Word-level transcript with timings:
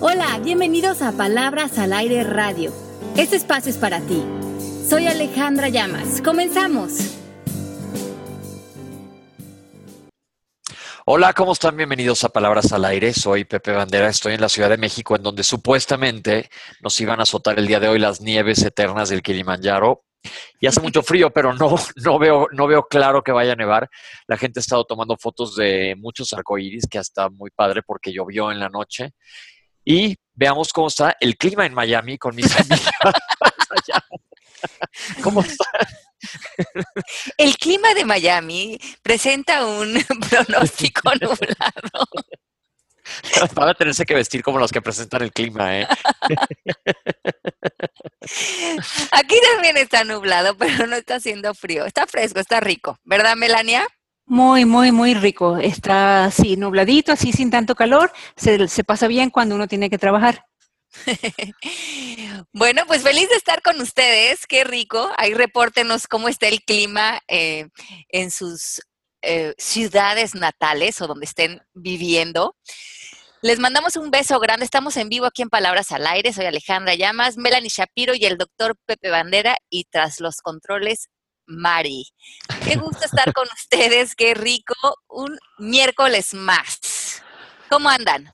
Hola, 0.00 0.38
bienvenidos 0.44 1.02
a 1.02 1.10
Palabras 1.10 1.76
al 1.76 1.92
Aire 1.92 2.22
Radio. 2.22 2.72
Este 3.16 3.34
espacio 3.34 3.68
es 3.68 3.78
para 3.78 4.00
ti. 4.00 4.24
Soy 4.88 5.08
Alejandra 5.08 5.70
Llamas. 5.70 6.22
Comenzamos. 6.22 7.18
Hola, 11.04 11.32
¿cómo 11.32 11.50
están? 11.50 11.76
Bienvenidos 11.76 12.22
a 12.22 12.28
Palabras 12.28 12.72
al 12.72 12.84
Aire. 12.84 13.12
Soy 13.12 13.44
Pepe 13.44 13.72
Bandera, 13.72 14.08
estoy 14.08 14.34
en 14.34 14.40
la 14.40 14.48
Ciudad 14.48 14.70
de 14.70 14.76
México, 14.76 15.16
en 15.16 15.24
donde 15.24 15.42
supuestamente 15.42 16.48
nos 16.80 17.00
iban 17.00 17.18
a 17.18 17.24
azotar 17.24 17.58
el 17.58 17.66
día 17.66 17.80
de 17.80 17.88
hoy 17.88 17.98
las 17.98 18.20
nieves 18.20 18.62
eternas 18.62 19.08
del 19.08 19.20
Kilimanjaro. 19.20 20.04
Y 20.60 20.68
hace 20.68 20.80
mucho 20.80 21.02
frío, 21.02 21.30
pero 21.34 21.54
no, 21.54 21.74
no, 22.04 22.18
veo, 22.20 22.46
no 22.52 22.68
veo 22.68 22.84
claro 22.84 23.24
que 23.24 23.32
vaya 23.32 23.54
a 23.54 23.56
nevar. 23.56 23.90
La 24.28 24.36
gente 24.36 24.60
ha 24.60 24.62
estado 24.62 24.84
tomando 24.84 25.16
fotos 25.16 25.56
de 25.56 25.96
muchos 25.98 26.32
arcoíris, 26.32 26.86
que 26.88 26.98
hasta 26.98 27.28
muy 27.30 27.50
padre 27.50 27.82
porque 27.82 28.12
llovió 28.12 28.52
en 28.52 28.60
la 28.60 28.68
noche. 28.68 29.14
Y 29.90 30.18
veamos 30.34 30.70
cómo 30.70 30.88
está 30.88 31.16
el 31.18 31.38
clima 31.38 31.64
en 31.64 31.72
Miami 31.72 32.18
con 32.18 32.36
mis 32.36 32.54
amigas. 32.60 32.92
¿Cómo 35.22 35.40
está? 35.40 35.64
El 37.38 37.56
clima 37.56 37.94
de 37.94 38.04
Miami 38.04 38.78
presenta 39.02 39.64
un 39.64 39.94
pronóstico 40.28 41.10
nublado. 41.22 42.04
Van 43.54 43.68
a 43.70 43.74
tenerse 43.74 44.04
que 44.04 44.14
vestir 44.14 44.42
como 44.42 44.58
los 44.58 44.70
que 44.70 44.82
presentan 44.82 45.22
el 45.22 45.32
clima, 45.32 45.78
¿eh? 45.78 45.88
Aquí 49.12 49.40
también 49.54 49.78
está 49.78 50.04
nublado, 50.04 50.54
pero 50.58 50.86
no 50.86 50.96
está 50.96 51.14
haciendo 51.14 51.54
frío. 51.54 51.86
Está 51.86 52.06
fresco, 52.06 52.40
está 52.40 52.60
rico, 52.60 52.98
¿verdad, 53.04 53.36
Melania? 53.36 53.86
Muy, 54.28 54.66
muy, 54.66 54.92
muy 54.92 55.14
rico. 55.14 55.56
Está 55.56 56.26
así 56.26 56.58
nubladito, 56.58 57.12
así 57.12 57.32
sin 57.32 57.50
tanto 57.50 57.74
calor. 57.74 58.12
Se, 58.36 58.68
se 58.68 58.84
pasa 58.84 59.08
bien 59.08 59.30
cuando 59.30 59.54
uno 59.54 59.66
tiene 59.66 59.88
que 59.88 59.96
trabajar. 59.96 60.44
bueno, 62.52 62.82
pues 62.86 63.02
feliz 63.02 63.30
de 63.30 63.36
estar 63.36 63.62
con 63.62 63.80
ustedes. 63.80 64.46
Qué 64.46 64.64
rico. 64.64 65.10
Ahí 65.16 65.32
repórtenos 65.32 66.06
cómo 66.06 66.28
está 66.28 66.46
el 66.46 66.60
clima 66.62 67.20
eh, 67.26 67.68
en 68.10 68.30
sus 68.30 68.82
eh, 69.22 69.54
ciudades 69.56 70.34
natales 70.34 71.00
o 71.00 71.06
donde 71.06 71.24
estén 71.24 71.62
viviendo. 71.72 72.54
Les 73.40 73.58
mandamos 73.58 73.96
un 73.96 74.10
beso 74.10 74.38
grande. 74.40 74.66
Estamos 74.66 74.98
en 74.98 75.08
vivo 75.08 75.24
aquí 75.24 75.40
en 75.40 75.48
Palabras 75.48 75.90
al 75.90 76.06
Aire. 76.06 76.34
Soy 76.34 76.44
Alejandra 76.44 76.94
Llamas, 76.94 77.38
Melanie 77.38 77.70
Shapiro 77.70 78.14
y 78.14 78.26
el 78.26 78.36
doctor 78.36 78.76
Pepe 78.84 79.08
Bandera. 79.08 79.56
Y 79.70 79.84
tras 79.84 80.20
los 80.20 80.42
controles, 80.42 81.08
Mari. 81.48 82.06
Qué 82.64 82.76
gusto 82.76 83.04
estar 83.04 83.32
con 83.32 83.46
ustedes. 83.54 84.14
Qué 84.14 84.34
rico. 84.34 84.74
Un 85.08 85.36
miércoles 85.58 86.32
más. 86.34 87.22
¿Cómo 87.68 87.88
andan? 87.88 88.32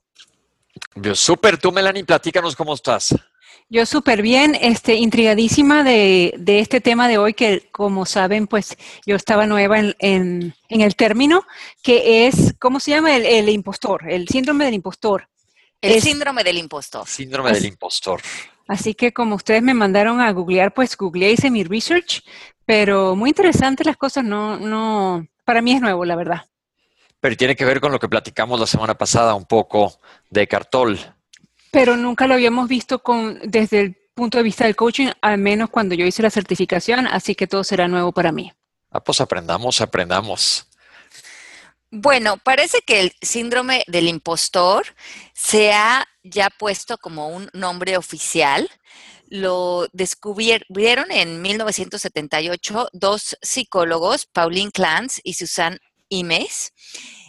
Yo 0.95 1.15
súper. 1.15 1.57
Tú, 1.57 1.71
Melanie, 1.71 2.03
platícanos 2.05 2.55
cómo 2.55 2.73
estás. 2.73 3.15
Yo 3.67 3.85
súper 3.87 4.21
bien, 4.21 4.55
este, 4.61 4.93
intrigadísima 4.93 5.83
de, 5.83 6.35
de, 6.37 6.59
este 6.59 6.81
tema 6.81 7.07
de 7.07 7.17
hoy, 7.17 7.33
que 7.33 7.67
como 7.71 8.05
saben, 8.05 8.45
pues 8.45 8.77
yo 9.07 9.15
estaba 9.15 9.47
nueva 9.47 9.79
en, 9.79 9.95
en, 9.97 10.55
en 10.69 10.81
el 10.81 10.95
término, 10.95 11.43
que 11.81 12.27
es, 12.27 12.53
¿cómo 12.59 12.79
se 12.79 12.91
llama? 12.91 13.15
El, 13.15 13.25
el 13.25 13.49
impostor, 13.49 14.07
el 14.07 14.27
síndrome 14.27 14.65
del 14.65 14.75
impostor. 14.75 15.27
El 15.81 15.93
Es- 15.93 16.03
síndrome 16.03 16.43
del 16.43 16.59
impostor. 16.59 17.07
Síndrome 17.07 17.51
del 17.53 17.65
impostor. 17.65 18.21
Así 18.67 18.95
que 18.95 19.13
como 19.13 19.35
ustedes 19.35 19.61
me 19.61 19.73
mandaron 19.73 20.21
a 20.21 20.31
googlear, 20.31 20.73
pues 20.73 20.97
googleé, 20.97 21.31
hice 21.31 21.51
mi 21.51 21.63
research, 21.63 22.23
pero 22.65 23.15
muy 23.15 23.29
interesantes 23.29 23.85
las 23.85 23.97
cosas, 23.97 24.23
no, 24.23 24.57
no, 24.57 25.27
para 25.43 25.61
mí 25.61 25.73
es 25.73 25.81
nuevo, 25.81 26.03
la 26.03 26.15
verdad. 26.15 26.45
Pero 27.19 27.37
tiene 27.37 27.55
que 27.55 27.65
ver 27.65 27.79
con 27.79 27.91
lo 27.91 27.99
que 27.99 28.09
platicamos 28.09 28.59
la 28.59 28.67
semana 28.67 28.97
pasada, 28.97 29.35
un 29.35 29.45
poco 29.45 29.99
de 30.29 30.47
Cartol. 30.47 30.99
Pero 31.71 31.95
nunca 31.95 32.27
lo 32.27 32.33
habíamos 32.33 32.67
visto 32.67 32.99
con, 32.99 33.39
desde 33.43 33.81
el 33.81 33.97
punto 34.15 34.37
de 34.37 34.43
vista 34.43 34.65
del 34.65 34.75
coaching, 34.75 35.09
al 35.21 35.37
menos 35.37 35.69
cuando 35.69 35.93
yo 35.93 36.05
hice 36.05 36.23
la 36.23 36.29
certificación, 36.29 37.05
así 37.07 37.35
que 37.35 37.47
todo 37.47 37.63
será 37.63 37.87
nuevo 37.87 38.11
para 38.11 38.31
mí. 38.31 38.51
Ah, 38.89 39.03
pues 39.03 39.19
aprendamos, 39.21 39.81
aprendamos. 39.81 40.67
Bueno, 41.91 42.37
parece 42.37 42.79
que 42.85 43.01
el 43.01 43.13
síndrome 43.21 43.83
del 43.87 44.07
impostor 44.07 44.85
se 45.33 45.73
ha 45.73 46.07
ya 46.25 46.49
puesto 46.49 46.97
como 46.97 47.29
un 47.29 47.49
nombre 47.53 47.97
oficial. 47.97 48.69
Lo 49.27 49.87
descubrieron 49.93 51.11
en 51.11 51.41
1978 51.41 52.89
dos 52.93 53.37
psicólogos, 53.41 54.25
Pauline 54.25 54.71
Clance 54.71 55.21
y 55.23 55.35
Susan 55.35 55.79
Imes, 56.09 56.73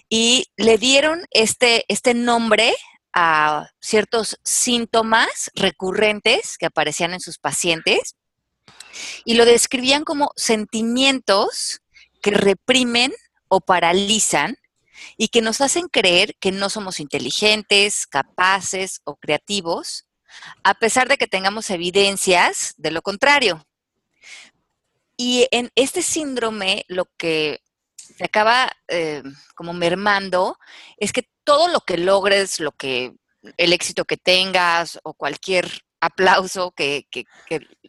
y 0.08 0.46
le 0.56 0.78
dieron 0.78 1.24
este, 1.30 1.84
este 1.88 2.14
nombre 2.14 2.74
a 3.12 3.70
ciertos 3.80 4.38
síntomas 4.44 5.50
recurrentes 5.54 6.58
que 6.58 6.66
aparecían 6.66 7.14
en 7.14 7.20
sus 7.20 7.38
pacientes 7.38 8.14
y 9.24 9.34
lo 9.34 9.44
describían 9.44 10.04
como 10.04 10.32
sentimientos 10.36 11.80
que 12.22 12.30
reprimen 12.30 13.12
o 13.48 13.60
paralizan 13.60 14.56
y 15.16 15.28
que 15.28 15.42
nos 15.42 15.60
hacen 15.60 15.88
creer 15.88 16.36
que 16.40 16.52
no 16.52 16.70
somos 16.70 17.00
inteligentes, 17.00 18.06
capaces 18.06 19.00
o 19.04 19.16
creativos, 19.16 20.06
a 20.64 20.74
pesar 20.74 21.08
de 21.08 21.16
que 21.16 21.26
tengamos 21.26 21.70
evidencias 21.70 22.74
de 22.76 22.90
lo 22.90 23.02
contrario. 23.02 23.66
Y 25.16 25.48
en 25.50 25.70
este 25.74 26.02
síndrome 26.02 26.84
lo 26.88 27.06
que 27.16 27.60
se 27.96 28.24
acaba 28.24 28.70
eh, 28.88 29.22
como 29.54 29.72
mermando 29.72 30.58
es 30.98 31.12
que 31.12 31.28
todo 31.44 31.68
lo 31.68 31.80
que 31.80 31.96
logres, 31.96 32.60
lo 32.60 32.72
que 32.72 33.12
el 33.56 33.72
éxito 33.72 34.04
que 34.04 34.16
tengas 34.16 34.98
o 35.04 35.14
cualquier 35.14 35.70
aplauso 36.00 36.72
que, 36.72 37.06
que, 37.10 37.26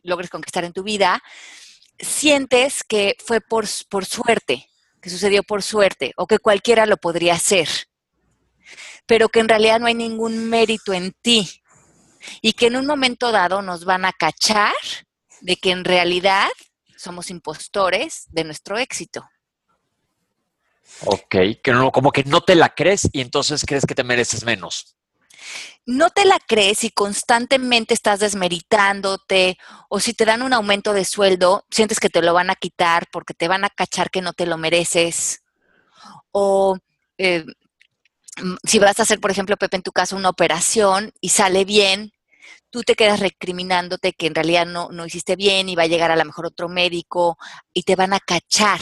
logres 0.03 0.29
conquistar 0.29 0.63
en 0.63 0.73
tu 0.73 0.83
vida, 0.83 1.21
sientes 1.99 2.83
que 2.83 3.17
fue 3.25 3.41
por, 3.41 3.65
por 3.89 4.05
suerte, 4.05 4.69
que 5.01 5.09
sucedió 5.09 5.43
por 5.43 5.63
suerte 5.63 6.13
o 6.17 6.27
que 6.27 6.39
cualquiera 6.39 6.85
lo 6.85 6.97
podría 6.97 7.35
hacer, 7.35 7.67
pero 9.05 9.29
que 9.29 9.39
en 9.39 9.49
realidad 9.49 9.79
no 9.79 9.87
hay 9.87 9.93
ningún 9.93 10.49
mérito 10.49 10.93
en 10.93 11.13
ti 11.21 11.61
y 12.41 12.53
que 12.53 12.67
en 12.67 12.75
un 12.75 12.85
momento 12.85 13.31
dado 13.31 13.61
nos 13.61 13.85
van 13.85 14.05
a 14.05 14.13
cachar 14.13 14.73
de 15.41 15.55
que 15.55 15.71
en 15.71 15.85
realidad 15.85 16.49
somos 16.97 17.29
impostores 17.29 18.25
de 18.29 18.43
nuestro 18.43 18.77
éxito. 18.77 19.27
Ok, 21.05 21.35
que 21.63 21.71
no, 21.71 21.91
como 21.91 22.11
que 22.11 22.23
no 22.23 22.41
te 22.41 22.55
la 22.55 22.73
crees 22.73 23.07
y 23.11 23.21
entonces 23.21 23.63
crees 23.65 23.85
que 23.85 23.95
te 23.95 24.03
mereces 24.03 24.43
menos. 24.43 24.96
No 25.85 26.09
te 26.09 26.25
la 26.25 26.39
crees 26.45 26.83
y 26.83 26.89
constantemente 26.89 27.93
estás 27.93 28.19
desmeritándote 28.19 29.57
o 29.89 29.99
si 29.99 30.13
te 30.13 30.25
dan 30.25 30.41
un 30.41 30.53
aumento 30.53 30.93
de 30.93 31.05
sueldo, 31.05 31.65
sientes 31.69 31.99
que 31.99 32.09
te 32.09 32.21
lo 32.21 32.33
van 32.33 32.49
a 32.49 32.55
quitar 32.55 33.07
porque 33.11 33.33
te 33.33 33.47
van 33.47 33.63
a 33.63 33.69
cachar 33.69 34.09
que 34.09 34.21
no 34.21 34.33
te 34.33 34.45
lo 34.45 34.57
mereces. 34.57 35.43
O 36.31 36.77
eh, 37.17 37.45
mm, 38.41 38.55
si 38.63 38.79
vas 38.79 38.99
a 38.99 39.03
hacer, 39.03 39.19
por 39.19 39.31
ejemplo, 39.31 39.57
Pepe, 39.57 39.77
en 39.77 39.83
tu 39.83 39.91
caso, 39.91 40.15
una 40.15 40.29
operación 40.29 41.13
y 41.21 41.29
sale 41.29 41.65
bien, 41.65 42.11
tú 42.69 42.83
te 42.83 42.95
quedas 42.95 43.19
recriminándote 43.19 44.13
que 44.13 44.27
en 44.27 44.35
realidad 44.35 44.65
no, 44.65 44.89
no 44.91 45.05
hiciste 45.05 45.35
bien 45.35 45.69
y 45.69 45.75
va 45.75 45.83
a 45.83 45.87
llegar 45.87 46.11
a 46.11 46.15
lo 46.15 46.25
mejor 46.25 46.47
otro 46.47 46.69
médico 46.69 47.37
y 47.73 47.83
te 47.83 47.95
van 47.95 48.13
a 48.13 48.19
cachar 48.19 48.79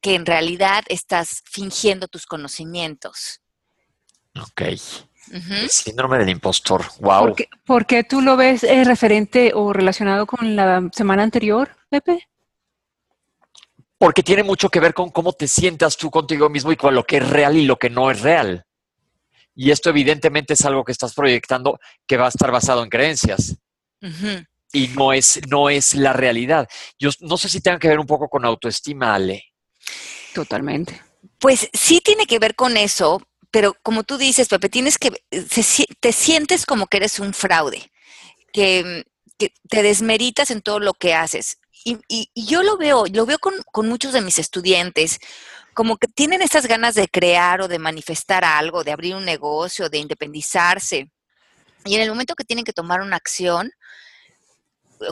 que 0.00 0.14
en 0.14 0.26
realidad 0.26 0.84
estás 0.88 1.42
fingiendo 1.44 2.08
tus 2.08 2.26
conocimientos. 2.26 3.40
Ok. 4.34 4.62
El 5.30 5.70
síndrome 5.70 6.18
del 6.18 6.28
impostor. 6.28 6.84
Wow. 7.00 7.20
¿Por 7.20 7.34
qué, 7.36 7.48
por 7.64 7.86
qué 7.86 8.04
tú 8.04 8.20
lo 8.20 8.36
ves 8.36 8.64
eh, 8.64 8.82
referente 8.84 9.52
o 9.54 9.72
relacionado 9.72 10.26
con 10.26 10.56
la 10.56 10.88
semana 10.92 11.22
anterior, 11.22 11.70
Pepe? 11.88 12.28
Porque 13.96 14.22
tiene 14.22 14.42
mucho 14.42 14.68
que 14.68 14.80
ver 14.80 14.92
con 14.92 15.10
cómo 15.10 15.32
te 15.32 15.46
sientas 15.46 15.96
tú 15.96 16.10
contigo 16.10 16.48
mismo 16.48 16.72
y 16.72 16.76
con 16.76 16.94
lo 16.94 17.04
que 17.04 17.18
es 17.18 17.28
real 17.28 17.56
y 17.56 17.64
lo 17.64 17.76
que 17.76 17.90
no 17.90 18.10
es 18.10 18.20
real. 18.22 18.64
Y 19.54 19.70
esto 19.70 19.90
evidentemente 19.90 20.54
es 20.54 20.64
algo 20.64 20.84
que 20.84 20.92
estás 20.92 21.14
proyectando 21.14 21.78
que 22.06 22.16
va 22.16 22.26
a 22.26 22.30
estar 22.30 22.50
basado 22.50 22.82
en 22.82 22.88
creencias 22.88 23.56
y 24.72 24.88
no 24.88 25.12
es, 25.12 25.40
no 25.48 25.68
es 25.68 25.94
la 25.94 26.12
realidad. 26.12 26.68
Yo 26.98 27.10
no 27.20 27.36
sé 27.36 27.48
si 27.48 27.60
tenga 27.60 27.78
que 27.78 27.88
ver 27.88 27.98
un 27.98 28.06
poco 28.06 28.28
con 28.28 28.44
autoestima, 28.44 29.14
Ale. 29.14 29.44
Totalmente. 30.34 31.00
Pues 31.38 31.68
sí 31.72 32.00
tiene 32.00 32.26
que 32.26 32.38
ver 32.38 32.54
con 32.54 32.76
eso, 32.76 33.20
pero 33.50 33.76
como 33.82 34.04
tú 34.04 34.16
dices, 34.18 34.48
Pepe, 34.48 34.68
tienes 34.68 34.98
que, 34.98 35.10
si- 35.62 35.86
te 36.00 36.12
sientes 36.12 36.66
como 36.66 36.86
que 36.86 36.98
eres 36.98 37.18
un 37.18 37.34
fraude, 37.34 37.90
que, 38.52 39.04
que 39.38 39.52
te 39.68 39.82
desmeritas 39.82 40.50
en 40.50 40.62
todo 40.62 40.80
lo 40.80 40.94
que 40.94 41.14
haces. 41.14 41.58
Y, 41.84 41.98
y- 42.08 42.30
y 42.34 42.46
yo 42.46 42.62
lo 42.62 42.76
veo, 42.76 43.04
lo 43.06 43.26
veo 43.26 43.38
con, 43.38 43.88
muchos 43.88 44.12
de 44.12 44.20
mis 44.20 44.38
estudiantes, 44.38 45.18
como 45.74 45.96
que 45.96 46.08
tienen 46.08 46.42
estas 46.42 46.66
ganas 46.66 46.94
de 46.94 47.08
crear 47.08 47.62
o 47.62 47.68
de 47.68 47.78
manifestar 47.78 48.44
algo, 48.44 48.84
de 48.84 48.92
abrir 48.92 49.14
un 49.14 49.24
negocio, 49.24 49.88
de 49.88 49.98
independizarse. 49.98 51.10
Y 51.84 51.94
en 51.94 52.02
el 52.02 52.10
momento 52.10 52.34
que 52.34 52.44
tienen 52.44 52.64
que 52.64 52.72
tomar 52.72 53.00
una 53.00 53.16
acción, 53.16 53.72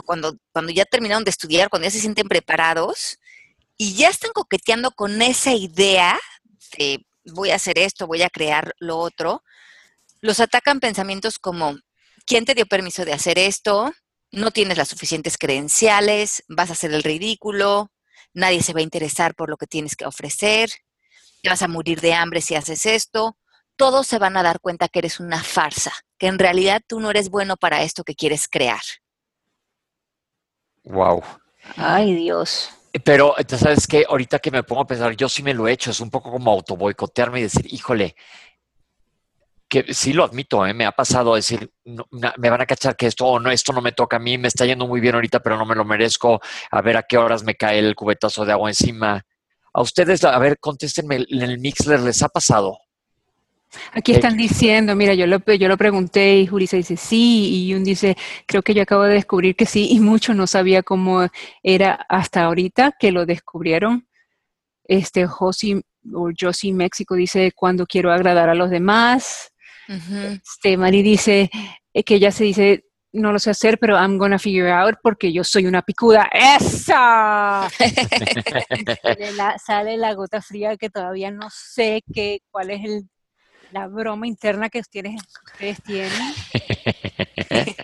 cuando, 0.05 0.37
cuando 0.51 0.71
ya 0.71 0.85
terminaron 0.85 1.23
de 1.23 1.31
estudiar, 1.31 1.69
cuando 1.69 1.87
ya 1.87 1.91
se 1.91 1.99
sienten 1.99 2.27
preparados 2.27 3.17
y 3.77 3.95
ya 3.95 4.09
están 4.09 4.31
coqueteando 4.33 4.91
con 4.91 5.21
esa 5.21 5.53
idea 5.53 6.19
de 6.77 7.03
voy 7.33 7.51
a 7.51 7.55
hacer 7.55 7.79
esto, 7.79 8.07
voy 8.07 8.21
a 8.21 8.29
crear 8.29 8.73
lo 8.79 8.97
otro, 8.97 9.43
los 10.21 10.39
atacan 10.39 10.79
pensamientos 10.79 11.39
como 11.39 11.77
¿quién 12.25 12.45
te 12.45 12.53
dio 12.53 12.65
permiso 12.65 13.05
de 13.05 13.13
hacer 13.13 13.39
esto? 13.39 13.93
No 14.31 14.51
tienes 14.51 14.77
las 14.77 14.89
suficientes 14.89 15.37
credenciales, 15.37 16.43
vas 16.47 16.69
a 16.69 16.73
hacer 16.73 16.93
el 16.93 17.03
ridículo, 17.03 17.91
nadie 18.33 18.61
se 18.61 18.73
va 18.73 18.79
a 18.79 18.83
interesar 18.83 19.33
por 19.33 19.49
lo 19.49 19.57
que 19.57 19.65
tienes 19.65 19.95
que 19.95 20.05
ofrecer, 20.05 20.69
te 21.41 21.49
vas 21.49 21.61
a 21.61 21.67
morir 21.67 22.01
de 22.01 22.13
hambre 22.13 22.41
si 22.41 22.55
haces 22.55 22.85
esto. 22.85 23.37
Todos 23.75 24.07
se 24.07 24.19
van 24.19 24.35
a 24.35 24.43
dar 24.43 24.59
cuenta 24.59 24.89
que 24.89 24.99
eres 24.99 25.19
una 25.19 25.41
farsa, 25.41 25.93
que 26.17 26.27
en 26.27 26.37
realidad 26.37 26.81
tú 26.85 26.99
no 26.99 27.09
eres 27.09 27.29
bueno 27.29 27.55
para 27.55 27.81
esto 27.81 28.03
que 28.03 28.13
quieres 28.13 28.47
crear. 28.49 28.81
Wow. 30.83 31.23
Ay, 31.77 32.13
Dios. 32.13 32.69
Pero, 33.03 33.35
¿sabes 33.47 33.87
qué? 33.87 34.05
Ahorita 34.07 34.39
que 34.39 34.51
me 34.51 34.63
pongo 34.63 34.81
a 34.81 34.87
pensar, 34.87 35.15
yo 35.15 35.29
sí 35.29 35.43
me 35.43 35.53
lo 35.53 35.67
he 35.67 35.73
hecho, 35.73 35.91
es 35.91 35.99
un 35.99 36.09
poco 36.09 36.31
como 36.31 36.51
autoboicotearme 36.51 37.39
y 37.39 37.43
decir, 37.43 37.71
híjole, 37.71 38.15
que 39.69 39.93
sí 39.93 40.13
lo 40.13 40.23
admito, 40.23 40.65
¿eh? 40.65 40.73
me 40.73 40.85
ha 40.85 40.91
pasado 40.91 41.35
decir, 41.35 41.71
me 41.85 42.49
van 42.49 42.61
a 42.61 42.65
cachar 42.65 42.95
que 42.95 43.05
esto 43.05 43.27
o 43.27 43.39
no, 43.39 43.51
esto 43.51 43.71
no 43.71 43.81
me 43.81 43.91
toca 43.91 44.17
a 44.17 44.19
mí, 44.19 44.39
me 44.39 44.47
está 44.47 44.65
yendo 44.65 44.87
muy 44.87 44.99
bien 44.99 45.13
ahorita, 45.13 45.41
pero 45.41 45.57
no 45.57 45.65
me 45.65 45.75
lo 45.75 45.85
merezco, 45.85 46.41
a 46.71 46.81
ver 46.81 46.97
a 46.97 47.03
qué 47.03 47.17
horas 47.17 47.43
me 47.43 47.55
cae 47.55 47.77
el 47.77 47.93
cubetazo 47.93 48.45
de 48.45 48.53
agua 48.53 48.69
encima. 48.71 49.23
A 49.71 49.81
ustedes, 49.81 50.23
a 50.23 50.39
ver, 50.39 50.57
contéstenme, 50.59 51.17
en 51.29 51.41
el 51.43 51.59
Mixler 51.59 51.99
les 51.99 52.23
ha 52.23 52.29
pasado. 52.29 52.79
Aquí 53.93 54.13
están 54.13 54.35
diciendo, 54.35 54.95
mira, 54.95 55.13
yo 55.13 55.27
lo, 55.27 55.39
yo 55.45 55.67
lo 55.67 55.77
pregunté 55.77 56.39
y 56.39 56.47
Julissa 56.47 56.77
dice 56.77 56.97
sí, 56.97 57.67
y 57.67 57.73
un 57.73 57.83
dice, 57.83 58.17
creo 58.45 58.63
que 58.63 58.73
yo 58.73 58.81
acabo 58.81 59.03
de 59.03 59.13
descubrir 59.13 59.55
que 59.55 59.65
sí, 59.65 59.89
y 59.91 59.99
mucho 59.99 60.33
no 60.33 60.47
sabía 60.47 60.81
cómo 60.81 61.27
era 61.61 61.93
hasta 62.09 62.43
ahorita 62.43 62.93
que 62.99 63.11
lo 63.11 63.25
descubrieron. 63.25 64.07
Este 64.85 65.27
Josi 65.27 65.81
o 66.13 66.29
Josie 66.39 66.73
México 66.73 67.15
dice, 67.15 67.51
cuando 67.55 67.85
quiero 67.85 68.11
agradar 68.11 68.49
a 68.49 68.55
los 68.55 68.69
demás. 68.69 69.51
Este 69.87 70.77
Mari 70.77 71.01
dice 71.01 71.49
eh, 71.93 72.03
que 72.03 72.15
ella 72.15 72.31
se 72.31 72.43
dice, 72.43 72.85
no 73.11 73.31
lo 73.31 73.39
sé 73.39 73.49
hacer, 73.49 73.79
pero 73.79 73.95
I'm 73.95 74.17
gonna 74.17 74.37
figure 74.37 74.71
out 74.71 74.97
porque 75.01 75.33
yo 75.33 75.43
soy 75.43 75.65
una 75.65 75.81
picuda. 75.81 76.29
¡Esa! 76.31 77.67
sale, 79.01 79.31
la, 79.33 79.57
sale 79.57 79.97
la 79.97 80.13
gota 80.13 80.41
fría 80.41 80.77
que 80.77 80.89
todavía 80.89 81.31
no 81.31 81.49
sé 81.51 82.03
qué, 82.13 82.41
cuál 82.51 82.69
es 82.71 82.83
el 82.83 83.09
la 83.71 83.87
broma 83.87 84.27
interna 84.27 84.69
que 84.69 84.79
ustedes, 84.79 85.21
tienen. 85.83 86.33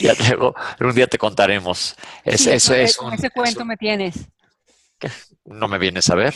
ya 0.00 0.14
tengo, 0.14 0.54
un 0.80 0.94
día 0.94 1.06
te 1.06 1.18
contaremos. 1.18 1.96
Es, 2.24 2.46
eso 2.46 2.74
es 2.74 2.98
un, 2.98 3.12
ese 3.12 3.30
cuento 3.30 3.64
me 3.64 3.76
tienes. 3.76 4.16
No 5.44 5.68
me 5.68 5.78
vienes 5.78 6.08
a 6.10 6.14
ver. 6.14 6.34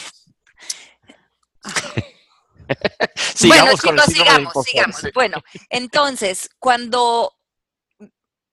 sigamos 3.35 3.83
bueno, 3.83 4.03
chicos, 4.03 4.15
sigamos, 4.15 4.53
sigamos. 4.65 5.03
Bueno, 5.15 5.43
entonces, 5.69 6.51
cuando 6.59 7.35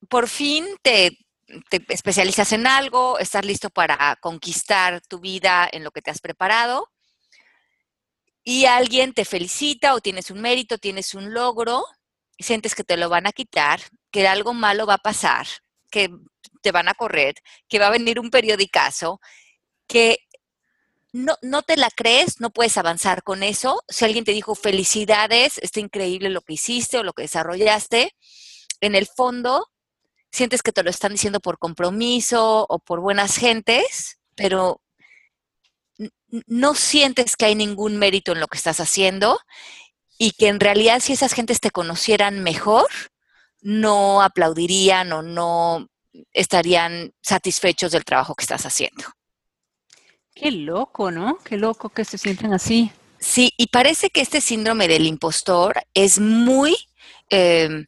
por 0.10 0.28
fin 0.28 0.66
te, 0.82 1.18
te 1.70 1.84
especializas 1.90 2.52
en 2.54 2.68
algo, 2.68 3.20
estás 3.20 3.46
listo 3.46 3.70
para 3.70 4.18
conquistar 4.22 5.02
tu 5.02 5.20
vida 5.20 5.68
en 5.72 5.84
lo 5.84 5.92
que 5.92 6.02
te 6.02 6.12
has 6.12 6.20
preparado, 6.20 6.92
y 8.50 8.66
alguien 8.66 9.14
te 9.14 9.26
felicita 9.26 9.94
o 9.94 10.00
tienes 10.00 10.32
un 10.32 10.40
mérito, 10.40 10.78
tienes 10.78 11.14
un 11.14 11.34
logro, 11.34 11.84
y 12.38 12.46
sientes 12.46 12.76
que 12.76 12.86
te 12.86 12.96
lo 12.96 13.10
van 13.10 13.28
a 13.28 13.34
quitar, 13.34 13.82
que 14.10 14.26
algo 14.26 14.54
malo 14.54 14.88
va 14.88 14.94
a 14.94 15.00
pasar, 15.00 15.46
que 15.92 16.10
te 16.62 16.72
van 16.72 16.88
a 16.88 16.94
correr, 16.94 17.36
que 17.68 17.78
va 17.78 17.88
a 17.88 17.92
venir 17.92 18.22
un 18.22 18.30
periodicazo, 18.30 19.20
que 19.86 20.20
no, 21.12 21.36
no 21.42 21.62
te 21.64 21.76
la 21.76 21.90
crees, 21.90 22.40
no 22.40 22.50
puedes 22.50 22.78
avanzar 22.78 23.22
con 23.22 23.44
eso. 23.44 23.82
Si 23.90 24.06
alguien 24.06 24.24
te 24.24 24.32
dijo 24.32 24.56
felicidades, 24.56 25.58
está 25.58 25.82
increíble 25.82 26.30
lo 26.30 26.40
que 26.40 26.54
hiciste 26.54 26.98
o 26.98 27.04
lo 27.04 27.12
que 27.12 27.24
desarrollaste, 27.24 28.16
en 28.80 28.96
el 28.96 29.08
fondo 29.08 29.68
sientes 30.32 30.62
que 30.62 30.72
te 30.72 30.84
lo 30.84 30.90
están 30.90 31.12
diciendo 31.12 31.42
por 31.42 31.60
compromiso 31.60 32.66
o 32.70 32.80
por 32.80 33.02
buenas 33.02 33.36
gentes, 33.36 34.20
pero 34.36 34.82
no 36.48 36.76
sientes 36.76 37.36
que 37.36 37.46
hay 37.46 37.56
ningún 37.56 37.98
mérito 37.98 38.32
en 38.32 38.40
lo 38.40 38.48
que 38.48 38.58
estás 38.58 38.80
haciendo 38.80 39.40
y 40.18 40.32
que 40.32 40.48
en 40.48 40.60
realidad 40.60 41.00
si 41.00 41.14
esas 41.14 41.34
gentes 41.34 41.60
te 41.60 41.72
conocieran 41.72 42.42
mejor, 42.42 42.88
no 43.62 44.22
aplaudirían 44.22 45.12
o 45.14 45.22
no 45.22 45.88
estarían 46.34 47.14
satisfechos 47.22 47.92
del 47.92 48.06
trabajo 48.06 48.36
que 48.36 48.44
estás 48.44 48.66
haciendo. 48.66 49.04
Qué 50.34 50.52
loco, 50.52 51.12
¿no? 51.12 51.40
Qué 51.44 51.58
loco 51.58 51.90
que 51.90 52.06
se 52.06 52.18
sienten 52.18 52.54
así. 52.54 52.92
Sí, 53.20 53.52
y 53.58 53.68
parece 53.68 54.10
que 54.10 54.22
este 54.22 54.42
síndrome 54.42 54.88
del 54.88 55.08
impostor 55.08 55.82
es 55.94 56.20
muy, 56.20 56.78
em, 57.30 57.88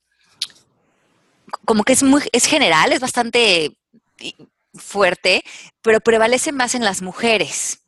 como 1.66 1.84
que 1.84 1.94
es 1.94 2.04
muy, 2.04 2.24
es 2.32 2.46
general, 2.46 2.92
es 2.92 3.00
bastante 3.00 3.78
fuerte, 4.74 5.44
pero 5.82 6.00
prevalece 6.00 6.52
más 6.52 6.74
en 6.74 6.84
las 6.84 7.02
mujeres. 7.02 7.82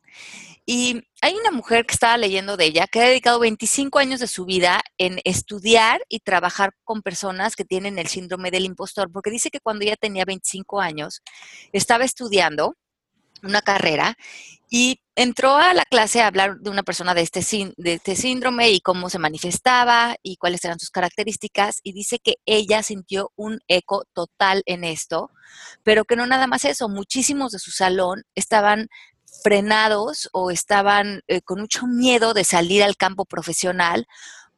Y 0.64 1.02
hay 1.20 1.34
una 1.34 1.50
mujer 1.50 1.86
que 1.86 1.94
estaba 1.94 2.16
leyendo 2.16 2.56
de 2.56 2.66
ella 2.66 2.86
que 2.86 3.00
ha 3.00 3.08
dedicado 3.08 3.40
25 3.40 3.98
años 3.98 4.20
de 4.20 4.28
su 4.28 4.44
vida 4.44 4.80
en 4.96 5.20
estudiar 5.24 6.02
y 6.08 6.20
trabajar 6.20 6.72
con 6.84 7.02
personas 7.02 7.56
que 7.56 7.64
tienen 7.64 7.98
el 7.98 8.06
síndrome 8.06 8.50
del 8.50 8.64
impostor, 8.64 9.10
porque 9.10 9.30
dice 9.30 9.50
que 9.50 9.60
cuando 9.60 9.84
ella 9.84 9.96
tenía 9.96 10.24
25 10.24 10.80
años 10.80 11.22
estaba 11.72 12.04
estudiando 12.04 12.76
una 13.42 13.60
carrera 13.60 14.16
y 14.70 15.00
entró 15.16 15.56
a 15.56 15.74
la 15.74 15.84
clase 15.84 16.22
a 16.22 16.28
hablar 16.28 16.58
de 16.60 16.70
una 16.70 16.82
persona 16.82 17.12
de 17.12 17.20
este, 17.20 17.40
de 17.76 17.94
este 17.94 18.16
síndrome 18.16 18.70
y 18.70 18.80
cómo 18.80 19.10
se 19.10 19.18
manifestaba 19.18 20.16
y 20.22 20.36
cuáles 20.36 20.64
eran 20.64 20.78
sus 20.78 20.90
características 20.90 21.80
y 21.82 21.92
dice 21.92 22.18
que 22.18 22.36
ella 22.46 22.82
sintió 22.82 23.32
un 23.36 23.60
eco 23.68 24.04
total 24.14 24.62
en 24.64 24.84
esto, 24.84 25.30
pero 25.82 26.04
que 26.04 26.16
no 26.16 26.26
nada 26.26 26.46
más 26.46 26.64
eso, 26.64 26.88
muchísimos 26.88 27.52
de 27.52 27.58
su 27.58 27.70
salón 27.70 28.22
estaban 28.34 28.88
frenados 29.42 30.28
o 30.32 30.50
estaban 30.50 31.22
eh, 31.28 31.40
con 31.42 31.60
mucho 31.60 31.86
miedo 31.86 32.34
de 32.34 32.44
salir 32.44 32.82
al 32.82 32.96
campo 32.96 33.24
profesional 33.24 34.06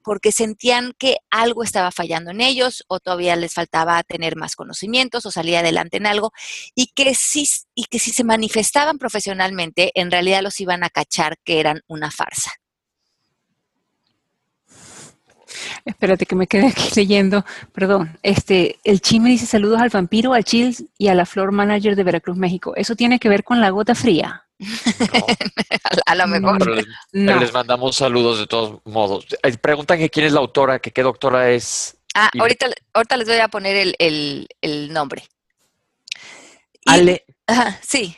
porque 0.02 0.32
sentían 0.32 0.92
que 0.98 1.16
algo 1.30 1.64
estaba 1.64 1.90
fallando 1.90 2.30
en 2.30 2.42
ellos 2.42 2.84
o 2.88 3.00
todavía 3.00 3.36
les 3.36 3.54
faltaba 3.54 4.02
tener 4.02 4.36
más 4.36 4.54
conocimientos 4.54 5.24
o 5.26 5.30
salir 5.30 5.56
adelante 5.56 5.96
en 5.96 6.06
algo 6.06 6.32
y 6.74 6.88
que 6.88 7.14
si, 7.14 7.48
y 7.74 7.84
que 7.84 7.98
si 7.98 8.12
se 8.12 8.22
manifestaban 8.22 8.98
profesionalmente 8.98 9.90
en 9.94 10.10
realidad 10.10 10.42
los 10.42 10.60
iban 10.60 10.84
a 10.84 10.90
cachar 10.90 11.38
que 11.42 11.58
eran 11.58 11.80
una 11.88 12.10
farsa. 12.10 12.52
Espérate 15.84 16.26
que 16.26 16.36
me 16.36 16.46
quede 16.46 16.68
aquí 16.68 16.88
leyendo. 16.96 17.44
Perdón. 17.72 18.18
Este, 18.22 18.78
el 18.84 19.00
Chime 19.00 19.30
dice 19.30 19.46
saludos 19.46 19.80
al 19.80 19.90
vampiro, 19.90 20.34
al 20.34 20.44
Chills 20.44 20.84
y 20.98 21.08
a 21.08 21.14
la 21.14 21.26
Flor 21.26 21.52
Manager 21.52 21.96
de 21.96 22.04
Veracruz, 22.04 22.36
México. 22.36 22.74
¿Eso 22.76 22.96
tiene 22.96 23.18
que 23.18 23.28
ver 23.28 23.44
con 23.44 23.60
la 23.60 23.70
gota 23.70 23.94
fría? 23.94 24.44
a, 26.06 26.14
lo 26.14 26.26
mejor. 26.26 26.84
Les, 27.12 27.52
mandamos 27.52 27.96
saludos 27.96 28.38
de 28.38 28.46
todos 28.46 28.80
modos. 28.84 29.26
Preguntan 29.60 29.98
que 29.98 30.10
quién 30.10 30.26
es 30.26 30.32
la 30.32 30.40
autora, 30.40 30.78
que 30.78 30.92
qué 30.92 31.02
doctora 31.02 31.50
es. 31.50 31.96
Ah, 32.14 32.30
ahorita, 32.38 32.66
ahorita 32.92 33.16
les 33.16 33.28
voy 33.28 33.38
a 33.38 33.48
poner 33.48 33.94
el, 33.98 34.92
nombre. 34.92 35.24
Ale. 36.86 37.24
sí. 37.82 38.16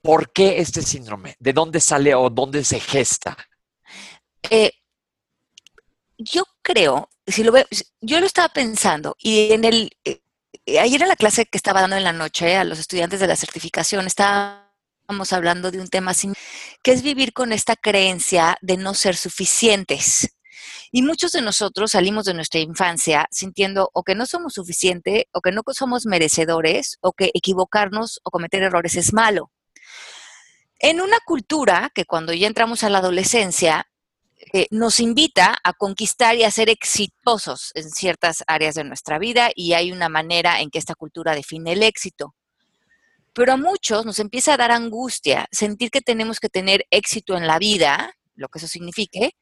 ¿Por 0.00 0.32
qué 0.32 0.58
este 0.58 0.82
síndrome? 0.82 1.36
¿De 1.38 1.52
dónde 1.52 1.78
sale 1.78 2.12
o 2.16 2.28
dónde 2.28 2.64
se 2.64 2.80
gesta? 2.80 3.36
Eh, 4.50 4.72
yo 6.18 6.42
creo, 6.62 7.10
si 7.26 7.44
lo 7.44 7.52
veo, 7.52 7.64
yo 8.00 8.20
lo 8.20 8.26
estaba 8.26 8.48
pensando 8.48 9.16
y 9.18 9.52
en 9.52 9.64
el, 9.64 9.96
eh, 10.04 10.20
ayer 10.80 11.02
en 11.02 11.08
la 11.08 11.16
clase 11.16 11.46
que 11.46 11.58
estaba 11.58 11.80
dando 11.80 11.96
en 11.96 12.04
la 12.04 12.12
noche 12.12 12.56
a 12.56 12.64
los 12.64 12.78
estudiantes 12.78 13.20
de 13.20 13.26
la 13.26 13.36
certificación, 13.36 14.06
estaba 14.06 14.62
estamos 15.02 15.32
hablando 15.32 15.70
de 15.70 15.80
un 15.80 15.88
tema 15.88 16.14
sin, 16.14 16.34
que 16.82 16.92
es 16.92 17.02
vivir 17.02 17.32
con 17.32 17.52
esta 17.52 17.76
creencia 17.76 18.56
de 18.62 18.76
no 18.76 18.94
ser 18.94 19.16
suficientes. 19.16 20.36
Y 20.90 21.02
muchos 21.02 21.32
de 21.32 21.42
nosotros 21.42 21.92
salimos 21.92 22.24
de 22.24 22.34
nuestra 22.34 22.60
infancia 22.60 23.26
sintiendo 23.30 23.90
o 23.92 24.04
que 24.04 24.14
no 24.14 24.26
somos 24.26 24.54
suficientes, 24.54 25.24
o 25.32 25.40
que 25.40 25.52
no 25.52 25.62
somos 25.72 26.06
merecedores, 26.06 26.98
o 27.00 27.12
que 27.12 27.30
equivocarnos 27.34 28.20
o 28.24 28.30
cometer 28.30 28.62
errores 28.62 28.94
es 28.96 29.12
malo. 29.12 29.50
En 30.78 31.00
una 31.00 31.18
cultura 31.24 31.90
que 31.94 32.04
cuando 32.04 32.32
ya 32.32 32.46
entramos 32.46 32.82
a 32.82 32.90
la 32.90 32.98
adolescencia 32.98 33.86
eh, 34.52 34.66
nos 34.70 35.00
invita 35.00 35.56
a 35.64 35.72
conquistar 35.72 36.36
y 36.36 36.44
a 36.44 36.50
ser 36.50 36.68
exitosos 36.68 37.72
en 37.74 37.90
ciertas 37.90 38.44
áreas 38.46 38.74
de 38.74 38.84
nuestra 38.84 39.18
vida 39.18 39.50
y 39.54 39.72
hay 39.72 39.92
una 39.92 40.08
manera 40.08 40.60
en 40.60 40.70
que 40.70 40.78
esta 40.78 40.94
cultura 40.94 41.34
define 41.34 41.72
el 41.72 41.82
éxito. 41.82 42.34
Pero 43.32 43.54
a 43.54 43.56
muchos 43.56 44.04
nos 44.04 44.18
empieza 44.18 44.54
a 44.54 44.56
dar 44.58 44.70
angustia 44.70 45.48
sentir 45.50 45.90
que 45.90 46.02
tenemos 46.02 46.38
que 46.38 46.50
tener 46.50 46.84
éxito 46.90 47.36
en 47.36 47.46
la 47.46 47.58
vida, 47.58 48.14
lo 48.34 48.48
que 48.48 48.58
eso 48.58 48.68
signifique, 48.68 49.36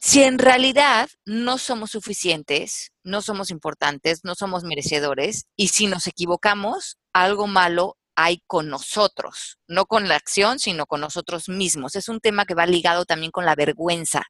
si 0.00 0.22
en 0.22 0.38
realidad 0.38 1.10
no 1.26 1.58
somos 1.58 1.90
suficientes, 1.90 2.92
no 3.02 3.20
somos 3.20 3.50
importantes, 3.50 4.20
no 4.22 4.36
somos 4.36 4.62
merecedores, 4.62 5.46
y 5.56 5.68
si 5.68 5.88
nos 5.88 6.06
equivocamos, 6.06 6.98
algo 7.12 7.48
malo 7.48 7.97
hay 8.20 8.42
con 8.46 8.68
nosotros, 8.68 9.58
no 9.68 9.86
con 9.86 10.08
la 10.08 10.16
acción, 10.16 10.58
sino 10.58 10.86
con 10.86 11.00
nosotros 11.00 11.48
mismos. 11.48 11.94
Es 11.94 12.08
un 12.08 12.18
tema 12.18 12.46
que 12.46 12.54
va 12.54 12.66
ligado 12.66 13.04
también 13.04 13.30
con 13.30 13.44
la 13.46 13.54
vergüenza, 13.54 14.22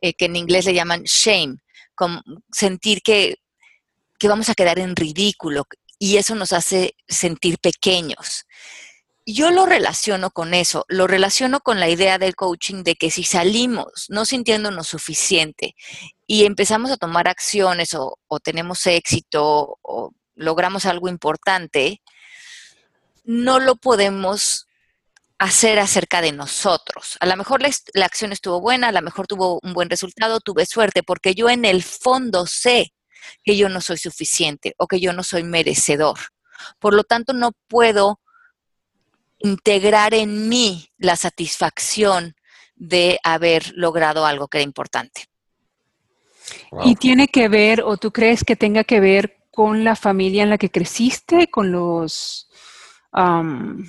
eh, 0.00 0.14
que 0.14 0.26
en 0.26 0.36
inglés 0.36 0.64
le 0.64 0.74
llaman 0.74 1.02
shame, 1.02 1.56
como 1.96 2.22
sentir 2.52 3.02
que 3.02 3.36
que 4.18 4.28
vamos 4.28 4.48
a 4.48 4.54
quedar 4.54 4.78
en 4.78 4.96
ridículo 4.96 5.64
y 5.98 6.16
eso 6.16 6.34
nos 6.34 6.52
hace 6.52 6.94
sentir 7.08 7.58
pequeños. 7.58 8.44
Yo 9.26 9.50
lo 9.50 9.66
relaciono 9.66 10.30
con 10.30 10.54
eso, 10.54 10.84
lo 10.88 11.06
relaciono 11.08 11.60
con 11.60 11.80
la 11.80 11.88
idea 11.88 12.18
del 12.18 12.36
coaching 12.36 12.84
de 12.84 12.94
que 12.94 13.10
si 13.10 13.24
salimos 13.24 14.06
no 14.08 14.24
sintiéndonos 14.24 14.86
suficiente 14.86 15.74
y 16.26 16.44
empezamos 16.44 16.92
a 16.92 16.96
tomar 16.96 17.26
acciones 17.26 17.94
o 17.94 18.40
tenemos 18.40 18.86
éxito 18.86 19.78
o 19.82 20.12
logramos 20.36 20.86
algo 20.86 21.08
importante, 21.08 22.02
no 23.26 23.60
lo 23.60 23.76
podemos 23.76 24.66
hacer 25.38 25.78
acerca 25.78 26.22
de 26.22 26.32
nosotros. 26.32 27.18
A 27.20 27.26
lo 27.26 27.36
mejor 27.36 27.60
la, 27.60 27.70
la, 27.92 28.06
acción 28.06 28.32
estuvo 28.32 28.60
buena, 28.60 28.88
a 28.88 28.92
lo 28.92 29.02
mejor 29.02 29.26
tuvo 29.26 29.60
un 29.62 29.74
buen 29.74 29.90
resultado, 29.90 30.40
tuve 30.40 30.64
suerte, 30.64 31.02
porque 31.02 31.34
yo 31.34 31.50
en 31.50 31.66
el 31.66 31.82
fondo 31.82 32.46
sé 32.46 32.94
que 33.44 33.56
yo 33.56 33.68
no 33.68 33.80
soy 33.80 33.98
suficiente 33.98 34.74
o 34.78 34.86
que 34.86 35.00
yo 35.00 35.12
no 35.12 35.22
soy 35.22 35.42
merecedor. 35.42 36.18
Por 36.78 36.94
lo 36.94 37.04
tanto, 37.04 37.32
no 37.34 37.52
puedo 37.68 38.20
integrar 39.38 40.14
en 40.14 40.48
mí 40.48 40.90
la 40.96 41.16
satisfacción 41.16 42.34
de 42.74 43.18
haber 43.22 43.72
logrado 43.74 44.26
algo 44.26 44.48
que 44.48 44.58
era 44.58 44.64
importante. 44.64 45.26
Wow. 46.70 46.88
¿Y 46.88 46.96
tiene 46.96 47.28
que 47.28 47.48
ver, 47.48 47.82
o 47.82 47.96
tú 47.96 48.12
crees 48.12 48.44
que 48.44 48.56
tenga 48.56 48.84
que 48.84 49.00
ver 49.00 49.38
con 49.50 49.84
la 49.84 49.96
familia 49.96 50.42
en 50.42 50.50
la 50.50 50.58
que 50.58 50.70
creciste, 50.70 51.48
con 51.48 51.72
los... 51.72 52.45
Um, 53.16 53.88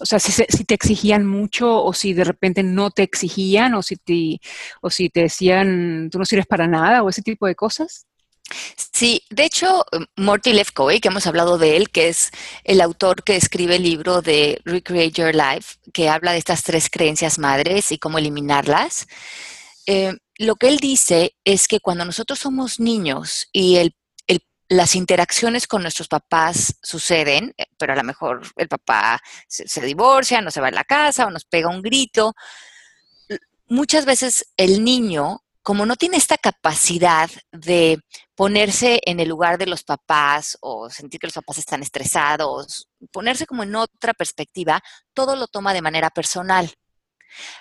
o 0.00 0.06
sea, 0.06 0.20
si, 0.20 0.30
si, 0.30 0.64
te 0.64 0.74
exigían 0.74 1.26
mucho 1.26 1.82
o 1.82 1.92
si 1.92 2.12
de 2.12 2.24
repente 2.24 2.62
no 2.62 2.90
te 2.90 3.02
exigían 3.02 3.74
o 3.74 3.82
si 3.82 3.96
te, 3.96 4.40
o 4.80 4.90
si 4.90 5.08
te 5.08 5.22
decían 5.22 6.08
tú 6.12 6.18
no 6.18 6.24
sirves 6.24 6.46
para 6.46 6.68
nada 6.68 7.02
o 7.02 7.08
ese 7.08 7.22
tipo 7.22 7.46
de 7.46 7.56
cosas? 7.56 8.06
Sí, 8.76 9.22
de 9.30 9.44
hecho, 9.44 9.84
Morty 10.16 10.52
Lefkoe, 10.52 11.00
que 11.00 11.08
hemos 11.08 11.26
hablado 11.26 11.58
de 11.58 11.76
él, 11.76 11.90
que 11.90 12.08
es 12.08 12.30
el 12.64 12.80
autor 12.80 13.22
que 13.22 13.36
escribe 13.36 13.76
el 13.76 13.82
libro 13.82 14.22
de 14.22 14.60
Recreate 14.64 15.10
Your 15.10 15.34
Life, 15.34 15.76
que 15.92 16.08
habla 16.08 16.32
de 16.32 16.38
estas 16.38 16.62
tres 16.62 16.88
creencias 16.90 17.38
madres 17.38 17.92
y 17.92 17.98
cómo 17.98 18.18
eliminarlas, 18.18 19.06
eh, 19.86 20.14
lo 20.38 20.56
que 20.56 20.68
él 20.68 20.78
dice 20.78 21.34
es 21.44 21.66
que 21.66 21.80
cuando 21.80 22.04
nosotros 22.04 22.38
somos 22.38 22.78
niños 22.78 23.48
y 23.52 23.76
el 23.76 23.94
las 24.68 24.94
interacciones 24.94 25.66
con 25.66 25.82
nuestros 25.82 26.08
papás 26.08 26.78
suceden, 26.82 27.54
eh, 27.56 27.66
pero 27.78 27.94
a 27.94 27.96
lo 27.96 28.04
mejor 28.04 28.42
el 28.56 28.68
papá 28.68 29.20
se, 29.48 29.66
se, 29.66 29.80
divorcia, 29.80 30.40
no 30.40 30.50
se 30.50 30.60
va 30.60 30.68
a 30.68 30.72
la 30.72 30.84
casa 30.84 31.26
o 31.26 31.30
nos 31.30 31.44
pega 31.44 31.68
un 31.68 31.82
grito. 31.82 32.34
Muchas 33.66 34.04
veces 34.04 34.52
el 34.56 34.84
niño, 34.84 35.42
como 35.62 35.86
no 35.86 35.96
tiene 35.96 36.16
esta 36.16 36.38
capacidad 36.38 37.30
de 37.52 38.00
ponerse 38.34 39.00
en 39.04 39.20
el 39.20 39.28
lugar 39.28 39.58
de 39.58 39.66
los 39.66 39.84
papás 39.84 40.56
o 40.60 40.90
sentir 40.90 41.20
que 41.20 41.26
los 41.26 41.34
papás 41.34 41.58
están 41.58 41.82
estresados, 41.82 42.88
ponerse 43.10 43.46
como 43.46 43.62
en 43.62 43.74
otra 43.74 44.14
perspectiva, 44.14 44.82
todo 45.14 45.36
lo 45.36 45.48
toma 45.48 45.74
de 45.74 45.82
manera 45.82 46.10
personal. 46.10 46.72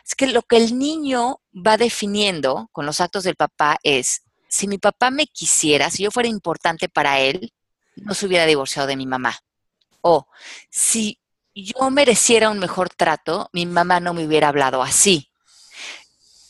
Es 0.05 0.15
que 0.15 0.27
lo 0.27 0.41
que 0.43 0.57
el 0.57 0.77
niño 0.77 1.41
va 1.53 1.77
definiendo 1.77 2.69
con 2.71 2.85
los 2.85 3.01
actos 3.01 3.23
del 3.23 3.35
papá 3.35 3.77
es 3.83 4.23
si 4.47 4.67
mi 4.67 4.77
papá 4.77 5.11
me 5.11 5.27
quisiera, 5.27 5.89
si 5.89 6.03
yo 6.03 6.11
fuera 6.11 6.29
importante 6.29 6.89
para 6.89 7.19
él, 7.19 7.53
no 7.95 8.13
se 8.13 8.25
hubiera 8.25 8.45
divorciado 8.45 8.87
de 8.87 8.95
mi 8.95 9.05
mamá. 9.05 9.37
O 10.01 10.27
si 10.69 11.19
yo 11.53 11.89
mereciera 11.89 12.49
un 12.49 12.59
mejor 12.59 12.89
trato, 12.89 13.49
mi 13.53 13.65
mamá 13.65 13.99
no 13.99 14.13
me 14.13 14.25
hubiera 14.25 14.49
hablado 14.49 14.83
así. 14.83 15.29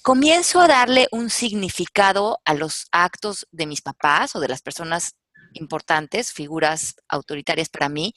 Comienzo 0.02 0.60
a 0.60 0.68
darle 0.68 1.08
un 1.12 1.30
significado 1.30 2.40
a 2.46 2.54
los 2.54 2.88
actos 2.92 3.48
de 3.52 3.66
mis 3.66 3.82
papás 3.82 4.36
o 4.36 4.40
de 4.40 4.48
las 4.48 4.62
personas 4.62 5.16
importantes, 5.54 6.32
figuras 6.32 6.96
autoritarias 7.08 7.70
para 7.70 7.90
mí, 7.90 8.14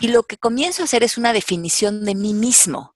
y 0.00 0.08
lo 0.08 0.24
que 0.24 0.38
comienzo 0.38 0.82
a 0.82 0.84
hacer 0.84 1.02
es 1.02 1.18
una 1.18 1.32
definición 1.32 2.04
de 2.04 2.14
mí 2.14 2.34
mismo. 2.34 2.94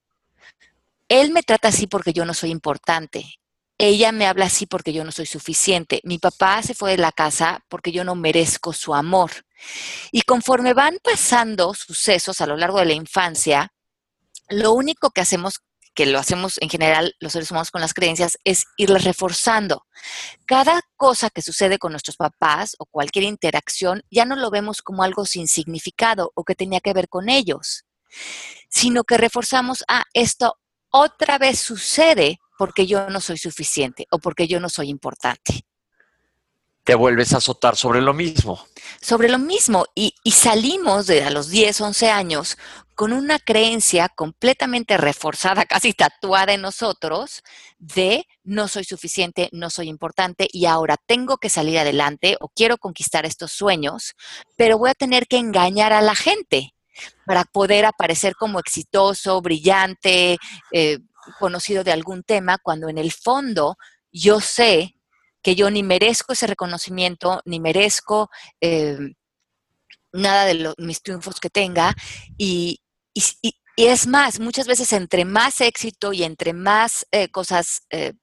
Él 1.08 1.30
me 1.30 1.42
trata 1.42 1.68
así 1.68 1.86
porque 1.86 2.12
yo 2.12 2.24
no 2.24 2.34
soy 2.34 2.50
importante 2.50 3.38
ella 3.78 4.10
me 4.12 4.26
habla 4.26 4.46
así 4.46 4.66
porque 4.66 4.92
yo 4.92 5.04
no 5.04 5.12
soy 5.12 5.26
suficiente. 5.26 6.00
Mi 6.04 6.18
papá 6.18 6.62
se 6.62 6.74
fue 6.74 6.92
de 6.92 6.98
la 6.98 7.12
casa 7.12 7.62
porque 7.68 7.92
yo 7.92 8.04
no 8.04 8.14
merezco 8.14 8.72
su 8.72 8.94
amor. 8.94 9.30
Y 10.12 10.22
conforme 10.22 10.74
van 10.74 10.98
pasando 11.02 11.74
sucesos 11.74 12.40
a 12.40 12.46
lo 12.46 12.56
largo 12.56 12.78
de 12.78 12.86
la 12.86 12.94
infancia, 12.94 13.72
lo 14.48 14.72
único 14.72 15.10
que 15.10 15.20
hacemos, 15.20 15.60
que 15.94 16.06
lo 16.06 16.18
hacemos 16.18 16.58
en 16.60 16.70
general 16.70 17.14
los 17.20 17.32
seres 17.32 17.50
humanos 17.50 17.70
con 17.70 17.82
las 17.82 17.92
creencias, 17.92 18.38
es 18.44 18.64
irlas 18.78 19.04
reforzando. 19.04 19.86
Cada 20.46 20.80
cosa 20.96 21.28
que 21.28 21.42
sucede 21.42 21.78
con 21.78 21.92
nuestros 21.92 22.16
papás 22.16 22.76
o 22.78 22.86
cualquier 22.86 23.24
interacción 23.24 24.02
ya 24.10 24.24
no 24.24 24.36
lo 24.36 24.50
vemos 24.50 24.80
como 24.80 25.02
algo 25.02 25.26
sin 25.26 25.48
significado 25.48 26.32
o 26.34 26.44
que 26.44 26.54
tenía 26.54 26.80
que 26.80 26.94
ver 26.94 27.08
con 27.08 27.28
ellos, 27.28 27.84
sino 28.68 29.04
que 29.04 29.18
reforzamos, 29.18 29.84
ah, 29.88 30.04
esto 30.14 30.56
otra 30.90 31.36
vez 31.36 31.58
sucede 31.58 32.38
porque 32.58 32.86
yo 32.86 33.08
no 33.10 33.20
soy 33.20 33.38
suficiente 33.38 34.06
o 34.10 34.18
porque 34.18 34.46
yo 34.48 34.60
no 34.60 34.68
soy 34.68 34.88
importante. 34.88 35.64
Te 36.84 36.94
vuelves 36.94 37.32
a 37.32 37.38
azotar 37.38 37.74
sobre 37.74 38.00
lo 38.00 38.14
mismo. 38.14 38.64
Sobre 39.00 39.28
lo 39.28 39.38
mismo. 39.38 39.86
Y, 39.94 40.14
y, 40.22 40.30
salimos 40.30 41.08
de 41.08 41.24
a 41.24 41.30
los 41.30 41.48
10, 41.48 41.80
11 41.80 42.10
años 42.10 42.56
con 42.96 43.12
una 43.12 43.38
creencia 43.38 44.08
completamente 44.08 44.96
reforzada, 44.96 45.64
casi 45.66 45.92
tatuada 45.92 46.54
en 46.54 46.62
nosotros, 46.62 47.42
de 47.78 48.26
no 48.42 48.66
soy 48.66 48.84
suficiente, 48.84 49.48
no 49.52 49.70
soy 49.70 49.88
importante 49.88 50.48
y 50.50 50.66
ahora 50.66 50.96
tengo 51.06 51.36
que 51.36 51.50
salir 51.50 51.78
adelante 51.78 52.36
o 52.40 52.48
quiero 52.48 52.78
conquistar 52.78 53.26
estos 53.26 53.52
sueños, 53.52 54.14
pero 54.56 54.78
voy 54.78 54.90
a 54.90 54.94
tener 54.94 55.28
que 55.28 55.36
engañar 55.36 55.92
a 55.92 56.00
la 56.00 56.14
gente 56.14 56.72
para 57.26 57.44
poder 57.44 57.84
aparecer 57.84 58.34
como 58.34 58.58
exitoso, 58.58 59.42
brillante, 59.42 60.38
eh, 60.72 60.98
conocido 61.38 61.84
de 61.84 61.92
algún 61.92 62.22
tema, 62.22 62.58
cuando 62.58 62.88
en 62.88 62.98
el 62.98 63.12
fondo 63.12 63.76
yo 64.12 64.40
sé 64.40 64.96
que 65.42 65.54
yo 65.54 65.70
ni 65.70 65.82
merezco 65.82 66.32
ese 66.32 66.46
reconocimiento, 66.46 67.40
ni 67.44 67.60
merezco 67.60 68.30
eh, 68.60 68.98
nada 70.12 70.44
de 70.44 70.54
los, 70.54 70.74
mis 70.78 71.02
triunfos 71.02 71.38
que 71.38 71.50
tenga. 71.50 71.94
Y, 72.36 72.80
es 73.76 74.06
más, 74.06 74.40
muchas 74.40 74.66
veces 74.66 74.92
entre 74.92 75.24
más 75.24 75.60
éxito 75.60 76.12
y 76.12 76.24
entre 76.24 76.52
más 76.52 77.06
eh, 77.12 77.28
cosas 77.28 77.82
eh, 77.90 78.14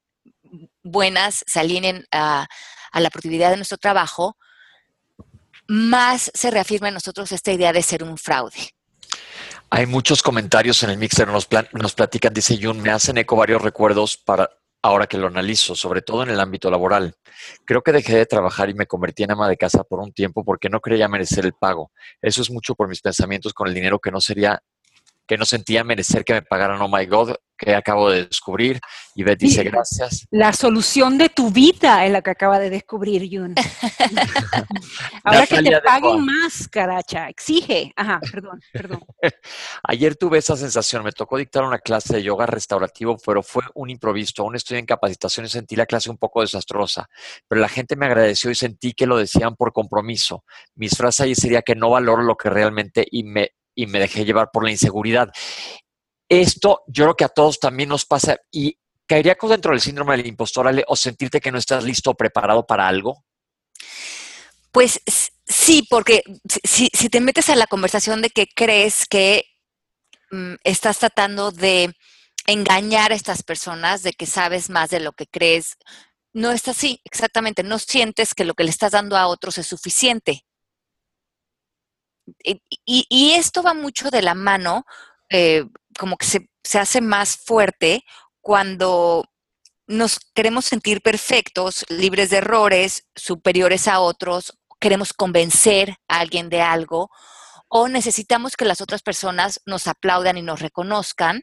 buenas 0.84 1.44
se 1.48 1.60
alineen 1.60 2.06
a, 2.12 2.48
a 2.92 3.00
la 3.00 3.10
productividad 3.10 3.52
de 3.52 3.58
nuestro 3.58 3.78
trabajo, 3.78 4.38
más 5.68 6.32
se 6.34 6.52
reafirma 6.52 6.90
en 6.90 6.96
nosotros 6.96 7.32
esta 7.32 7.52
idea 7.52 7.74
de 7.74 7.84
ser 7.84 8.04
un 8.04 8.18
fraude. 8.18 8.74
Hay 9.70 9.86
muchos 9.86 10.22
comentarios 10.22 10.84
en 10.84 10.92
el 10.92 10.98
mixer, 10.98 11.28
nos, 11.28 11.48
platican, 11.96 12.34
dice 12.34 12.60
Jun, 12.62 12.82
me 12.82 12.92
hacen 12.92 13.18
eco 13.18 13.36
varios 13.36 13.62
recuerdos 13.62 14.18
para 14.18 14.50
ahora 14.84 15.08
que 15.08 15.18
lo 15.18 15.28
analizo, 15.28 15.76
sobre 15.76 16.02
todo 16.02 16.24
en 16.24 16.30
el 16.30 16.40
ámbito 16.40 16.70
laboral. 16.70 17.16
Creo 17.66 17.82
que 17.82 17.92
dejé 17.92 18.18
de 18.18 18.26
trabajar 18.26 18.70
y 18.70 18.74
me 18.74 18.86
convertí 18.86 19.24
en 19.24 19.32
ama 19.32 19.48
de 19.48 19.58
casa 19.58 19.84
por 19.84 20.00
un 20.00 20.12
tiempo 20.12 20.44
porque 20.44 20.70
no 20.70 20.82
creía 20.82 21.08
merecer 21.08 21.46
el 21.46 21.54
pago. 21.54 21.92
Eso 22.22 22.42
es 22.42 22.52
mucho 22.52 22.76
por 22.76 22.88
mis 22.88 23.02
pensamientos 23.02 23.54
con 23.54 23.68
el 23.68 23.74
dinero 23.74 24.00
que 24.00 24.12
no 24.12 24.20
sería 24.20 24.62
que 25.28 25.38
no 25.38 25.46
sentía 25.46 25.84
merecer 25.84 26.26
que 26.26 26.34
me 26.34 26.42
pagaran, 26.42 26.82
oh 26.82 26.90
my 26.90 27.06
God, 27.06 27.36
que 27.58 27.76
acabo 27.76 28.10
de 28.10 28.26
descubrir. 28.26 28.80
Y 29.16 29.24
Beth 29.24 29.40
dice, 29.40 29.64
gracias. 29.64 30.28
La 30.32 30.54
solución 30.54 31.18
de 31.18 31.30
tu 31.30 31.52
vida 31.52 32.06
es 32.06 32.12
la 32.12 32.22
que 32.22 32.32
acaba 32.32 32.60
de 32.60 32.70
descubrir, 32.70 33.30
Jun. 33.32 33.56
Ahora 35.24 35.48
que 35.48 35.62
te 35.62 35.82
paguen 35.82 36.26
más, 36.26 36.68
caracha, 36.68 37.30
exige. 37.30 37.94
Ajá, 37.96 38.20
perdón, 38.32 38.60
perdón. 38.72 39.04
Ayer 39.84 40.16
tuve 40.16 40.40
esa 40.40 40.58
sensación, 40.58 41.04
me 41.04 41.12
tocó 41.12 41.38
dictar 41.38 41.64
una 41.64 41.80
clase 41.80 42.16
de 42.16 42.24
yoga 42.24 42.46
restaurativo, 42.46 43.18
pero 43.24 43.44
fue 43.44 43.64
un 43.76 43.90
improviso. 43.90 44.34
Aún 44.40 44.56
estoy 44.56 44.80
en 44.80 44.86
capacitación 44.86 45.46
y 45.46 45.50
sentí 45.50 45.76
la 45.76 45.86
clase 45.86 46.10
un 46.10 46.18
poco 46.18 46.42
desastrosa, 46.42 47.08
pero 47.48 47.62
la 47.62 47.70
gente 47.70 47.96
me 47.96 48.08
agradeció 48.08 48.50
y 48.50 48.56
sentí 48.56 48.94
que 48.94 49.06
lo 49.06 49.18
decían 49.18 49.56
por 49.56 49.72
compromiso. 49.72 50.44
Mis 50.76 50.98
frases 50.98 51.22
ahí 51.22 51.36
sería 51.36 51.62
que 51.62 51.76
no 51.76 51.92
valoro 51.92 52.24
lo 52.24 52.36
que 52.36 52.50
realmente 52.50 53.06
y 53.10 53.24
me 53.24 53.52
y 53.76 53.88
me 53.88 54.00
dejé 54.00 54.26
llevar 54.26 54.50
por 54.52 54.64
la 54.64 54.72
inseguridad. 54.72 55.30
Esto 56.30 56.82
yo 56.88 57.06
creo 57.06 57.16
que 57.16 57.26
a 57.26 57.30
todos 57.30 57.60
también 57.60 57.90
nos 57.90 58.06
pasa 58.06 58.38
y 58.52 58.78
caería 59.08 59.38
dentro 59.42 59.72
del 59.72 59.82
síndrome 59.82 60.18
del 60.18 60.28
impostor 60.28 60.74
o 60.88 60.96
sentirte 60.96 61.42
que 61.42 61.52
no 61.52 61.58
estás 61.58 61.84
listo 61.84 62.12
o 62.12 62.16
preparado 62.16 62.66
para 62.66 62.88
algo. 62.88 63.24
Pues 64.72 65.02
sí, 65.46 65.86
porque 65.90 66.24
si, 66.64 66.90
si 66.94 67.10
te 67.10 67.22
metes 67.22 67.50
a 67.50 67.56
la 67.56 67.68
conversación 67.68 68.22
de 68.22 68.30
que 68.30 68.48
crees 68.48 69.06
que 69.06 69.46
mm, 70.32 70.56
estás 70.64 71.00
tratando 71.00 71.52
de 71.52 71.94
engañar 72.48 73.12
a 73.12 73.16
estas 73.16 73.44
personas, 73.44 74.04
de 74.04 74.14
que 74.14 74.26
sabes 74.26 74.70
más 74.70 74.90
de 74.90 75.00
lo 75.00 75.14
que 75.14 75.28
crees, 75.28 75.78
no 76.34 76.52
es 76.52 76.68
así, 76.68 77.00
exactamente, 77.04 77.62
no 77.64 77.78
sientes 77.78 78.34
que 78.34 78.46
lo 78.46 78.56
que 78.56 78.64
le 78.64 78.72
estás 78.72 78.94
dando 78.94 79.16
a 79.16 79.28
otros 79.28 79.60
es 79.60 79.68
suficiente. 79.68 80.44
Y, 82.44 83.32
esto 83.34 83.64
va 83.64 83.74
mucho 83.74 84.10
de 84.12 84.22
la 84.22 84.36
mano, 84.36 84.86
eh, 85.30 85.66
como 85.98 86.18
que 86.18 86.26
se, 86.26 86.50
se 86.64 86.80
hace 86.80 87.02
más 87.02 87.38
fuerte 87.38 88.04
cuando 88.42 89.26
nos 89.88 90.20
queremos 90.34 90.66
sentir 90.66 91.02
perfectos, 91.02 91.86
libres 91.90 92.30
de 92.30 92.38
errores, 92.38 93.06
superiores 93.16 93.88
a 93.88 94.00
otros, 94.00 94.58
queremos 94.80 95.14
convencer 95.14 95.96
a 96.08 96.20
alguien 96.20 96.50
de 96.50 96.62
algo 96.62 97.10
o 97.76 97.88
necesitamos 97.88 98.56
que 98.56 98.66
las 98.66 98.82
otras 98.82 99.02
personas 99.02 99.60
nos 99.66 99.88
aplaudan 99.88 100.38
y 100.38 100.44
nos 100.44 100.60
reconozcan, 100.60 101.42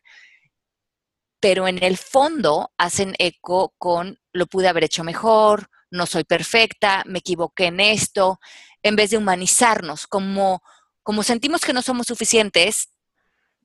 pero 1.41 1.67
en 1.67 1.83
el 1.83 1.97
fondo 1.97 2.71
hacen 2.79 3.17
eco 3.19 3.75
con 3.79 4.21
lo 4.33 4.47
pude 4.47 4.69
haber 4.69 4.85
hecho 4.85 5.03
mejor, 5.03 5.69
no 5.91 6.07
soy 6.07 6.23
perfecta, 6.23 7.03
me 7.05 7.19
equivoqué 7.19 7.67
en 7.67 7.81
esto, 7.81 8.39
en 8.83 8.95
vez 8.95 9.11
de 9.11 9.17
humanizarnos, 9.17 10.07
como, 10.07 10.63
como 11.11 11.25
sentimos 11.25 11.63
que 11.63 11.73
no 11.73 11.83
somos 11.83 12.07
suficientes, 12.07 12.91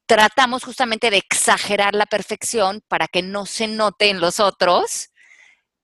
tratamos 0.07 0.63
justamente 0.63 1.11
de 1.11 1.17
exagerar 1.17 1.93
la 1.93 2.07
perfección 2.07 2.81
para 2.87 3.07
que 3.07 3.21
no 3.21 3.45
se 3.45 3.67
note 3.67 4.09
en 4.09 4.19
los 4.19 4.39
otros 4.39 5.11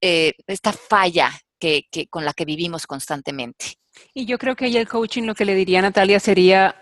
eh, 0.00 0.32
esta 0.48 0.72
falla 0.72 1.30
que, 1.60 1.84
con 2.10 2.24
la 2.24 2.32
que 2.32 2.44
vivimos 2.44 2.84
constantemente. 2.88 3.76
Y 4.12 4.26
yo 4.26 4.38
creo 4.38 4.56
que 4.56 4.64
ahí 4.64 4.76
el 4.76 4.88
coaching 4.88 5.22
lo 5.22 5.36
que 5.36 5.44
le 5.44 5.54
diría 5.54 5.78
a 5.78 5.82
Natalia 5.82 6.18
sería, 6.18 6.74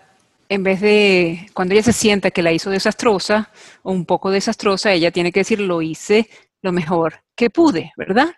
en 0.49 0.63
vez 0.63 0.81
de, 0.81 1.47
cuando 1.53 1.75
ella 1.75 1.83
se 1.83 1.93
sienta 1.93 2.31
que 2.31 2.41
la 2.41 2.51
hizo 2.51 2.71
desastrosa 2.71 3.51
o 3.83 3.91
un 3.91 4.07
poco 4.07 4.31
desastrosa, 4.31 4.91
ella 4.91 5.11
tiene 5.11 5.31
que 5.31 5.41
decir, 5.41 5.59
lo 5.59 5.83
hice 5.83 6.27
lo 6.63 6.71
mejor 6.71 7.23
que 7.35 7.51
pude, 7.51 7.93
¿verdad? 7.97 8.33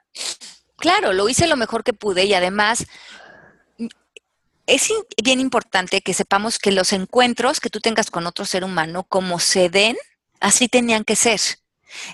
Claro, 0.75 1.13
lo 1.13 1.29
hice 1.29 1.47
lo 1.47 1.55
mejor 1.55 1.85
que 1.85 1.93
pude 1.93 2.25
y 2.25 2.33
además 2.33 2.85
es 4.67 4.89
bien 5.21 5.39
importante 5.39 6.01
que 6.01 6.13
sepamos 6.13 6.57
que 6.57 6.71
los 6.71 6.93
encuentros 6.93 7.59
que 7.59 7.69
tú 7.69 7.79
tengas 7.79 8.09
con 8.09 8.27
otro 8.27 8.45
ser 8.45 8.63
humano, 8.63 9.03
como 9.03 9.39
se 9.39 9.69
den, 9.69 9.97
así 10.39 10.67
tenían 10.67 11.03
que 11.03 11.15
ser. 11.15 11.39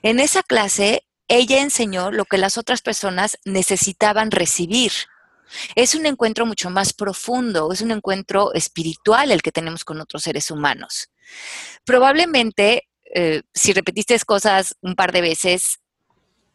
En 0.02 0.20
esa 0.20 0.44
clase, 0.44 1.06
ella 1.28 1.62
enseñó 1.62 2.12
lo 2.12 2.26
que 2.26 2.38
las 2.38 2.58
otras 2.58 2.82
personas 2.82 3.38
necesitaban 3.46 4.32
recibir. 4.32 4.92
Es 5.76 5.96
un 5.96 6.06
encuentro 6.06 6.46
mucho 6.46 6.70
más 6.70 6.94
profundo, 6.94 7.72
es 7.72 7.82
un 7.82 7.92
encuentro 7.92 8.54
espiritual 8.54 9.32
el 9.32 9.42
que 9.42 9.52
tenemos 9.52 9.84
con 9.84 10.02
otros 10.02 10.24
seres 10.24 10.52
humanos. 10.52 11.10
Probablemente, 11.86 12.88
eh, 13.14 13.42
si 13.54 13.74
repetiste 13.74 14.20
cosas 14.26 14.76
un 14.82 14.96
par 14.96 15.12
de 15.12 15.22
veces, 15.22 15.80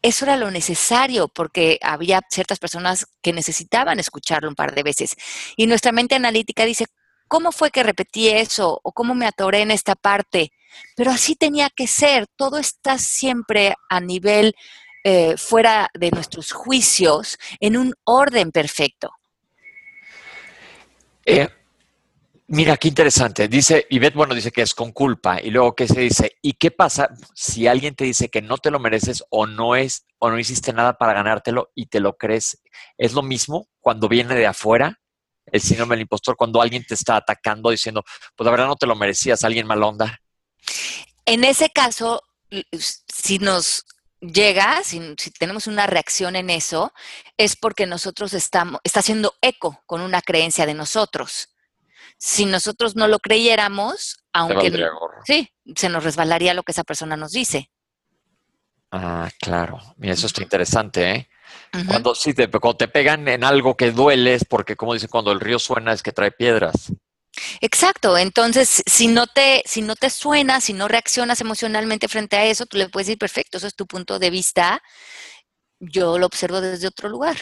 eso 0.05 0.25
era 0.25 0.37
lo 0.37 0.51
necesario 0.51 1.27
porque 1.27 1.79
había 1.81 2.21
ciertas 2.29 2.59
personas 2.59 3.07
que 3.23 3.33
necesitaban 3.33 3.99
escucharlo 3.99 4.47
un 4.47 4.55
par 4.55 4.75
de 4.75 4.83
veces. 4.83 5.15
Y 5.57 5.65
nuestra 5.65 5.91
mente 5.91 6.13
analítica 6.13 6.63
dice, 6.63 6.85
¿cómo 7.27 7.51
fue 7.51 7.71
que 7.71 7.81
repetí 7.81 8.29
eso? 8.29 8.79
¿O 8.83 8.91
cómo 8.91 9.15
me 9.15 9.25
atoré 9.25 9.61
en 9.61 9.71
esta 9.71 9.95
parte? 9.95 10.51
Pero 10.95 11.09
así 11.09 11.35
tenía 11.35 11.71
que 11.71 11.87
ser. 11.87 12.27
Todo 12.35 12.59
está 12.59 12.99
siempre 12.99 13.73
a 13.89 13.99
nivel 13.99 14.53
eh, 15.03 15.37
fuera 15.37 15.89
de 15.95 16.11
nuestros 16.11 16.51
juicios, 16.51 17.39
en 17.59 17.75
un 17.75 17.95
orden 18.03 18.51
perfecto. 18.51 19.11
Eh, 21.25 21.49
Mira, 22.47 22.77
qué 22.77 22.89
interesante. 22.89 23.47
Dice, 23.47 23.87
Ivette, 23.89 24.13
bueno, 24.13 24.35
dice 24.35 24.51
que 24.51 24.61
es 24.61 24.75
con 24.75 24.91
culpa. 24.91 25.41
Y 25.41 25.49
luego, 25.49 25.73
¿qué 25.75 25.87
se 25.87 26.01
dice? 26.01 26.37
¿Y 26.43 26.53
qué 26.53 26.69
pasa 26.69 27.09
si 27.33 27.67
alguien 27.67 27.95
te 27.95 28.05
dice 28.05 28.29
que 28.29 28.43
no 28.43 28.59
te 28.59 28.69
lo 28.69 28.79
mereces 28.79 29.23
o 29.29 29.47
no 29.47 29.75
es, 29.75 30.05
o 30.19 30.29
no 30.29 30.37
hiciste 30.37 30.71
nada 30.71 30.93
para 30.93 31.13
ganártelo 31.13 31.71
y 31.73 31.87
te 31.87 31.99
lo 31.99 32.17
crees? 32.17 32.61
¿Es 32.99 33.13
lo 33.13 33.23
mismo 33.23 33.67
cuando 33.79 34.07
viene 34.07 34.35
de 34.35 34.45
afuera? 34.45 34.99
El 35.47 35.59
síndrome 35.59 35.95
del 35.95 36.01
impostor, 36.01 36.35
cuando 36.35 36.61
alguien 36.61 36.85
te 36.85 36.93
está 36.93 37.17
atacando 37.17 37.71
diciendo, 37.71 38.03
pues 38.35 38.45
la 38.45 38.51
verdad 38.51 38.67
no 38.67 38.75
te 38.75 38.87
lo 38.87 38.95
merecías, 38.95 39.43
alguien 39.43 39.65
mal 39.65 39.81
onda. 39.81 40.19
En 41.25 41.43
ese 41.43 41.71
caso, 41.71 42.21
si 43.07 43.39
nos 43.39 43.85
llega, 44.19 44.83
si, 44.83 45.15
si, 45.17 45.31
tenemos 45.31 45.65
una 45.65 45.87
reacción 45.87 46.35
en 46.35 46.51
eso, 46.51 46.93
es 47.37 47.55
porque 47.55 47.87
nosotros 47.87 48.33
estamos, 48.33 48.81
está 48.83 48.99
haciendo 48.99 49.33
eco 49.41 49.81
con 49.87 50.01
una 50.01 50.21
creencia 50.21 50.67
de 50.67 50.75
nosotros 50.75 51.49
si 52.17 52.45
nosotros 52.45 52.95
no 52.95 53.07
lo 53.07 53.19
creyéramos, 53.19 54.17
aunque 54.33 54.71
sí, 55.25 55.49
se 55.75 55.89
nos 55.89 56.03
resbalaría 56.03 56.53
lo 56.53 56.63
que 56.63 56.71
esa 56.71 56.83
persona 56.83 57.17
nos 57.17 57.31
dice. 57.31 57.69
Ah, 58.91 59.29
claro. 59.39 59.79
Mira, 59.97 60.13
eso 60.13 60.27
está 60.27 60.41
interesante, 60.41 61.11
¿eh? 61.11 61.29
Cuando, 61.87 62.13
te, 62.13 62.49
cuando 62.49 62.77
te 62.77 62.87
pegan 62.87 63.27
en 63.27 63.43
algo 63.43 63.75
que 63.75 63.91
duele 63.91 64.33
es 64.33 64.45
porque, 64.45 64.75
como 64.75 64.93
dicen, 64.93 65.09
cuando 65.09 65.31
el 65.31 65.41
río 65.41 65.59
suena 65.59 65.91
es 65.91 66.01
que 66.01 66.13
trae 66.13 66.31
piedras. 66.31 66.93
Exacto. 67.59 68.17
Entonces, 68.17 68.83
si 68.85 69.07
no 69.07 69.27
te, 69.27 69.61
si 69.65 69.81
no 69.81 69.95
te 69.95 70.09
suena, 70.09 70.61
si 70.61 70.73
no 70.73 70.87
reaccionas 70.87 71.41
emocionalmente 71.41 72.07
frente 72.07 72.37
a 72.37 72.45
eso, 72.45 72.65
tú 72.65 72.77
le 72.77 72.89
puedes 72.89 73.07
decir, 73.07 73.19
perfecto, 73.19 73.57
eso 73.57 73.67
es 73.67 73.75
tu 73.75 73.85
punto 73.87 74.19
de 74.19 74.29
vista. 74.29 74.81
Yo 75.79 76.17
lo 76.17 76.25
observo 76.25 76.61
desde 76.61 76.87
otro 76.87 77.09
lugar. 77.09 77.35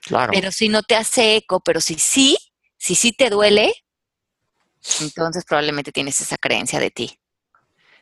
Claro. 0.00 0.32
Pero 0.32 0.50
si 0.50 0.68
no 0.68 0.82
te 0.82 0.96
hace 0.96 1.36
eco, 1.36 1.60
pero 1.60 1.80
si 1.80 1.96
sí, 1.96 2.38
si 2.78 2.94
sí 2.94 3.12
te 3.12 3.28
duele, 3.28 3.74
entonces 5.00 5.44
probablemente 5.44 5.92
tienes 5.92 6.20
esa 6.20 6.36
creencia 6.36 6.80
de 6.80 6.90
ti. 6.90 7.18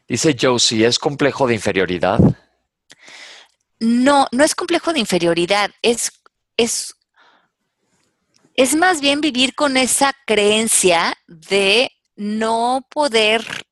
Dice 0.08 0.36
Josie, 0.40 0.86
¿es 0.86 0.98
complejo 0.98 1.46
de 1.46 1.54
inferioridad? 1.54 2.20
No, 3.80 4.26
no 4.32 4.44
es 4.44 4.54
complejo 4.54 4.92
de 4.92 5.00
inferioridad, 5.00 5.70
es, 5.82 6.12
es, 6.56 6.94
es 8.54 8.74
más 8.74 9.00
bien 9.00 9.20
vivir 9.20 9.54
con 9.54 9.76
esa 9.76 10.14
creencia 10.26 11.14
de 11.26 11.90
no 12.14 12.86
poder 12.90 13.66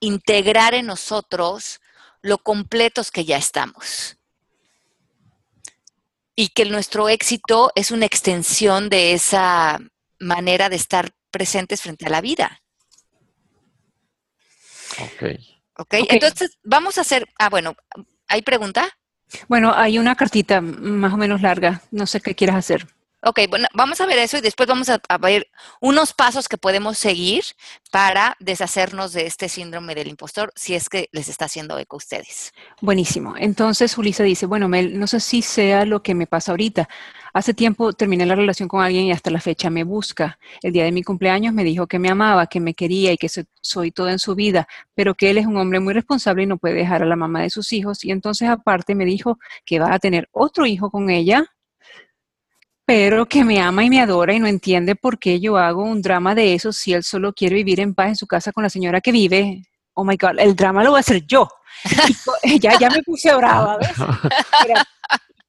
integrar 0.00 0.74
en 0.74 0.86
nosotros 0.86 1.80
lo 2.22 2.38
completos 2.38 3.10
que 3.10 3.24
ya 3.24 3.36
estamos. 3.36 4.16
Y 6.34 6.48
que 6.48 6.64
nuestro 6.64 7.08
éxito 7.08 7.70
es 7.74 7.90
una 7.90 8.06
extensión 8.06 8.88
de 8.88 9.12
esa 9.12 9.78
manera 10.18 10.68
de 10.68 10.76
estar 10.76 11.12
presentes 11.32 11.82
frente 11.82 12.06
a 12.06 12.10
la 12.10 12.20
vida. 12.20 12.62
Ok. 15.00 15.40
Ok, 15.78 15.94
entonces 16.10 16.58
vamos 16.62 16.98
a 16.98 17.00
hacer, 17.00 17.26
ah, 17.38 17.48
bueno, 17.48 17.74
¿hay 18.28 18.42
pregunta? 18.42 18.88
Bueno, 19.48 19.72
hay 19.74 19.98
una 19.98 20.14
cartita 20.14 20.60
más 20.60 21.14
o 21.14 21.16
menos 21.16 21.40
larga, 21.40 21.82
no 21.90 22.06
sé 22.06 22.20
qué 22.20 22.34
quieras 22.34 22.56
hacer. 22.56 22.86
Ok, 23.24 23.38
bueno, 23.48 23.68
vamos 23.72 24.00
a 24.00 24.06
ver 24.06 24.18
eso 24.18 24.36
y 24.36 24.40
después 24.40 24.68
vamos 24.68 24.88
a, 24.88 25.00
ver 25.18 25.48
unos 25.80 26.12
pasos 26.12 26.48
que 26.48 26.58
podemos 26.58 26.98
seguir 26.98 27.44
para 27.92 28.36
deshacernos 28.40 29.12
de 29.12 29.26
este 29.26 29.48
síndrome 29.48 29.94
del 29.94 30.08
impostor 30.08 30.52
si 30.56 30.74
es 30.74 30.88
que 30.88 31.08
les 31.12 31.28
está 31.28 31.44
haciendo 31.44 31.78
eco 31.78 31.96
a 31.96 31.98
ustedes. 31.98 32.52
Buenísimo. 32.80 33.36
Entonces, 33.38 33.96
Ulisa 33.96 34.24
dice, 34.24 34.46
bueno, 34.46 34.68
Mel, 34.68 34.98
no 34.98 35.06
sé 35.06 35.20
si 35.20 35.40
sea 35.40 35.84
lo 35.84 36.02
que 36.02 36.16
me 36.16 36.26
pasa 36.26 36.50
ahorita. 36.50 36.88
Hace 37.34 37.54
tiempo 37.54 37.92
terminé 37.94 38.26
la 38.26 38.34
relación 38.34 38.68
con 38.68 38.82
alguien 38.82 39.04
y 39.04 39.12
hasta 39.12 39.30
la 39.30 39.40
fecha 39.40 39.70
me 39.70 39.84
busca. 39.84 40.38
El 40.62 40.72
día 40.72 40.84
de 40.84 40.92
mi 40.92 41.02
cumpleaños 41.02 41.54
me 41.54 41.64
dijo 41.64 41.86
que 41.86 41.98
me 41.98 42.10
amaba, 42.10 42.46
que 42.46 42.60
me 42.60 42.74
quería 42.74 43.12
y 43.12 43.16
que 43.16 43.28
soy 43.60 43.90
todo 43.90 44.10
en 44.10 44.18
su 44.18 44.34
vida, 44.34 44.68
pero 44.94 45.14
que 45.14 45.30
él 45.30 45.38
es 45.38 45.46
un 45.46 45.56
hombre 45.56 45.80
muy 45.80 45.94
responsable 45.94 46.42
y 46.42 46.46
no 46.46 46.58
puede 46.58 46.74
dejar 46.74 47.02
a 47.02 47.06
la 47.06 47.16
mamá 47.16 47.42
de 47.42 47.50
sus 47.50 47.72
hijos. 47.72 48.04
Y 48.04 48.10
entonces 48.10 48.48
aparte 48.48 48.94
me 48.94 49.04
dijo 49.04 49.38
que 49.64 49.78
va 49.78 49.94
a 49.94 49.98
tener 49.98 50.28
otro 50.32 50.66
hijo 50.66 50.90
con 50.90 51.08
ella 51.08 51.46
pero 52.84 53.26
que 53.26 53.44
me 53.44 53.60
ama 53.60 53.84
y 53.84 53.90
me 53.90 54.00
adora 54.00 54.34
y 54.34 54.40
no 54.40 54.46
entiende 54.46 54.96
por 54.96 55.18
qué 55.18 55.40
yo 55.40 55.56
hago 55.56 55.82
un 55.82 56.02
drama 56.02 56.34
de 56.34 56.54
eso 56.54 56.72
si 56.72 56.92
él 56.92 57.02
solo 57.02 57.32
quiere 57.32 57.54
vivir 57.56 57.80
en 57.80 57.94
paz 57.94 58.08
en 58.08 58.16
su 58.16 58.26
casa 58.26 58.52
con 58.52 58.64
la 58.64 58.68
señora 58.68 59.00
que 59.00 59.12
vive. 59.12 59.62
Oh 59.94 60.04
my 60.04 60.16
God, 60.16 60.38
el 60.38 60.56
drama 60.56 60.82
lo 60.82 60.90
voy 60.90 60.98
a 60.98 61.00
hacer 61.00 61.24
yo. 61.26 61.48
ya, 62.60 62.78
ya 62.78 62.90
me 62.90 63.02
puse 63.02 63.34
brava, 63.34 63.78
¿ves? 63.78 63.90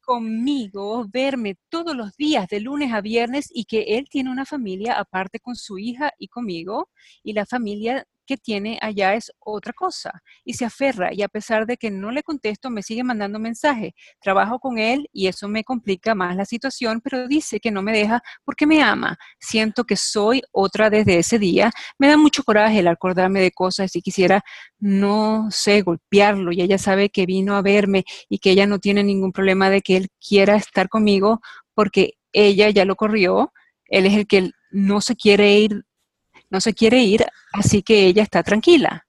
Conmigo, 0.04 1.06
verme 1.10 1.56
todos 1.68 1.96
los 1.96 2.16
días 2.16 2.48
de 2.48 2.60
lunes 2.60 2.92
a 2.92 3.00
viernes 3.00 3.48
y 3.52 3.64
que 3.64 3.96
él 3.98 4.08
tiene 4.10 4.30
una 4.30 4.44
familia 4.44 4.98
aparte 4.98 5.40
con 5.40 5.56
su 5.56 5.78
hija 5.78 6.12
y 6.18 6.28
conmigo 6.28 6.90
y 7.22 7.32
la 7.32 7.46
familia 7.46 8.06
que 8.26 8.36
tiene 8.36 8.78
allá 8.80 9.14
es 9.14 9.32
otra 9.38 9.72
cosa 9.72 10.22
y 10.44 10.54
se 10.54 10.64
aferra 10.64 11.12
y 11.12 11.22
a 11.22 11.28
pesar 11.28 11.66
de 11.66 11.76
que 11.76 11.90
no 11.90 12.10
le 12.10 12.22
contesto 12.22 12.70
me 12.70 12.82
sigue 12.82 13.04
mandando 13.04 13.38
mensaje. 13.38 13.94
Trabajo 14.20 14.58
con 14.58 14.78
él 14.78 15.08
y 15.12 15.26
eso 15.26 15.48
me 15.48 15.64
complica 15.64 16.14
más 16.14 16.36
la 16.36 16.44
situación, 16.44 17.00
pero 17.02 17.28
dice 17.28 17.60
que 17.60 17.70
no 17.70 17.82
me 17.82 17.92
deja 17.92 18.22
porque 18.44 18.66
me 18.66 18.82
ama. 18.82 19.16
Siento 19.38 19.84
que 19.84 19.96
soy 19.96 20.42
otra 20.52 20.90
desde 20.90 21.18
ese 21.18 21.38
día. 21.38 21.70
Me 21.98 22.08
da 22.08 22.16
mucho 22.16 22.44
coraje 22.44 22.80
el 22.80 22.88
acordarme 22.88 23.40
de 23.40 23.52
cosas 23.52 23.94
y 23.96 24.02
quisiera, 24.02 24.42
no 24.78 25.48
sé, 25.50 25.82
golpearlo 25.82 26.52
y 26.52 26.62
ella 26.62 26.78
sabe 26.78 27.10
que 27.10 27.26
vino 27.26 27.56
a 27.56 27.62
verme 27.62 28.04
y 28.28 28.38
que 28.38 28.50
ella 28.50 28.66
no 28.66 28.78
tiene 28.78 29.04
ningún 29.04 29.32
problema 29.32 29.70
de 29.70 29.80
que 29.80 29.96
él 29.96 30.08
quiera 30.26 30.56
estar 30.56 30.88
conmigo 30.88 31.40
porque 31.74 32.14
ella 32.32 32.70
ya 32.70 32.84
lo 32.84 32.96
corrió. 32.96 33.52
Él 33.86 34.06
es 34.06 34.14
el 34.14 34.26
que 34.26 34.50
no 34.70 35.00
se 35.00 35.16
quiere 35.16 35.58
ir 35.58 35.84
no 36.54 36.60
se 36.60 36.72
quiere 36.72 37.00
ir, 37.00 37.26
así 37.52 37.82
que 37.82 38.06
ella 38.06 38.22
está 38.22 38.44
tranquila. 38.44 39.04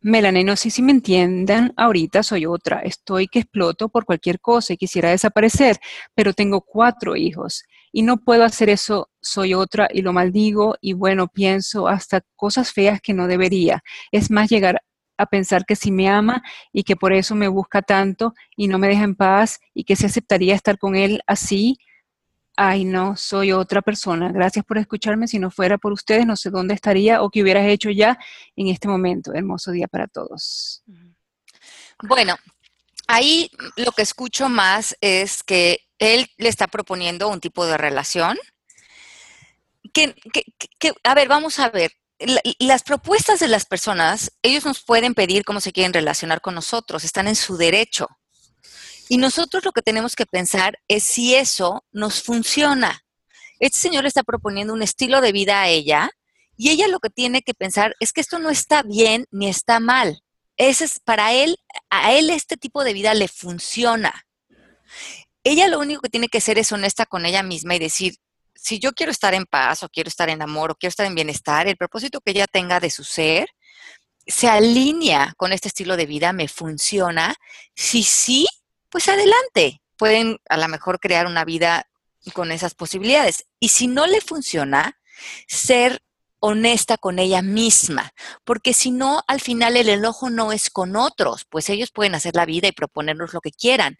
Melanie, 0.00 0.42
no 0.42 0.56
sé 0.56 0.68
si 0.68 0.82
me 0.82 0.90
entiendan, 0.90 1.72
ahorita 1.76 2.24
soy 2.24 2.44
otra, 2.44 2.80
estoy 2.80 3.28
que 3.28 3.38
exploto 3.38 3.88
por 3.88 4.04
cualquier 4.04 4.40
cosa 4.40 4.72
y 4.72 4.76
quisiera 4.76 5.10
desaparecer, 5.10 5.78
pero 6.12 6.32
tengo 6.32 6.60
cuatro 6.60 7.14
hijos 7.14 7.62
y 7.92 8.02
no 8.02 8.16
puedo 8.16 8.42
hacer 8.42 8.68
eso, 8.68 9.10
soy 9.20 9.54
otra 9.54 9.88
y 9.92 10.02
lo 10.02 10.12
maldigo 10.12 10.74
y 10.80 10.94
bueno, 10.94 11.28
pienso 11.28 11.86
hasta 11.86 12.22
cosas 12.34 12.72
feas 12.72 13.00
que 13.00 13.14
no 13.14 13.28
debería. 13.28 13.84
Es 14.10 14.28
más 14.28 14.50
llegar 14.50 14.82
a 15.18 15.26
pensar 15.26 15.64
que 15.64 15.76
si 15.76 15.92
me 15.92 16.08
ama 16.08 16.42
y 16.72 16.82
que 16.82 16.96
por 16.96 17.12
eso 17.12 17.36
me 17.36 17.46
busca 17.46 17.80
tanto 17.80 18.34
y 18.56 18.66
no 18.66 18.80
me 18.80 18.88
deja 18.88 19.04
en 19.04 19.14
paz 19.14 19.60
y 19.72 19.84
que 19.84 19.94
se 19.94 20.06
aceptaría 20.06 20.56
estar 20.56 20.78
con 20.78 20.96
él 20.96 21.20
así, 21.28 21.76
ay 22.56 22.84
no, 22.84 23.16
soy 23.16 23.52
otra 23.52 23.82
persona. 23.82 24.30
Gracias 24.32 24.64
por 24.64 24.78
escucharme. 24.78 25.28
Si 25.28 25.38
no 25.38 25.50
fuera 25.50 25.78
por 25.78 25.92
ustedes, 25.92 26.26
no 26.26 26.36
sé 26.36 26.50
dónde 26.50 26.74
estaría 26.74 27.22
o 27.22 27.30
qué 27.30 27.42
hubieras 27.42 27.66
hecho 27.66 27.90
ya 27.90 28.18
en 28.56 28.68
este 28.68 28.88
momento. 28.88 29.32
Hermoso 29.34 29.70
día 29.70 29.88
para 29.88 30.06
todos. 30.06 30.82
Bueno, 32.02 32.36
ahí 33.06 33.50
lo 33.76 33.92
que 33.92 34.02
escucho 34.02 34.48
más 34.48 34.96
es 35.00 35.42
que 35.42 35.80
él 35.98 36.26
le 36.36 36.48
está 36.48 36.66
proponiendo 36.66 37.28
un 37.28 37.40
tipo 37.40 37.64
de 37.66 37.76
relación. 37.76 38.38
Que, 39.92 40.14
a 41.04 41.14
ver, 41.14 41.28
vamos 41.28 41.58
a 41.58 41.70
ver. 41.70 41.92
las 42.58 42.82
propuestas 42.82 43.40
de 43.40 43.48
las 43.48 43.66
personas, 43.66 44.32
ellos 44.42 44.64
nos 44.64 44.82
pueden 44.82 45.14
pedir 45.14 45.44
cómo 45.44 45.60
se 45.60 45.72
quieren 45.72 45.92
relacionar 45.92 46.40
con 46.40 46.54
nosotros, 46.54 47.04
están 47.04 47.28
en 47.28 47.36
su 47.36 47.56
derecho. 47.56 48.08
Y 49.12 49.18
nosotros 49.18 49.62
lo 49.66 49.72
que 49.72 49.82
tenemos 49.82 50.16
que 50.16 50.24
pensar 50.24 50.78
es 50.88 51.04
si 51.04 51.34
eso 51.34 51.84
nos 51.92 52.22
funciona. 52.22 53.04
Este 53.58 53.76
señor 53.76 54.06
está 54.06 54.22
proponiendo 54.22 54.72
un 54.72 54.80
estilo 54.80 55.20
de 55.20 55.32
vida 55.32 55.60
a 55.60 55.68
ella 55.68 56.10
y 56.56 56.70
ella 56.70 56.88
lo 56.88 56.98
que 56.98 57.10
tiene 57.10 57.42
que 57.42 57.52
pensar 57.52 57.94
es 58.00 58.14
que 58.14 58.22
esto 58.22 58.38
no 58.38 58.48
está 58.48 58.82
bien 58.82 59.26
ni 59.30 59.50
está 59.50 59.80
mal. 59.80 60.22
Ese 60.56 60.86
es 60.86 60.98
para 60.98 61.34
él, 61.34 61.58
a 61.90 62.14
él 62.14 62.30
este 62.30 62.56
tipo 62.56 62.84
de 62.84 62.94
vida 62.94 63.12
le 63.12 63.28
funciona. 63.28 64.14
Ella 65.44 65.68
lo 65.68 65.78
único 65.78 66.00
que 66.00 66.08
tiene 66.08 66.28
que 66.28 66.40
ser 66.40 66.58
es 66.58 66.72
honesta 66.72 67.04
con 67.04 67.26
ella 67.26 67.42
misma 67.42 67.74
y 67.74 67.80
decir, 67.80 68.14
si 68.54 68.78
yo 68.78 68.92
quiero 68.92 69.12
estar 69.12 69.34
en 69.34 69.44
paz 69.44 69.82
o 69.82 69.90
quiero 69.90 70.08
estar 70.08 70.30
en 70.30 70.40
amor 70.40 70.70
o 70.70 70.74
quiero 70.74 70.88
estar 70.88 71.04
en 71.04 71.14
bienestar, 71.14 71.68
el 71.68 71.76
propósito 71.76 72.22
que 72.22 72.30
ella 72.30 72.46
tenga 72.46 72.80
de 72.80 72.88
su 72.88 73.04
ser 73.04 73.50
se 74.26 74.48
alinea 74.48 75.34
con 75.36 75.52
este 75.52 75.68
estilo 75.68 75.98
de 75.98 76.06
vida, 76.06 76.32
me 76.32 76.48
funciona. 76.48 77.34
Si 77.74 78.04
sí, 78.04 78.46
pues 78.92 79.08
adelante. 79.08 79.82
Pueden 79.96 80.38
a 80.48 80.58
lo 80.58 80.68
mejor 80.68 81.00
crear 81.00 81.26
una 81.26 81.44
vida 81.44 81.88
con 82.34 82.52
esas 82.52 82.74
posibilidades. 82.74 83.46
Y 83.58 83.70
si 83.70 83.88
no 83.88 84.06
le 84.06 84.20
funciona, 84.20 85.00
ser 85.48 86.02
honesta 86.40 86.98
con 86.98 87.20
ella 87.20 87.40
misma, 87.40 88.12
porque 88.44 88.74
si 88.74 88.90
no, 88.90 89.22
al 89.28 89.40
final 89.40 89.76
el 89.76 89.88
enojo 89.88 90.28
no 90.28 90.50
es 90.50 90.70
con 90.70 90.96
otros, 90.96 91.44
pues 91.48 91.70
ellos 91.70 91.92
pueden 91.92 92.16
hacer 92.16 92.34
la 92.34 92.46
vida 92.46 92.66
y 92.66 92.72
proponernos 92.72 93.32
lo 93.32 93.40
que 93.40 93.52
quieran. 93.52 93.96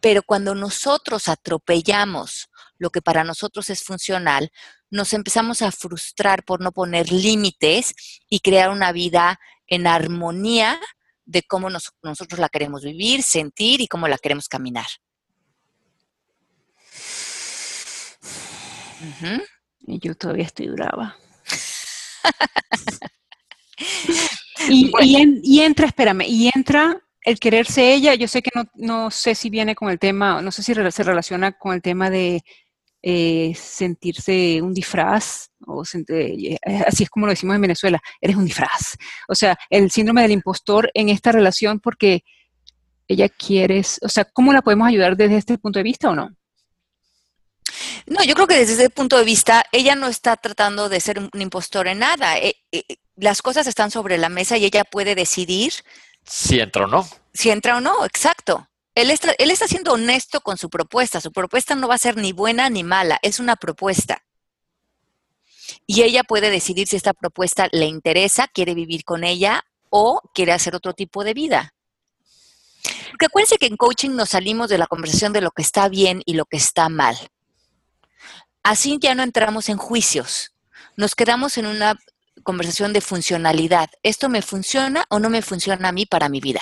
Pero 0.00 0.22
cuando 0.22 0.54
nosotros 0.54 1.26
atropellamos 1.26 2.50
lo 2.76 2.90
que 2.90 3.00
para 3.00 3.24
nosotros 3.24 3.70
es 3.70 3.82
funcional, 3.82 4.52
nos 4.90 5.14
empezamos 5.14 5.62
a 5.62 5.72
frustrar 5.72 6.44
por 6.44 6.60
no 6.60 6.70
poner 6.70 7.10
límites 7.10 7.94
y 8.28 8.40
crear 8.40 8.68
una 8.68 8.92
vida 8.92 9.40
en 9.66 9.86
armonía 9.86 10.78
de 11.24 11.42
cómo 11.42 11.70
nosotros 11.70 12.38
la 12.38 12.48
queremos 12.48 12.82
vivir, 12.84 13.22
sentir 13.22 13.80
y 13.80 13.88
cómo 13.88 14.08
la 14.08 14.18
queremos 14.18 14.48
caminar. 14.48 14.86
Y 19.86 19.98
yo 20.00 20.14
todavía 20.14 20.44
estoy 20.44 20.68
brava. 20.68 21.16
y, 24.68 25.60
entra, 25.60 25.86
espérame, 25.86 26.22
y 26.26 26.50
entra 26.54 27.00
el 27.22 27.38
quererse 27.38 27.94
ella, 27.94 28.14
yo 28.14 28.28
sé 28.28 28.42
que 28.42 28.50
no, 28.54 28.64
no, 28.74 29.10
sé 29.10 29.34
si 29.34 29.50
viene 29.50 29.74
con 29.74 29.90
el 29.90 29.98
tema, 29.98 30.40
no 30.42 30.50
sé 30.50 30.62
si 30.62 30.74
se 30.74 31.02
relaciona 31.02 31.52
con 31.52 31.74
el 31.74 31.82
tema 31.82 32.10
de 32.10 32.42
eh, 33.06 33.54
sentirse 33.54 34.62
un 34.62 34.72
disfraz, 34.72 35.50
o 35.66 35.82
eh, 36.08 36.56
así 36.86 37.02
es 37.02 37.10
como 37.10 37.26
lo 37.26 37.32
decimos 37.32 37.54
en 37.54 37.60
Venezuela, 37.60 38.00
eres 38.18 38.34
un 38.34 38.46
disfraz. 38.46 38.96
O 39.28 39.34
sea, 39.34 39.58
el 39.68 39.90
síndrome 39.90 40.22
del 40.22 40.30
impostor 40.30 40.90
en 40.94 41.10
esta 41.10 41.30
relación 41.30 41.80
porque 41.80 42.24
ella 43.06 43.28
quiere, 43.28 43.82
o 44.00 44.08
sea, 44.08 44.24
¿cómo 44.24 44.54
la 44.54 44.62
podemos 44.62 44.88
ayudar 44.88 45.18
desde 45.18 45.36
este 45.36 45.58
punto 45.58 45.78
de 45.78 45.82
vista 45.82 46.08
o 46.08 46.14
no? 46.14 46.30
No, 48.06 48.24
yo 48.24 48.34
creo 48.34 48.46
que 48.46 48.56
desde 48.56 48.72
ese 48.72 48.88
punto 48.88 49.18
de 49.18 49.24
vista, 49.24 49.64
ella 49.70 49.94
no 49.96 50.06
está 50.06 50.36
tratando 50.36 50.88
de 50.88 51.00
ser 51.00 51.18
un 51.18 51.40
impostor 51.42 51.88
en 51.88 51.98
nada. 51.98 52.38
Eh, 52.38 52.56
eh, 52.72 52.84
las 53.16 53.42
cosas 53.42 53.66
están 53.66 53.90
sobre 53.90 54.16
la 54.16 54.30
mesa 54.30 54.56
y 54.56 54.64
ella 54.64 54.84
puede 54.84 55.14
decidir. 55.14 55.74
Si 56.24 56.58
entra 56.58 56.84
o 56.84 56.86
no. 56.86 57.06
Si 57.34 57.50
entra 57.50 57.76
o 57.76 57.82
no, 57.82 58.06
exacto. 58.06 58.66
Él 58.94 59.10
está, 59.10 59.32
él 59.38 59.50
está 59.50 59.66
siendo 59.66 59.92
honesto 59.92 60.40
con 60.40 60.56
su 60.56 60.70
propuesta. 60.70 61.20
Su 61.20 61.32
propuesta 61.32 61.74
no 61.74 61.88
va 61.88 61.96
a 61.96 61.98
ser 61.98 62.16
ni 62.16 62.32
buena 62.32 62.70
ni 62.70 62.84
mala, 62.84 63.18
es 63.22 63.40
una 63.40 63.56
propuesta. 63.56 64.24
Y 65.86 66.02
ella 66.02 66.24
puede 66.24 66.50
decidir 66.50 66.86
si 66.86 66.96
esta 66.96 67.12
propuesta 67.12 67.68
le 67.72 67.86
interesa, 67.86 68.48
quiere 68.48 68.74
vivir 68.74 69.04
con 69.04 69.24
ella 69.24 69.64
o 69.90 70.20
quiere 70.34 70.52
hacer 70.52 70.74
otro 70.74 70.92
tipo 70.92 71.24
de 71.24 71.34
vida. 71.34 71.74
Porque 73.10 73.56
que 73.58 73.66
en 73.66 73.76
coaching 73.76 74.10
nos 74.10 74.30
salimos 74.30 74.68
de 74.68 74.78
la 74.78 74.86
conversación 74.86 75.32
de 75.32 75.40
lo 75.40 75.50
que 75.50 75.62
está 75.62 75.88
bien 75.88 76.22
y 76.26 76.34
lo 76.34 76.44
que 76.44 76.56
está 76.56 76.88
mal. 76.88 77.16
Así 78.62 78.98
ya 79.00 79.14
no 79.14 79.22
entramos 79.22 79.68
en 79.68 79.76
juicios, 79.76 80.52
nos 80.96 81.14
quedamos 81.14 81.58
en 81.58 81.66
una 81.66 81.98
conversación 82.42 82.92
de 82.92 83.00
funcionalidad. 83.00 83.90
¿Esto 84.02 84.28
me 84.28 84.42
funciona 84.42 85.04
o 85.08 85.18
no 85.18 85.30
me 85.30 85.42
funciona 85.42 85.88
a 85.88 85.92
mí 85.92 86.06
para 86.06 86.28
mi 86.28 86.40
vida? 86.40 86.60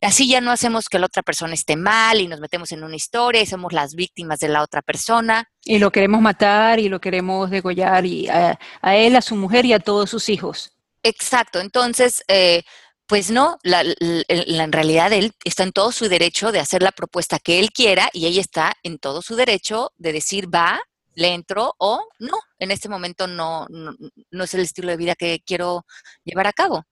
Así 0.00 0.28
ya 0.28 0.40
no 0.40 0.50
hacemos 0.50 0.88
que 0.88 0.98
la 0.98 1.06
otra 1.06 1.22
persona 1.22 1.54
esté 1.54 1.76
mal 1.76 2.20
y 2.20 2.28
nos 2.28 2.40
metemos 2.40 2.72
en 2.72 2.84
una 2.84 2.96
historia 2.96 3.42
y 3.42 3.46
somos 3.46 3.72
las 3.72 3.94
víctimas 3.94 4.40
de 4.40 4.48
la 4.48 4.62
otra 4.62 4.82
persona. 4.82 5.48
Y 5.64 5.78
lo 5.78 5.90
queremos 5.90 6.20
matar 6.20 6.80
y 6.80 6.88
lo 6.88 7.00
queremos 7.00 7.50
degollar 7.50 8.06
y 8.06 8.28
a, 8.28 8.58
él, 8.82 9.16
a 9.16 9.22
su 9.22 9.36
mujer 9.36 9.64
y 9.66 9.72
a 9.72 9.78
todos 9.78 10.10
sus 10.10 10.28
hijos. 10.28 10.72
Exacto. 11.02 11.60
Entonces, 11.60 12.22
eh, 12.28 12.62
pues 13.08 13.30
no, 13.30 13.58
en 13.64 14.72
realidad 14.72 15.12
él 15.14 15.32
está 15.42 15.62
en 15.62 15.72
todo 15.72 15.92
su 15.92 16.08
derecho 16.10 16.52
de 16.52 16.60
hacer 16.60 16.82
la 16.82 16.92
propuesta 16.92 17.38
que 17.38 17.58
él 17.58 17.70
quiera 17.72 18.10
y 18.12 18.26
ella 18.26 18.42
está 18.42 18.74
en 18.82 18.98
todo 18.98 19.22
su 19.22 19.34
derecho 19.34 19.92
de 19.96 20.12
decir 20.12 20.54
va, 20.54 20.78
le 21.14 21.32
entro 21.32 21.74
o 21.78 22.06
no, 22.18 22.38
en 22.58 22.70
este 22.70 22.90
momento 22.90 23.26
no, 23.26 23.66
no, 23.68 24.44
es 24.44 24.52
el 24.52 24.60
estilo 24.60 24.90
de 24.90 24.98
vida 24.98 25.14
que 25.14 25.42
quiero 25.44 25.86
llevar 26.22 26.46
a 26.46 26.52
cabo. 26.52 26.84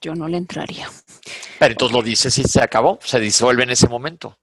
Yo 0.00 0.14
no 0.14 0.28
le 0.28 0.36
entraría. 0.36 0.90
Pero 1.58 1.72
entonces 1.72 1.96
lo 1.96 2.02
dice 2.02 2.30
si 2.30 2.42
se 2.44 2.60
acabó, 2.60 2.98
se 3.02 3.20
disuelve 3.20 3.62
en 3.62 3.70
ese 3.70 3.88
momento. 3.88 4.38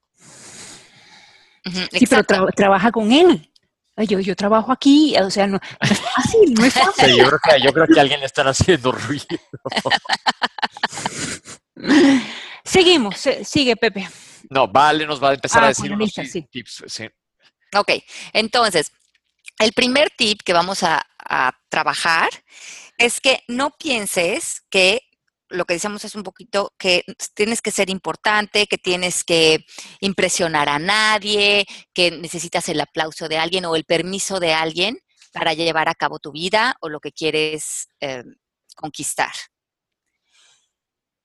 sí, 1.92 2.06
pero 2.08 2.24
trabaja 2.56 2.92
con 2.92 3.12
él. 3.12 3.52
Yo, 3.98 4.20
yo 4.20 4.36
trabajo 4.36 4.74
aquí, 4.74 5.16
o 5.18 5.32
sea, 5.32 5.48
no, 5.48 5.58
es 5.80 6.00
fácil, 6.02 6.54
no 6.54 6.66
es 6.66 6.74
fácil. 6.74 7.16
yo, 7.16 7.28
creo 7.28 7.40
que, 7.42 7.62
yo 7.62 7.72
creo 7.72 7.88
que 7.88 8.00
a 8.00 8.02
alguien 8.02 8.20
le 8.20 8.26
están 8.26 8.48
haciendo 8.48 8.92
ruido. 8.92 9.26
Seguimos, 12.66 13.16
sigue 13.44 13.78
Pepe. 13.78 14.10
No, 14.50 14.68
Vale 14.68 15.06
nos 15.06 15.24
va 15.24 15.30
a 15.30 15.34
empezar 15.36 15.64
a 15.64 15.68
ah, 15.68 15.70
decir 15.70 15.92
unos 15.94 16.14
tips. 16.14 16.84
Sí. 16.88 17.08
Ok, 17.76 17.92
entonces, 18.34 18.92
el 19.60 19.72
primer 19.74 20.10
tip 20.12 20.42
que 20.44 20.54
vamos 20.54 20.84
a, 20.84 21.06
trabajar 21.70 22.30
es 23.00 23.20
que 23.20 23.44
no 23.48 23.72
pienses 23.72 24.62
que 24.70 25.02
lo 25.50 25.66
que 25.66 25.76
decíamos 25.76 26.04
es 26.06 26.16
un 26.16 26.24
poquito 26.24 26.74
que 26.78 27.04
tienes 27.34 27.62
que 27.62 27.72
ser 27.72 27.90
importante, 27.90 28.68
que 28.68 28.78
tienes 28.78 29.24
que 29.24 29.66
impresionar 30.00 30.70
a 30.70 30.80
nadie, 30.80 31.66
que 31.94 32.12
necesitas 32.12 32.68
el 32.70 32.82
aplauso 32.82 33.28
de 33.28 33.38
alguien 33.38 33.66
o 33.66 33.76
el 33.76 33.86
permiso 33.86 34.40
de 34.40 34.54
alguien 34.54 35.00
para 35.32 35.54
llevar 35.54 35.90
a 35.90 35.96
cabo 35.96 36.20
tu 36.20 36.32
vida 36.32 36.76
o 36.82 36.90
lo 36.90 37.00
que 37.00 37.12
quieres 37.12 37.90
eh, 38.00 38.24
conquistar. 38.76 39.34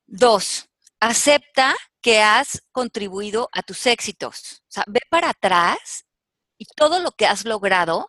Dos, 0.07 0.69
acepta 0.99 1.77
que 2.03 2.21
has 2.21 2.63
contribuido 2.73 3.49
a 3.53 3.63
tus 3.63 3.87
éxitos. 3.87 4.63
O 4.69 4.73
sea, 4.73 4.85
ve 4.89 5.01
para 5.11 5.31
atrás 5.31 6.05
y 6.59 6.67
todo 6.77 7.01
lo 7.01 7.13
que 7.13 7.27
has 7.27 7.45
logrado, 7.45 8.09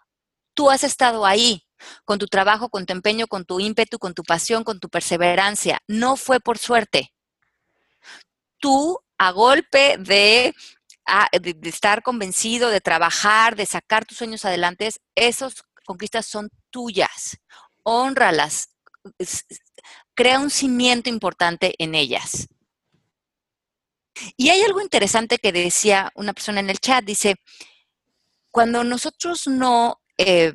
tú 0.54 0.70
has 0.70 0.84
estado 0.84 1.26
ahí 1.26 1.64
con 2.06 2.20
tu 2.20 2.28
trabajo, 2.28 2.70
con 2.70 2.86
tu 2.86 2.94
empeño, 2.94 3.28
con 3.28 3.46
tu 3.46 3.60
ímpetu, 3.60 4.00
con 4.00 4.14
tu 4.14 4.24
pasión, 4.24 4.64
con 4.64 4.80
tu 4.80 4.90
perseverancia. 4.90 5.80
No 5.88 6.16
fue 6.16 6.40
por 6.40 6.58
suerte. 6.58 7.14
Tú, 8.60 9.00
a 9.18 9.32
golpe 9.32 9.98
de, 9.98 10.54
estar 11.64 12.04
convencido, 12.04 12.70
de 12.70 12.82
trabajar, 12.82 13.56
de 13.56 13.66
sacar 13.66 14.06
tus 14.06 14.18
sueños 14.18 14.46
adelante, 14.46 14.90
esas 15.16 15.64
conquistas 15.86 16.26
son 16.26 16.50
tuyas. 16.70 17.38
Honralas. 17.84 18.70
Crea 20.14 20.40
un 20.40 20.50
cimiento 20.50 21.10
importante 21.10 21.74
en 21.80 21.96
ellas. 21.96 22.48
Y 24.38 24.50
hay 24.50 24.62
algo 24.62 24.82
interesante 24.82 25.38
que 25.38 25.52
decía 25.52 26.12
una 26.16 26.34
persona 26.34 26.60
en 26.60 26.70
el 26.70 26.80
chat, 26.80 27.04
dice, 27.04 27.38
cuando 28.52 28.84
nosotros 28.84 29.48
no 29.48 30.02
eh, 30.18 30.54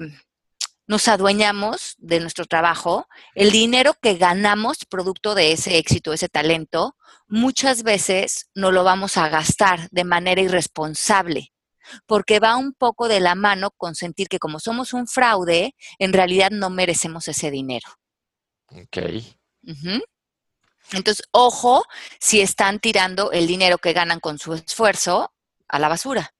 nos 0.86 1.08
adueñamos 1.08 1.96
de 1.98 2.20
nuestro 2.20 2.46
trabajo, 2.46 3.08
el 3.34 3.50
dinero 3.50 3.94
que 4.00 4.14
ganamos 4.14 4.84
producto 4.84 5.34
de 5.34 5.52
ese 5.52 5.78
éxito, 5.78 6.12
ese 6.12 6.28
talento, 6.28 6.96
muchas 7.26 7.82
veces 7.82 8.48
no 8.54 8.70
lo 8.70 8.84
vamos 8.84 9.16
a 9.16 9.28
gastar 9.28 9.88
de 9.90 10.04
manera 10.04 10.40
irresponsable, 10.40 11.52
porque 12.06 12.38
va 12.40 12.56
un 12.56 12.72
poco 12.72 13.08
de 13.08 13.20
la 13.20 13.34
mano 13.34 13.70
con 13.72 13.94
sentir 13.94 14.28
que 14.28 14.38
como 14.38 14.60
somos 14.60 14.92
un 14.92 15.06
fraude, 15.06 15.74
en 15.98 16.12
realidad 16.12 16.50
no 16.50 16.70
merecemos 16.70 17.28
ese 17.28 17.50
dinero. 17.50 17.88
Ok. 18.70 18.98
Entonces, 20.92 21.26
ojo 21.32 21.84
si 22.20 22.40
están 22.40 22.78
tirando 22.78 23.32
el 23.32 23.46
dinero 23.46 23.78
que 23.78 23.92
ganan 23.92 24.20
con 24.20 24.38
su 24.38 24.54
esfuerzo 24.54 25.32
a 25.68 25.78
la 25.80 25.88
basura. 25.88 26.32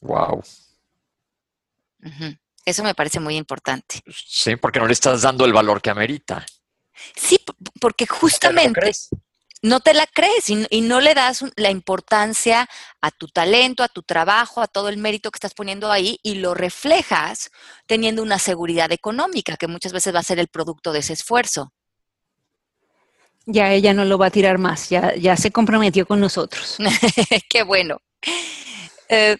Wow. 0.00 0.42
Eso 2.68 2.82
me 2.82 2.94
parece 2.94 3.18
muy 3.18 3.36
importante. 3.36 4.02
Sí, 4.26 4.56
porque 4.56 4.78
no 4.78 4.86
le 4.86 4.92
estás 4.92 5.22
dando 5.22 5.44
el 5.46 5.54
valor 5.54 5.80
que 5.80 5.88
amerita. 5.88 6.44
Sí, 7.16 7.38
porque 7.80 8.06
justamente 8.06 8.92
no 9.62 9.80
te 9.80 9.94
la 9.94 10.06
crees 10.06 10.50
y, 10.50 10.80
no 10.82 11.00
le 11.00 11.14
das 11.14 11.44
la 11.56 11.70
importancia 11.70 12.68
a 13.00 13.10
tu 13.10 13.28
talento, 13.28 13.82
a 13.82 13.88
tu 13.88 14.02
trabajo, 14.02 14.60
a 14.60 14.66
todo 14.66 14.90
el 14.90 14.98
mérito 14.98 15.30
que 15.30 15.36
estás 15.36 15.54
poniendo 15.54 15.90
ahí 15.90 16.20
y 16.22 16.34
lo 16.34 16.54
reflejas 16.54 17.50
teniendo 17.86 18.22
una 18.22 18.38
seguridad 18.38 18.92
económica 18.92 19.56
que 19.56 19.66
muchas 19.66 19.92
veces 19.92 20.14
va 20.14 20.20
a 20.20 20.24
ser 20.24 20.38
el 20.38 20.48
producto 20.48 20.92
de 20.92 20.98
ese 20.98 21.14
esfuerzo. 21.14 21.72
Ya 23.46 23.72
ella 23.72 23.94
no 23.94 24.04
lo 24.04 24.18
va 24.18 24.26
a 24.26 24.30
tirar 24.30 24.58
más, 24.58 24.90
ya, 24.90 25.14
ya 25.14 25.34
se 25.36 25.50
comprometió 25.50 26.06
con 26.06 26.20
nosotros. 26.20 26.76
Qué 27.48 27.62
bueno. 27.62 28.02
Eh, 29.08 29.38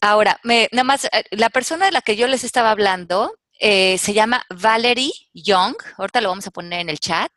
ahora, 0.00 0.40
nada 0.44 0.84
más, 0.84 1.04
eh, 1.04 1.24
la 1.30 1.50
persona 1.50 1.86
de 1.86 1.92
la 1.92 2.02
que 2.02 2.16
yo 2.16 2.26
les 2.26 2.44
estaba 2.44 2.70
hablando 2.70 3.32
eh, 3.58 3.96
se 3.98 4.12
llama 4.12 4.44
Valerie 4.50 5.12
Young, 5.32 5.76
ahorita 5.96 6.20
lo 6.20 6.28
vamos 6.28 6.46
a 6.46 6.50
poner 6.50 6.80
en 6.80 6.90
el 6.90 7.00
chat, 7.00 7.32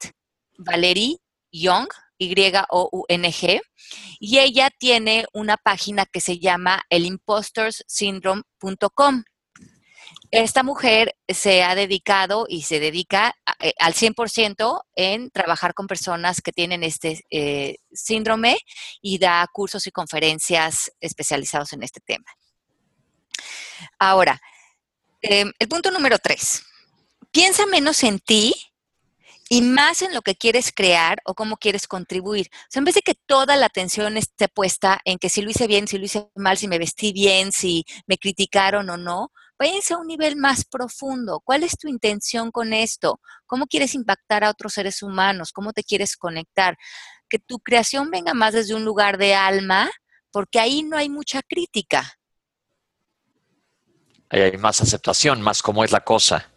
Valerie 0.57 1.19
Young, 1.51 1.87
Y-O-U-N-G, 2.17 3.61
y 4.19 4.39
ella 4.39 4.69
tiene 4.77 5.25
una 5.33 5.55
página 5.57 6.05
que 6.05 6.19
se 6.19 6.39
llama 6.39 6.83
elimposterssyndrome.com. 6.89 9.23
Esta 10.31 10.61
mujer 10.61 11.15
se 11.27 11.63
ha 11.63 11.73
dedicado 11.73 12.45
y 12.47 12.61
se 12.61 12.79
dedica 12.79 13.33
eh, 13.59 13.73
al 13.79 13.93
100% 13.93 14.81
en 14.95 15.31
trabajar 15.31 15.73
con 15.73 15.87
personas 15.87 16.41
que 16.41 16.51
tienen 16.51 16.83
este 16.83 17.23
eh, 17.31 17.77
síndrome 17.91 18.59
y 19.01 19.17
da 19.17 19.47
cursos 19.51 19.87
y 19.87 19.91
conferencias 19.91 20.91
especializados 20.99 21.73
en 21.73 21.81
este 21.81 21.99
tema. 22.01 22.25
Ahora, 23.97 24.41
em, 25.21 25.51
el 25.59 25.67
punto 25.67 25.91
número 25.91 26.17
tres. 26.19 26.63
Piensa 27.31 27.65
menos 27.65 28.03
en 28.03 28.19
ti 28.19 28.53
y 29.49 29.61
más 29.63 30.03
en 30.03 30.13
lo 30.13 30.21
que 30.21 30.35
quieres 30.35 30.71
crear 30.71 31.19
o 31.25 31.33
cómo 31.33 31.57
quieres 31.57 31.87
contribuir. 31.87 32.49
O 32.53 32.67
sea, 32.69 32.79
en 32.79 32.85
vez 32.85 32.95
de 32.95 33.01
que 33.01 33.15
toda 33.15 33.55
la 33.55 33.65
atención 33.65 34.15
esté 34.15 34.47
puesta 34.47 34.99
en 35.05 35.17
que 35.17 35.29
si 35.29 35.41
lo 35.41 35.49
hice 35.49 35.67
bien, 35.67 35.87
si 35.87 35.97
lo 35.97 36.05
hice 36.05 36.29
mal, 36.35 36.57
si 36.57 36.67
me 36.67 36.77
vestí 36.77 37.11
bien, 37.11 37.51
si 37.51 37.83
me 38.05 38.17
criticaron 38.17 38.89
o 38.91 38.97
no, 38.97 39.31
váyanse 39.57 39.95
a 39.95 39.97
un 39.97 40.07
nivel 40.07 40.37
más 40.37 40.65
profundo. 40.65 41.41
¿Cuál 41.43 41.63
es 41.63 41.77
tu 41.77 41.87
intención 41.87 42.51
con 42.51 42.73
esto? 42.73 43.19
¿Cómo 43.47 43.65
quieres 43.65 43.95
impactar 43.95 44.43
a 44.43 44.51
otros 44.51 44.73
seres 44.73 45.01
humanos? 45.01 45.51
¿Cómo 45.51 45.73
te 45.73 45.83
quieres 45.83 46.15
conectar? 46.15 46.77
Que 47.27 47.39
tu 47.39 47.59
creación 47.59 48.11
venga 48.11 48.33
más 48.35 48.53
desde 48.53 48.75
un 48.75 48.85
lugar 48.85 49.17
de 49.17 49.33
alma, 49.33 49.89
porque 50.31 50.59
ahí 50.59 50.83
no 50.83 50.95
hay 50.95 51.09
mucha 51.09 51.41
crítica. 51.41 52.18
Ahí 54.29 54.41
hay 54.41 54.57
más 54.57 54.81
aceptación, 54.81 55.41
más 55.41 55.61
cómo 55.61 55.83
es 55.83 55.91
la 55.91 56.01
cosa. 56.01 56.49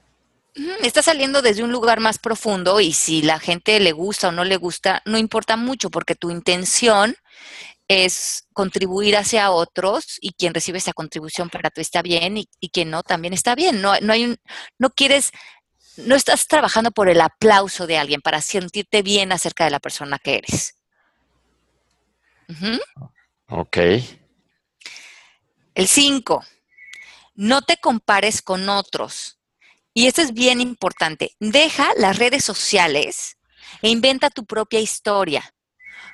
Está 0.83 1.01
saliendo 1.01 1.41
desde 1.41 1.63
un 1.63 1.73
lugar 1.73 2.01
más 2.01 2.19
profundo 2.19 2.81
y 2.81 2.93
si 2.93 3.23
la 3.23 3.39
gente 3.39 3.81
le 3.81 3.93
gusta 3.93 4.29
o 4.29 4.33
no 4.33 4.45
le 4.45 4.57
gusta, 4.57 5.01
no 5.07 5.17
importa 5.17 5.57
mucho 5.57 5.89
porque 5.91 6.15
tu 6.15 6.31
intención 6.31 7.17
es 7.89 8.47
contribuir 8.53 9.17
hacia 9.17 9.51
otros 9.51 10.19
y 10.21 10.33
quien 10.33 10.53
recibe 10.53 10.79
esa 10.79 10.93
contribución 10.93 11.49
para 11.49 11.71
tú 11.71 11.81
está 11.81 12.03
bien 12.03 12.37
y, 12.37 12.47
quien 12.71 12.91
no 12.91 13.03
también 13.03 13.33
está 13.33 13.55
bien. 13.55 13.81
No, 13.81 13.99
no 14.01 14.13
hay 14.13 14.25
un, 14.25 14.37
no 14.79 14.91
quieres, 14.91 15.31
no 15.97 16.15
estás 16.15 16.47
trabajando 16.47 16.91
por 16.91 17.09
el 17.09 17.21
aplauso 17.21 17.87
de 17.87 17.97
alguien 17.97 18.21
para 18.21 18.43
sentirte 18.43 19.03
bien 19.03 19.33
acerca 19.33 19.65
de 19.65 19.71
la 19.71 19.81
persona 19.81 20.19
que 20.19 20.37
eres. 20.37 20.77
Ok. 23.49 23.79
El 25.75 25.89
5. 25.89 26.45
No 27.35 27.63
te 27.63 27.79
compares 27.79 28.43
con 28.43 28.69
otros 28.69 29.39
y 29.95 30.07
esto 30.07 30.23
es 30.23 30.33
bien 30.33 30.61
importante, 30.61 31.37
deja 31.39 31.91
las 31.97 32.19
redes 32.19 32.45
sociales 32.45 33.37
e 33.83 33.91
inventa 33.91 34.31
tu 34.31 34.47
propia 34.47 34.81
historia. 34.81 35.55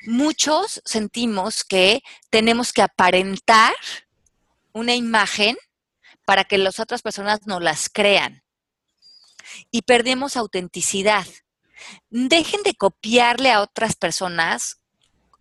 Muchos 0.07 0.81
sentimos 0.85 1.65
que 1.65 2.03
tenemos 2.31 2.73
que 2.73 2.83
aparentar 2.83 3.75
una 4.73 4.95
imagen 4.95 5.57
para 6.25 6.45
que 6.45 6.59
las 6.59 6.81
otras 6.81 7.03
personas 7.03 7.47
nos 7.47 7.63
las 7.63 7.89
crean. 7.89 8.43
Y 9.71 9.83
perdemos 9.83 10.37
autenticidad. 10.37 11.27
Dejen 12.11 12.63
de 12.65 12.75
copiarle 12.75 13.51
a 13.51 13.61
otras 13.61 13.97
personas 13.97 14.78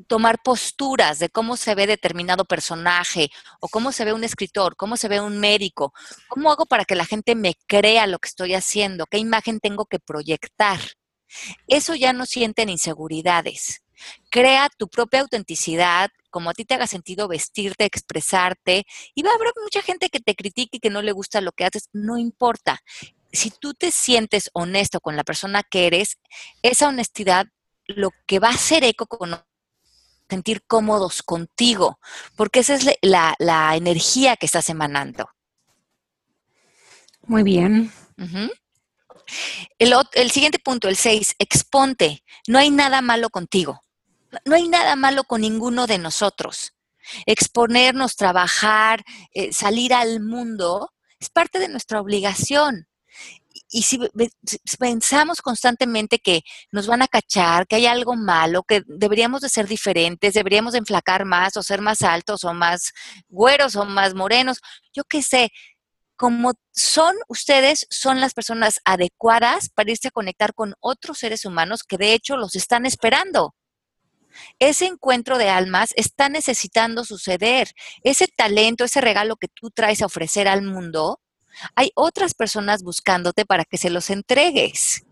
tomar 0.06 0.42
posturas 0.44 1.20
de 1.20 1.30
cómo 1.30 1.58
se 1.58 1.74
ve 1.76 1.88
determinado 1.88 2.46
personaje 2.46 3.30
o 3.60 3.68
cómo 3.68 3.92
se 3.92 4.06
ve 4.06 4.14
un 4.14 4.24
escritor, 4.24 4.76
cómo 4.76 4.98
se 4.98 5.08
ve 5.08 5.20
un 5.20 5.40
médico, 5.40 5.94
cómo 6.28 6.52
hago 6.52 6.66
para 6.66 6.86
que 6.86 6.96
la 6.96 7.06
gente 7.06 7.36
me 7.36 7.56
crea 7.68 8.06
lo 8.08 8.20
que 8.20 8.30
estoy 8.30 8.54
haciendo, 8.54 9.08
qué 9.08 9.18
imagen 9.18 9.60
tengo 9.60 9.86
que 9.86 10.00
proyectar. 10.00 10.80
Eso 11.68 11.96
ya 11.96 12.14
no 12.14 12.26
sienten 12.26 12.70
inseguridades. 12.70 13.82
Crea 14.30 14.70
tu 14.78 14.88
propia 14.88 15.22
autenticidad, 15.22 16.12
como 16.30 16.52
a 16.52 16.54
ti 16.54 16.66
te 16.66 16.76
haga 16.76 16.88
sentido 16.88 17.28
vestirte, 17.28 17.86
expresarte, 17.86 18.86
y 19.16 19.24
va 19.24 19.32
a 19.32 19.36
haber 19.36 19.52
mucha 19.62 19.82
gente 19.82 20.10
que 20.10 20.20
te 20.20 20.36
critique 20.36 20.78
y 20.78 20.80
que 20.80 20.92
no 20.92 21.02
le 21.02 21.12
gusta 21.12 21.42
lo 21.42 21.52
que 21.52 21.66
haces, 21.66 21.90
no 21.94 22.18
importa. 22.18 22.80
Si 23.32 23.50
tú 23.50 23.74
te 23.74 23.92
sientes 23.92 24.50
honesto 24.54 25.00
con 25.00 25.16
la 25.16 25.24
persona 25.24 25.64
que 25.64 25.88
eres, 25.88 26.18
esa 26.62 26.88
honestidad 26.88 27.48
lo 27.88 28.12
que 28.26 28.40
va 28.40 28.50
a 28.50 28.54
hacer 28.54 28.84
eco 28.84 29.08
con 29.08 29.32
sentir 30.30 30.64
cómodos 30.66 31.24
contigo, 31.24 32.00
porque 32.36 32.60
esa 32.60 32.76
es 32.76 32.86
la, 33.02 33.76
energía 33.76 34.36
que 34.38 34.46
estás 34.46 34.70
emanando. 34.70 35.30
Muy 37.24 37.44
bien. 37.44 37.92
el, 39.78 39.94
el, 40.14 40.32
siguiente 40.32 40.60
punto, 40.60 40.88
el 40.88 40.96
6, 40.96 41.36
exponte. 41.40 42.24
No 42.48 42.60
hay 42.60 42.70
nada 42.72 43.02
malo 43.02 43.30
contigo. 43.30 43.84
No 44.46 44.56
hay 44.56 44.68
nada 44.68 44.96
malo 44.96 45.24
con 45.24 45.42
ninguno 45.42 45.88
de 45.88 45.98
nosotros. 45.98 46.74
Exponernos, 47.26 48.16
trabajar, 48.16 49.04
eh, 49.34 49.54
salir 49.54 49.94
al 49.94 50.20
mundo 50.22 50.92
es 51.20 51.30
parte 51.30 51.60
de 51.60 51.70
nuestra 51.70 52.02
obligación 52.02 52.88
y 53.70 53.82
si 53.84 54.00
pensamos 54.80 55.42
constantemente 55.42 56.20
que 56.20 56.44
nos 56.72 56.88
van 56.88 57.02
a 57.02 57.08
cachar, 57.08 57.68
que 57.68 57.76
hay 57.76 57.86
algo 57.86 58.16
malo, 58.16 58.64
que 58.64 58.84
deberíamos 58.88 59.42
de 59.42 59.50
ser 59.50 59.68
diferentes, 59.68 60.34
deberíamos 60.34 60.74
de 60.74 60.80
enflacar 60.80 61.26
más 61.26 61.58
o 61.58 61.64
ser 61.64 61.82
más 61.82 62.02
altos 62.02 62.44
o 62.44 62.54
más 62.54 62.94
güeros 63.28 63.76
o 63.76 63.86
más 63.86 64.14
morenos, 64.14 64.62
yo 64.94 65.04
qué 65.04 65.22
sé, 65.22 65.52
como 66.16 66.54
son 66.74 67.16
ustedes, 67.28 67.86
son 67.90 68.22
las 68.22 68.34
personas 68.34 68.80
adecuadas 68.86 69.70
para 69.70 69.92
irse 69.92 70.08
a 70.08 70.12
conectar 70.12 70.54
con 70.54 70.74
otros 70.80 71.20
seres 71.20 71.46
humanos 71.46 71.84
que 71.84 71.98
de 71.98 72.14
hecho 72.14 72.38
los 72.38 72.56
están 72.56 72.86
esperando. 72.86 73.54
Ese 74.60 74.86
encuentro 74.86 75.38
de 75.38 75.50
almas 75.50 75.92
está 75.96 76.30
necesitando 76.30 77.06
suceder. 77.06 77.72
Ese 78.04 78.28
talento, 78.28 78.84
ese 78.84 79.02
regalo 79.02 79.36
que 79.36 79.48
tú 79.48 79.72
traes 79.72 80.02
a 80.02 80.06
ofrecer 80.06 80.48
al 80.48 80.62
mundo, 80.62 81.22
hay 81.76 81.92
otras 81.96 82.34
personas 82.34 82.84
buscándote 82.84 83.46
para 83.46 83.66
que 83.66 83.78
se 83.78 83.90
los 83.90 84.10
entregues. 84.10 85.04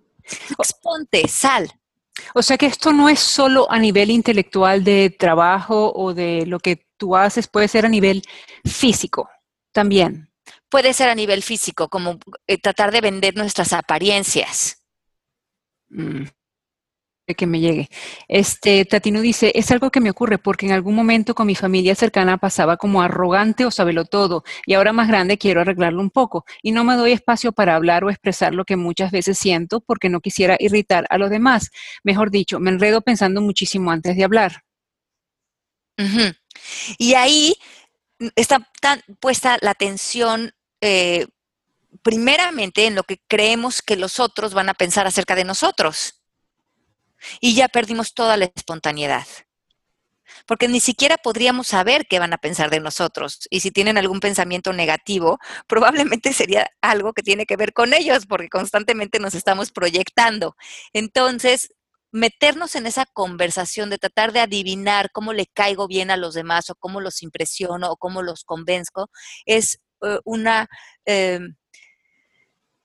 Exponte, 0.58 1.28
sal. 1.28 1.72
O 2.34 2.42
sea 2.42 2.58
que 2.58 2.66
esto 2.66 2.94
no 2.94 3.10
es 3.10 3.20
solo 3.20 3.70
a 3.70 3.78
nivel 3.78 4.10
intelectual 4.10 4.84
de 4.84 5.10
trabajo 5.10 5.92
o 5.94 6.14
de 6.14 6.46
lo 6.46 6.60
que 6.60 6.88
tú 6.98 7.16
haces, 7.16 7.48
puede 7.48 7.68
ser 7.68 7.86
a 7.86 7.90
nivel 7.90 8.24
físico 8.64 9.30
también. 9.72 10.32
Puede 10.70 10.94
ser 10.94 11.10
a 11.10 11.16
nivel 11.16 11.44
físico, 11.44 11.90
como 11.90 12.18
eh, 12.48 12.58
tratar 12.58 12.92
de 12.92 13.02
vender 13.02 13.36
nuestras 13.36 13.74
apariencias. 13.74 14.82
Mm 15.90 16.26
que 17.34 17.48
me 17.48 17.60
llegue. 17.60 17.90
Este, 18.28 18.86
Tatino 18.86 19.22
dice, 19.22 19.52
es 19.56 19.72
algo 19.72 19.90
que 19.90 20.00
me 20.00 20.12
ocurre 20.12 20.38
porque 20.38 20.68
en 20.68 20.74
algún 20.74 20.94
momento 20.94 21.34
con 21.34 21.48
mi 21.48 21.56
familia 21.56 21.96
cercana 21.96 22.38
pasaba 22.38 22.78
como 22.78 23.02
arrogante 23.02 23.66
o 23.66 23.72
sabelo 23.72 24.06
todo 24.06 24.44
y 24.68 24.76
ahora 24.76 24.94
más 24.94 25.08
grande 25.08 25.40
quiero 25.40 25.62
arreglarlo 25.62 26.02
un 26.02 26.12
poco 26.12 26.46
y 26.62 26.72
no 26.72 26.84
me 26.84 26.96
doy 26.96 27.14
espacio 27.14 27.52
para 27.52 27.76
hablar 27.76 28.04
o 28.04 28.12
expresar 28.12 28.54
lo 28.54 28.66
que 28.66 28.76
muchas 28.76 29.12
veces 29.12 29.40
siento 29.40 29.82
porque 29.82 30.10
no 30.10 30.22
quisiera 30.22 30.56
irritar 30.60 31.08
a 31.10 31.18
los 31.18 31.32
demás. 31.32 31.72
Mejor 32.04 32.30
dicho, 32.30 32.60
me 32.60 32.70
enredo 32.70 33.02
pensando 33.02 33.42
muchísimo 33.42 33.90
antes 33.92 34.16
de 34.16 34.24
hablar. 34.24 34.64
Y 36.98 37.14
ahí 37.14 37.56
está 38.36 38.70
puesta 39.20 39.58
la 39.62 39.72
atención 39.72 40.52
eh, 40.82 41.28
primeramente 42.04 42.86
en 42.86 42.96
lo 42.96 43.04
que 43.04 43.22
creemos 43.28 43.82
que 43.82 43.96
los 43.96 44.20
otros 44.20 44.54
van 44.54 44.70
a 44.70 44.74
pensar 44.74 45.08
acerca 45.08 45.36
de 45.36 45.46
nosotros 45.46 46.25
y 47.40 47.56
ya 47.56 47.68
perdimos 47.68 48.14
toda 48.14 48.38
la 48.38 48.46
espontaneidad. 48.46 49.26
Porque 50.48 50.68
ni 50.68 50.80
siquiera 50.80 51.18
podríamos 51.18 51.68
saber 51.68 52.06
qué 52.08 52.20
van 52.20 52.34
a 52.34 52.38
pensar 52.38 52.70
de 52.70 52.80
nosotros. 52.80 53.48
Y 53.50 53.62
si 53.62 53.72
tienen 53.72 53.98
algún 53.98 54.20
pensamiento 54.20 54.74
negativo, 54.74 55.40
probablemente 55.68 56.34
sería 56.34 56.70
algo 56.82 57.14
que 57.14 57.24
tiene 57.24 57.46
que 57.46 57.58
ver 57.58 57.74
con 57.74 57.94
ellos, 57.94 58.26
porque 58.26 58.50
constantemente 58.50 59.20
nos 59.20 59.34
estamos 59.36 59.72
proyectando. 59.72 60.56
Entonces, 60.94 61.74
meternos 62.12 62.76
en 62.76 62.86
esa 62.86 63.06
conversación 63.06 63.90
de 63.90 63.98
tratar 63.98 64.32
de 64.32 64.40
adivinar 64.40 65.12
cómo 65.12 65.34
le 65.34 65.48
caigo 65.48 65.88
bien 65.88 66.12
a 66.12 66.18
los 66.18 66.34
demás 66.34 66.70
o 66.70 66.76
cómo 66.76 67.02
los 67.02 67.22
impresiono 67.24 67.92
o 67.92 67.98
cómo 67.98 68.22
los 68.22 68.44
convenzco, 68.44 69.10
es 69.46 69.80
eh, 70.02 70.20
una... 70.24 70.68
Eh, 71.06 71.40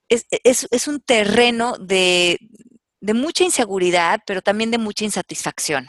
es, 0.08 0.88
un 0.88 1.00
terreno 1.00 1.76
de, 1.78 2.36
mucha 3.00 3.44
inseguridad, 3.44 4.20
pero 4.26 4.42
también 4.42 4.70
de 4.70 4.78
mucha 4.78 5.04
insatisfacción. 5.04 5.88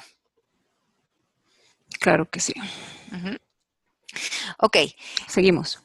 Claro 2.00 2.30
que 2.30 2.39
sí. 2.39 2.54
Ok. 4.58 4.78
Seguimos. 5.28 5.80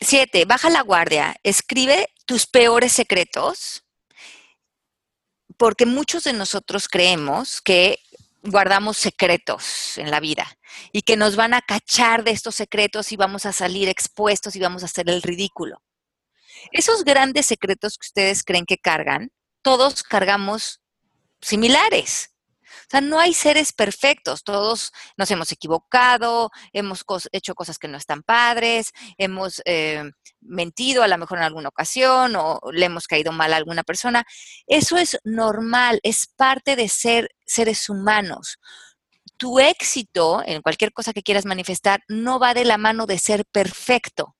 Siete, 0.00 0.44
baja 0.44 0.70
la 0.70 0.82
guardia. 0.82 1.36
Escribe 1.42 2.08
tus 2.24 2.46
peores 2.46 2.92
secretos, 2.92 3.84
porque 5.56 5.86
muchos 5.86 6.24
de 6.24 6.32
nosotros 6.32 6.88
creemos 6.88 7.60
que 7.60 7.98
guardamos 8.42 8.96
secretos 8.96 9.98
en 9.98 10.10
la 10.10 10.20
vida 10.20 10.46
y 10.92 11.02
que 11.02 11.16
nos 11.16 11.34
van 11.34 11.54
a 11.54 11.60
cachar 11.60 12.22
de 12.22 12.30
estos 12.30 12.54
secretos 12.54 13.10
y 13.10 13.16
vamos 13.16 13.44
a 13.46 13.52
salir 13.52 13.88
expuestos 13.88 14.54
y 14.54 14.60
vamos 14.60 14.82
a 14.82 14.86
hacer 14.86 15.10
el 15.10 15.22
ridículo. 15.22 15.82
Esos 16.72 17.04
grandes 17.04 17.46
secretos 17.46 17.98
que 17.98 18.06
ustedes 18.06 18.44
creen 18.44 18.66
que 18.66 18.78
cargan, 18.78 19.30
todos 19.62 20.02
cargamos 20.02 20.80
similares. 21.40 22.30
O 22.88 22.90
sea, 22.90 23.00
no 23.02 23.20
hay 23.20 23.34
seres 23.34 23.74
perfectos, 23.74 24.44
todos 24.44 24.92
nos 25.18 25.30
hemos 25.30 25.52
equivocado, 25.52 26.50
hemos 26.72 27.04
hecho 27.32 27.54
cosas 27.54 27.78
que 27.78 27.86
no 27.86 27.98
están 27.98 28.22
padres, 28.22 28.92
hemos 29.18 29.60
eh, 29.66 30.10
mentido 30.40 31.02
a 31.02 31.08
lo 31.08 31.18
mejor 31.18 31.36
en 31.36 31.44
alguna 31.44 31.68
ocasión 31.68 32.34
o 32.36 32.60
le 32.72 32.86
hemos 32.86 33.06
caído 33.06 33.30
mal 33.30 33.52
a 33.52 33.56
alguna 33.56 33.82
persona. 33.82 34.24
Eso 34.66 34.96
es 34.96 35.18
normal, 35.24 36.00
es 36.02 36.28
parte 36.34 36.76
de 36.76 36.88
ser 36.88 37.30
seres 37.44 37.90
humanos. 37.90 38.58
Tu 39.36 39.58
éxito 39.60 40.42
en 40.46 40.62
cualquier 40.62 40.92
cosa 40.92 41.12
que 41.12 41.22
quieras 41.22 41.44
manifestar 41.44 42.02
no 42.08 42.38
va 42.38 42.54
de 42.54 42.64
la 42.64 42.78
mano 42.78 43.04
de 43.04 43.18
ser 43.18 43.44
perfecto. 43.44 44.34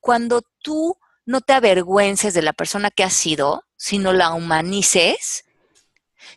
Cuando 0.00 0.42
tú 0.60 0.98
no 1.24 1.40
te 1.40 1.52
avergüences 1.52 2.34
de 2.34 2.42
la 2.42 2.52
persona 2.52 2.90
que 2.90 3.04
has 3.04 3.14
sido, 3.14 3.62
sino 3.76 4.12
la 4.12 4.32
humanices, 4.32 5.44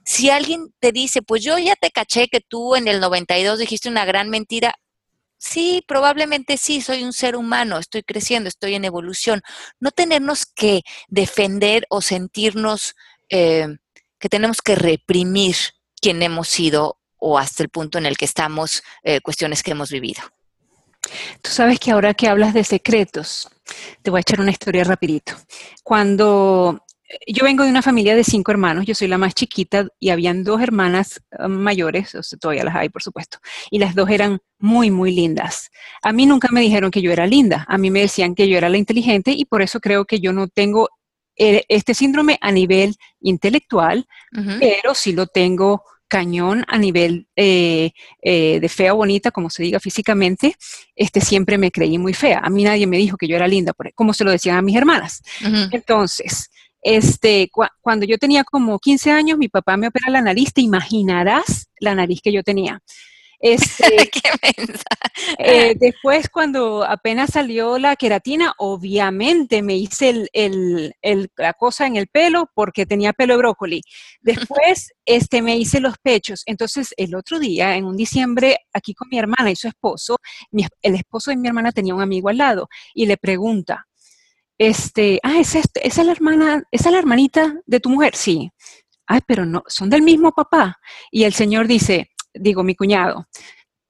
si 0.03 0.29
alguien 0.29 0.73
te 0.79 0.91
dice, 0.91 1.21
pues 1.21 1.43
yo 1.43 1.57
ya 1.57 1.75
te 1.75 1.91
caché 1.91 2.27
que 2.27 2.41
tú 2.41 2.75
en 2.75 2.87
el 2.87 2.99
92 2.99 3.59
dijiste 3.59 3.89
una 3.89 4.05
gran 4.05 4.29
mentira, 4.29 4.75
sí, 5.37 5.83
probablemente 5.87 6.57
sí, 6.57 6.81
soy 6.81 7.03
un 7.03 7.13
ser 7.13 7.35
humano, 7.35 7.77
estoy 7.77 8.03
creciendo, 8.03 8.47
estoy 8.47 8.75
en 8.75 8.85
evolución. 8.85 9.41
No 9.79 9.91
tenernos 9.91 10.45
que 10.45 10.81
defender 11.09 11.85
o 11.89 12.01
sentirnos 12.01 12.95
eh, 13.29 13.67
que 14.19 14.29
tenemos 14.29 14.61
que 14.61 14.75
reprimir 14.75 15.55
quien 16.01 16.21
hemos 16.23 16.47
sido 16.47 16.99
o 17.17 17.37
hasta 17.37 17.63
el 17.63 17.69
punto 17.69 17.97
en 17.97 18.05
el 18.05 18.17
que 18.17 18.25
estamos, 18.25 18.83
eh, 19.03 19.21
cuestiones 19.21 19.63
que 19.63 19.71
hemos 19.71 19.91
vivido. 19.91 20.21
Tú 21.41 21.51
sabes 21.51 21.79
que 21.79 21.91
ahora 21.91 22.13
que 22.13 22.27
hablas 22.27 22.53
de 22.53 22.63
secretos, 22.63 23.49
te 24.01 24.09
voy 24.09 24.19
a 24.19 24.21
echar 24.21 24.39
una 24.39 24.51
historia 24.51 24.83
rapidito. 24.83 25.33
Cuando 25.83 26.85
yo 27.25 27.43
vengo 27.43 27.63
de 27.63 27.69
una 27.69 27.81
familia 27.81 28.15
de 28.15 28.23
cinco 28.23 28.51
hermanos, 28.51 28.85
yo 28.85 28.93
soy 28.93 29.07
la 29.07 29.17
más 29.17 29.33
chiquita 29.33 29.87
y 29.99 30.09
habían 30.09 30.43
dos 30.43 30.61
hermanas 30.61 31.21
um, 31.39 31.51
mayores, 31.51 32.13
o 32.15 32.23
sea, 32.23 32.37
todavía 32.37 32.63
las 32.63 32.75
hay, 32.75 32.89
por 32.89 33.01
supuesto, 33.01 33.39
y 33.71 33.79
las 33.79 33.95
dos 33.95 34.09
eran 34.09 34.39
muy, 34.59 34.91
muy 34.91 35.13
lindas. 35.13 35.69
A 36.01 36.11
mí 36.11 36.25
nunca 36.25 36.49
me 36.51 36.61
dijeron 36.61 36.91
que 36.91 37.01
yo 37.01 37.11
era 37.11 37.25
linda, 37.25 37.65
a 37.67 37.77
mí 37.77 37.91
me 37.91 38.01
decían 38.01 38.35
que 38.35 38.49
yo 38.49 38.57
era 38.57 38.69
la 38.69 38.77
inteligente 38.77 39.31
y 39.31 39.45
por 39.45 39.61
eso 39.61 39.79
creo 39.79 40.05
que 40.05 40.19
yo 40.19 40.33
no 40.33 40.47
tengo 40.47 40.89
eh, 41.37 41.63
este 41.69 41.93
síndrome 41.93 42.37
a 42.41 42.51
nivel 42.51 42.95
intelectual, 43.21 44.05
pero 44.59 44.93
sí 44.95 45.13
lo 45.13 45.27
tengo 45.27 45.83
cañón 46.07 46.63
a 46.67 46.77
nivel 46.77 47.27
eh, 47.35 47.91
eh, 48.21 48.59
de 48.59 48.69
fea 48.69 48.93
o 48.93 48.97
bonita, 48.97 49.31
como 49.31 49.49
se 49.49 49.63
diga 49.63 49.79
físicamente, 49.79 50.55
este, 50.95 51.21
siempre 51.21 51.57
me 51.57 51.69
creí 51.71 51.97
muy 51.97 52.13
fea. 52.13 52.39
A 52.43 52.49
mí 52.49 52.63
nadie 52.63 52.87
me 52.87 52.97
dijo 52.97 53.17
que 53.17 53.27
yo 53.27 53.35
era 53.35 53.47
linda, 53.47 53.73
como 53.93 54.13
se 54.13 54.23
lo 54.23 54.31
decían 54.31 54.57
a 54.57 54.61
mis 54.61 54.75
hermanas. 54.75 55.21
Entonces, 55.71 56.49
este, 56.81 57.49
cuando 57.81 58.05
yo 58.05 58.17
tenía 58.17 58.43
como 58.43 58.79
15 58.79 59.11
años, 59.11 59.37
mi 59.37 59.49
papá 59.49 59.77
me 59.77 59.87
opera 59.87 60.11
la 60.11 60.21
nariz, 60.21 60.53
te 60.53 60.61
imaginarás 60.61 61.69
la 61.79 61.95
nariz 61.95 62.21
que 62.21 62.31
yo 62.31 62.43
tenía. 62.43 62.81
Este, 63.39 64.09
eh, 65.37 65.75
después, 65.79 66.27
cuando 66.29 66.83
apenas 66.83 67.31
salió 67.31 67.77
la 67.77 67.95
queratina, 67.95 68.53
obviamente 68.57 69.61
me 69.61 69.75
hice 69.75 70.27
el, 70.33 70.95
la 71.35 71.53
cosa 71.53 71.85
en 71.85 71.97
el 71.97 72.07
pelo 72.07 72.49
porque 72.53 72.85
tenía 72.85 73.13
pelo 73.13 73.33
de 73.33 73.37
brócoli. 73.37 73.81
Después 74.21 74.91
este, 75.05 75.41
me 75.41 75.57
hice 75.57 75.79
los 75.79 75.97
pechos. 75.99 76.43
Entonces, 76.45 76.93
el 76.97 77.15
otro 77.15 77.39
día, 77.39 77.75
en 77.75 77.85
un 77.85 77.95
diciembre, 77.95 78.57
aquí 78.73 78.93
con 78.93 79.07
mi 79.09 79.19
hermana 79.19 79.51
y 79.51 79.55
su 79.55 79.67
esposo, 79.67 80.17
el 80.81 80.95
esposo 80.95 81.31
de 81.31 81.37
mi 81.37 81.47
hermana 81.47 81.71
tenía 81.71 81.95
un 81.95 82.01
amigo 82.01 82.29
al 82.29 82.37
lado 82.37 82.69
y 82.93 83.05
le 83.05 83.17
pregunta, 83.17 83.86
este, 84.57 85.19
ah, 85.23 85.39
¿es 85.39 85.55
esa 85.55 85.69
es 85.81 85.97
la 85.97 86.11
hermana, 86.11 86.63
esa 86.71 86.89
es 86.89 86.93
la 86.93 86.99
hermanita 86.99 87.55
de 87.65 87.79
tu 87.79 87.89
mujer? 87.89 88.15
Sí. 88.15 88.51
Ay, 89.05 89.21
pero 89.25 89.45
no, 89.45 89.63
son 89.67 89.89
del 89.89 90.01
mismo 90.01 90.31
papá. 90.31 90.79
Y 91.11 91.23
el 91.23 91.33
señor 91.33 91.67
dice, 91.67 92.09
digo, 92.33 92.63
mi 92.63 92.75
cuñado, 92.75 93.27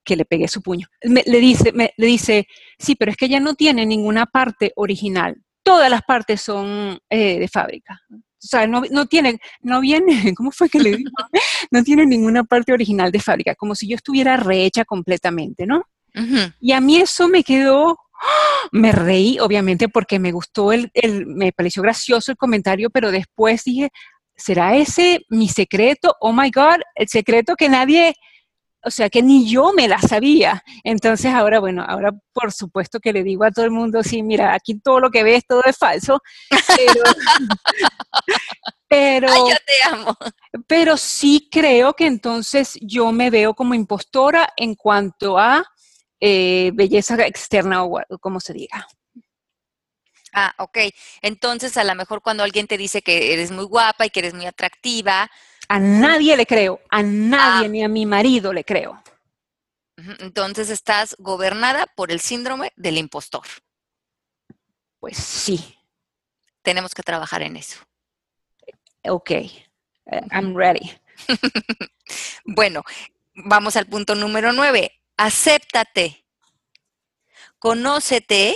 que 0.03 0.15
le 0.15 0.25
pegué 0.25 0.47
su 0.47 0.61
puño, 0.61 0.87
le, 1.01 1.39
dice, 1.39 1.73
le 1.73 2.07
dice, 2.07 2.47
sí, 2.77 2.95
pero 2.95 3.11
es 3.11 3.17
que 3.17 3.25
ella 3.25 3.39
no 3.39 3.55
tiene 3.55 3.85
ninguna 3.85 4.25
parte 4.25 4.71
original. 4.75 5.35
Todas 5.63 5.89
las 5.89 6.01
partes 6.03 6.41
son 6.41 6.99
eh, 7.09 7.39
de 7.39 7.47
fábrica. 7.47 7.99
O 8.09 8.47
sea, 8.47 8.67
no, 8.67 8.83
no 8.91 9.07
tiene, 9.07 9.39
no 9.61 9.81
viene, 9.81 10.33
¿cómo 10.35 10.51
fue 10.51 10.69
que 10.69 10.79
le 10.79 10.95
dijo? 10.95 11.11
No 11.71 11.83
tiene 11.83 12.05
ninguna 12.05 12.45
parte 12.45 12.71
original 12.71 13.11
de 13.11 13.19
fábrica, 13.19 13.53
como 13.55 13.75
si 13.75 13.89
yo 13.89 13.97
estuviera 13.97 14.37
rehecha 14.37 14.85
completamente, 14.85 15.65
¿no? 15.65 15.83
Y 16.59 16.71
a 16.71 16.81
mí 16.81 16.97
eso 16.97 17.27
me 17.27 17.43
quedó, 17.43 17.99
me 18.71 18.91
reí, 18.91 19.39
obviamente, 19.39 19.89
porque 19.89 20.19
me 20.19 20.31
gustó, 20.31 20.71
el, 20.71 20.91
el, 20.93 21.25
me 21.25 21.51
pareció 21.51 21.81
gracioso 21.83 22.31
el 22.31 22.37
comentario, 22.37 22.89
pero 22.89 23.11
después 23.11 23.63
dije, 23.63 23.89
¿será 24.35 24.75
ese 24.75 25.25
mi 25.29 25.49
secreto? 25.49 26.15
Oh 26.19 26.31
my 26.31 26.51
God, 26.51 26.81
el 26.95 27.07
secreto 27.07 27.55
que 27.55 27.69
nadie, 27.69 28.13
o 28.83 28.91
sea, 28.91 29.09
que 29.09 29.21
ni 29.21 29.49
yo 29.49 29.73
me 29.73 29.87
la 29.87 29.99
sabía. 29.99 30.63
Entonces 30.83 31.33
ahora, 31.33 31.59
bueno, 31.59 31.83
ahora 31.87 32.11
por 32.33 32.51
supuesto 32.51 32.99
que 32.99 33.13
le 33.13 33.23
digo 33.23 33.43
a 33.43 33.51
todo 33.51 33.65
el 33.65 33.71
mundo, 33.71 34.03
sí, 34.03 34.23
mira, 34.23 34.53
aquí 34.53 34.79
todo 34.79 34.99
lo 34.99 35.09
que 35.09 35.23
ves, 35.23 35.43
todo 35.47 35.61
es 35.65 35.77
falso. 35.77 36.21
Pero, 36.49 37.03
pero, 38.87 39.27
Ay, 39.31 39.39
yo 39.49 39.57
te 39.65 39.95
amo. 39.95 40.17
pero 40.67 40.97
sí 40.97 41.47
creo 41.51 41.93
que 41.93 42.05
entonces 42.05 42.77
yo 42.81 43.11
me 43.11 43.29
veo 43.29 43.53
como 43.53 43.73
impostora 43.73 44.53
en 44.55 44.75
cuanto 44.75 45.37
a 45.37 45.65
eh, 46.19 46.71
belleza 46.73 47.15
externa 47.25 47.83
o 47.83 48.01
como 48.19 48.39
se 48.39 48.53
diga. 48.53 48.87
Ah, 50.33 50.53
ok. 50.59 50.77
Entonces, 51.21 51.77
a 51.77 51.83
lo 51.83 51.95
mejor 51.95 52.21
cuando 52.21 52.43
alguien 52.43 52.67
te 52.67 52.77
dice 52.77 53.01
que 53.01 53.33
eres 53.33 53.51
muy 53.51 53.65
guapa 53.65 54.05
y 54.05 54.09
que 54.09 54.19
eres 54.19 54.33
muy 54.33 54.45
atractiva, 54.45 55.29
a 55.67 55.79
nadie 55.79 56.37
le 56.37 56.45
creo, 56.45 56.79
a 56.89 57.01
nadie, 57.01 57.65
ah. 57.65 57.69
ni 57.69 57.83
a 57.83 57.87
mi 57.87 58.05
marido 58.05 58.53
le 58.53 58.63
creo. 58.63 59.01
Entonces 60.19 60.69
estás 60.69 61.15
gobernada 61.17 61.87
por 61.95 62.11
el 62.11 62.19
síndrome 62.19 62.71
del 62.75 62.97
impostor. 62.97 63.45
Pues 64.99 65.17
sí. 65.17 65.75
Tenemos 66.61 66.93
que 66.93 67.01
trabajar 67.01 67.41
en 67.41 67.57
eso. 67.57 67.79
Ok, 69.09 69.31
eh, 69.31 69.51
I'm 70.31 70.55
ready. 70.55 70.91
bueno, 72.45 72.83
vamos 73.33 73.75
al 73.75 73.87
punto 73.87 74.15
número 74.15 74.51
nueve. 74.51 74.96
Acéptate. 75.17 76.25
Conócete 77.59 78.55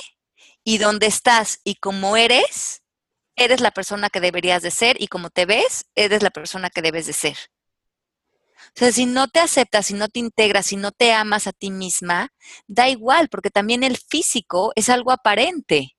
y 0.64 0.78
donde 0.78 1.08
estás 1.08 1.60
y 1.64 1.76
cómo 1.76 2.18
eres, 2.18 2.84
eres 3.36 3.62
la 3.62 3.72
persona 3.72 4.10
que 4.10 4.20
deberías 4.20 4.62
de 4.62 4.72
ser 4.72 5.02
y 5.02 5.08
como 5.08 5.32
te 5.32 5.46
ves, 5.46 5.86
eres 5.96 6.22
la 6.22 6.30
persona 6.30 6.70
que 6.70 6.82
debes 6.82 7.08
de 7.08 7.14
ser. 7.14 7.38
O 8.76 8.80
sea, 8.80 8.92
si 8.92 9.06
no 9.06 9.28
te 9.28 9.40
aceptas, 9.40 9.88
si 9.88 9.96
no 9.96 10.08
te 10.08 10.20
integras, 10.20 10.68
si 10.68 10.76
no 10.78 10.92
te 10.92 11.14
amas 11.14 11.48
a 11.48 11.52
ti 11.52 11.72
misma, 11.72 12.30
da 12.68 12.88
igual, 12.90 13.28
porque 13.30 13.50
también 13.50 13.84
el 13.84 13.98
físico 13.98 14.72
es 14.76 14.90
algo 14.90 15.12
aparente. 15.12 15.98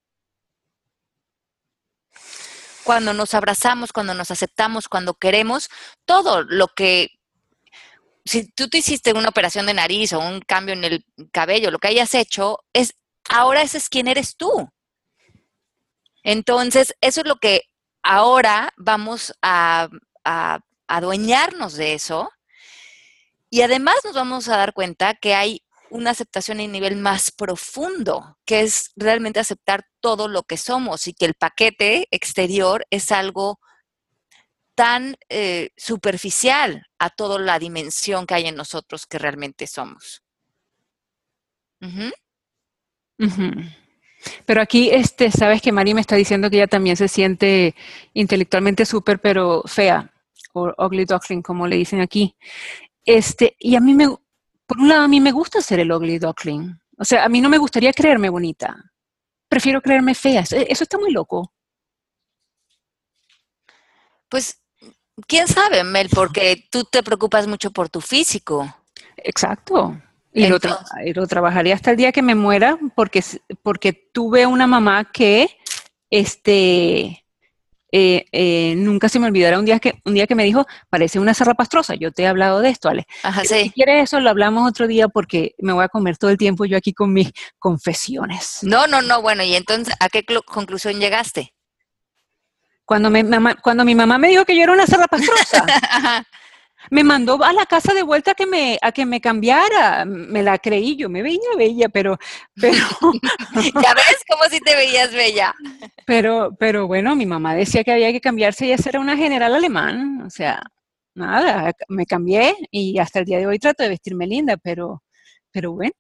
Cuando 2.85 3.13
nos 3.15 3.35
abrazamos, 3.35 3.93
cuando 3.93 4.15
nos 4.15 4.31
aceptamos, 4.31 4.89
cuando 4.89 5.15
queremos, 5.15 5.69
todo 6.05 6.43
lo 6.43 6.69
que, 6.69 7.11
si 8.25 8.47
tú 8.49 8.69
te 8.69 8.79
hiciste 8.79 9.13
una 9.13 9.29
operación 9.29 9.67
de 9.67 9.75
nariz 9.75 10.13
o 10.13 10.21
un 10.21 10.41
cambio 10.41 10.75
en 10.75 10.85
el 10.85 11.05
cabello, 11.33 11.71
lo 11.71 11.79
que 11.79 11.89
hayas 11.89 12.15
hecho, 12.15 12.59
es, 12.73 12.95
ahora 13.29 13.63
ese 13.63 13.79
es 13.79 13.89
quien 13.89 14.09
eres 14.09 14.37
tú. 14.37 14.71
Entonces, 16.23 16.95
eso 17.01 17.23
es 17.23 17.27
lo 17.27 17.37
que 17.37 17.63
ahora 18.03 18.73
vamos 18.77 19.33
a, 19.43 19.89
adueñarnos 20.87 21.75
de 21.75 21.95
eso. 21.95 22.31
Y 23.51 23.63
además 23.63 23.97
nos 24.05 24.15
vamos 24.15 24.49
a 24.49 24.57
dar 24.57 24.73
cuenta 24.73 25.15
que 25.15 25.35
hay 25.35 25.63
una 25.91 26.11
aceptación 26.11 26.61
a 26.61 26.67
nivel 26.67 26.97
más 26.97 27.31
profundo, 27.31 28.39
que 28.45 28.61
es 28.61 28.93
realmente 28.97 29.41
aceptar 29.41 29.87
todo 30.01 30.29
lo 30.29 30.43
que 30.43 30.57
somos 30.57 31.07
y 31.07 31.15
que 31.15 31.25
el 31.25 31.35
paquete 31.35 32.09
exterior 32.11 32.87
es 32.91 33.11
algo 33.11 33.59
tan 34.75 35.17
eh, 35.29 35.71
superficial 35.77 36.87
a 36.99 37.11
toda 37.11 37.39
la 37.39 37.59
dimensión 37.59 38.27
que 38.27 38.35
hay 38.35 38.47
en 38.47 38.57
nosotros 38.57 39.07
que 39.07 39.19
realmente 39.19 39.67
somos. 39.67 40.23
Pero 44.47 44.61
aquí, 44.61 44.91
este, 44.91 45.31
sabes 45.31 45.61
que 45.61 45.73
Mari 45.73 45.95
me 45.95 46.01
está 46.01 46.17
diciendo 46.17 46.49
que 46.49 46.57
ella 46.57 46.67
también 46.67 46.97
se 46.97 47.09
siente 47.09 47.75
intelectualmente 48.15 48.87
súper, 48.87 49.21
pero 49.21 49.63
fea, 49.67 50.13
o 50.53 50.73
ugly 50.79 51.05
duckling, 51.05 51.43
como 51.43 51.67
le 51.67 51.77
dicen 51.77 52.01
aquí. 52.01 52.37
Este, 53.05 53.57
y 53.59 53.75
a 53.75 53.81
mí 53.81 53.95
me, 53.95 54.09
por 54.67 54.79
un 54.79 54.89
lado, 54.89 55.03
a 55.03 55.09
mí 55.09 55.21
me 55.21 55.33
gusta 55.33 55.61
ser 55.61 55.81
el 55.81 55.93
ugly 55.93 56.19
duckling. 56.19 56.79
O 56.99 57.05
sea, 57.05 57.25
a 57.25 57.29
mí 57.29 57.41
no 57.41 57.49
me 57.49 57.59
gustaría 57.59 57.93
creerme 57.93 58.29
bonita. 58.29 58.77
Prefiero 59.49 59.83
creerme 59.83 60.15
fea. 60.15 60.41
Eso 60.43 60.85
está 60.85 60.99
muy 60.99 61.11
loco. 61.13 61.53
Pues, 64.29 64.62
quién 65.27 65.49
sabe, 65.49 65.85
Mel, 65.85 66.09
porque 66.09 66.67
tú 66.71 66.85
te 66.85 67.03
preocupas 67.03 67.47
mucho 67.47 67.71
por 67.71 67.89
tu 67.89 68.01
físico. 68.01 68.75
Exacto. 69.17 70.01
Y 70.35 70.47
lo, 70.47 71.27
trabajaría 71.27 71.75
hasta 71.75 71.91
el 71.91 71.99
día 71.99 72.11
que 72.11 72.23
me 72.23 72.35
muera 72.35 72.79
porque, 72.95 73.23
porque 73.63 73.93
tuve 73.93 74.47
una 74.47 74.67
mamá 74.67 75.05
que 75.13 75.59
este, 76.09 77.23
eh, 77.93 78.25
eh, 78.33 78.75
nunca 78.79 79.11
se 79.11 79.19
me 79.19 79.27
olvidará 79.27 79.59
un 79.59 79.67
día, 79.67 79.79
que, 79.79 80.01
un 80.07 80.15
día 80.15 80.27
que 80.27 80.35
me 80.35 80.45
dijo, 80.45 80.67
parece 80.89 81.21
una 81.21 81.35
zarrapastrosa, 81.35 81.95
yo 81.97 82.13
te 82.13 82.23
he 82.23 82.27
hablado 82.27 82.61
de 82.61 82.71
esto, 82.71 82.89
Ale. 82.89 83.07
Ajá, 83.23 83.43
sí. 83.45 83.65
Si 83.65 83.71
quieres 83.71 84.05
eso, 84.05 84.21
lo 84.21 84.31
hablamos 84.31 84.67
otro 84.67 84.87
día 84.87 85.09
porque 85.09 85.55
me 85.59 85.75
voy 85.75 85.85
a 85.85 85.89
comer 85.89 86.17
todo 86.17 86.31
el 86.31 86.39
tiempo 86.39 86.65
yo 86.65 86.79
aquí 86.79 86.95
con 86.95 87.13
mis 87.13 87.31
confesiones. 87.59 88.61
No, 88.63 88.87
no, 88.87 89.03
no, 89.03 89.21
bueno, 89.21 89.43
y 89.43 89.55
entonces, 89.55 89.95
¿a 90.01 90.09
qué 90.09 90.25
conclusión 90.47 90.99
llegaste? 90.99 91.53
Cuando, 92.93 93.09
me, 93.09 93.25
cuando 93.63 93.87
mi 93.87 93.95
mamá 93.95 94.19
me 94.19 94.29
dijo 94.29 94.45
que 94.45 94.55
yo 94.55 94.65
era 94.65 94.75
una 94.75 94.87
zarrapastrosa. 94.87 95.65
me 96.91 97.03
mandó 97.03 97.43
a 97.43 97.55
la 97.55 97.65
casa 97.65 97.95
de 97.95 98.03
vuelta 98.03 98.33
a 98.33 98.35
que 98.35 98.45
me, 98.45 98.79
a 98.83 98.93
que 98.93 99.07
me 99.07 99.19
cambiara. 99.19 100.05
Me 100.05 100.43
la 100.43 100.59
creí, 100.59 100.95
yo 100.97 101.09
me 101.09 101.23
veía 101.23 101.41
bella, 101.57 101.89
pero... 101.89 102.19
pero 102.55 102.77
ya 103.83 103.95
ves 103.95 104.23
cómo 104.29 104.45
si 104.51 104.61
te 104.61 104.77
veías 104.77 105.11
bella. 105.15 105.55
Pero, 106.05 106.55
pero 106.61 106.87
bueno, 106.87 107.17
mi 107.17 107.25
mamá 107.25 107.55
decía 107.55 107.83
que 107.83 107.93
había 107.93 108.13
que 108.13 108.21
cambiarse 108.21 108.67
y 108.67 108.73
hacer 108.73 108.99
una 108.99 109.17
general 109.17 109.55
alemán. 109.55 110.21
O 110.27 110.29
sea, 110.29 110.63
nada, 111.15 111.73
me 111.89 112.05
cambié 112.05 112.55
y 112.71 112.99
hasta 112.99 113.21
el 113.21 113.25
día 113.25 113.39
de 113.39 113.47
hoy 113.47 113.59
trato 113.59 113.85
de 113.85 113.89
vestirme 113.89 114.27
linda, 114.27 114.59
pero, 114.59 115.03
pero 115.51 115.73
bueno. 115.73 115.95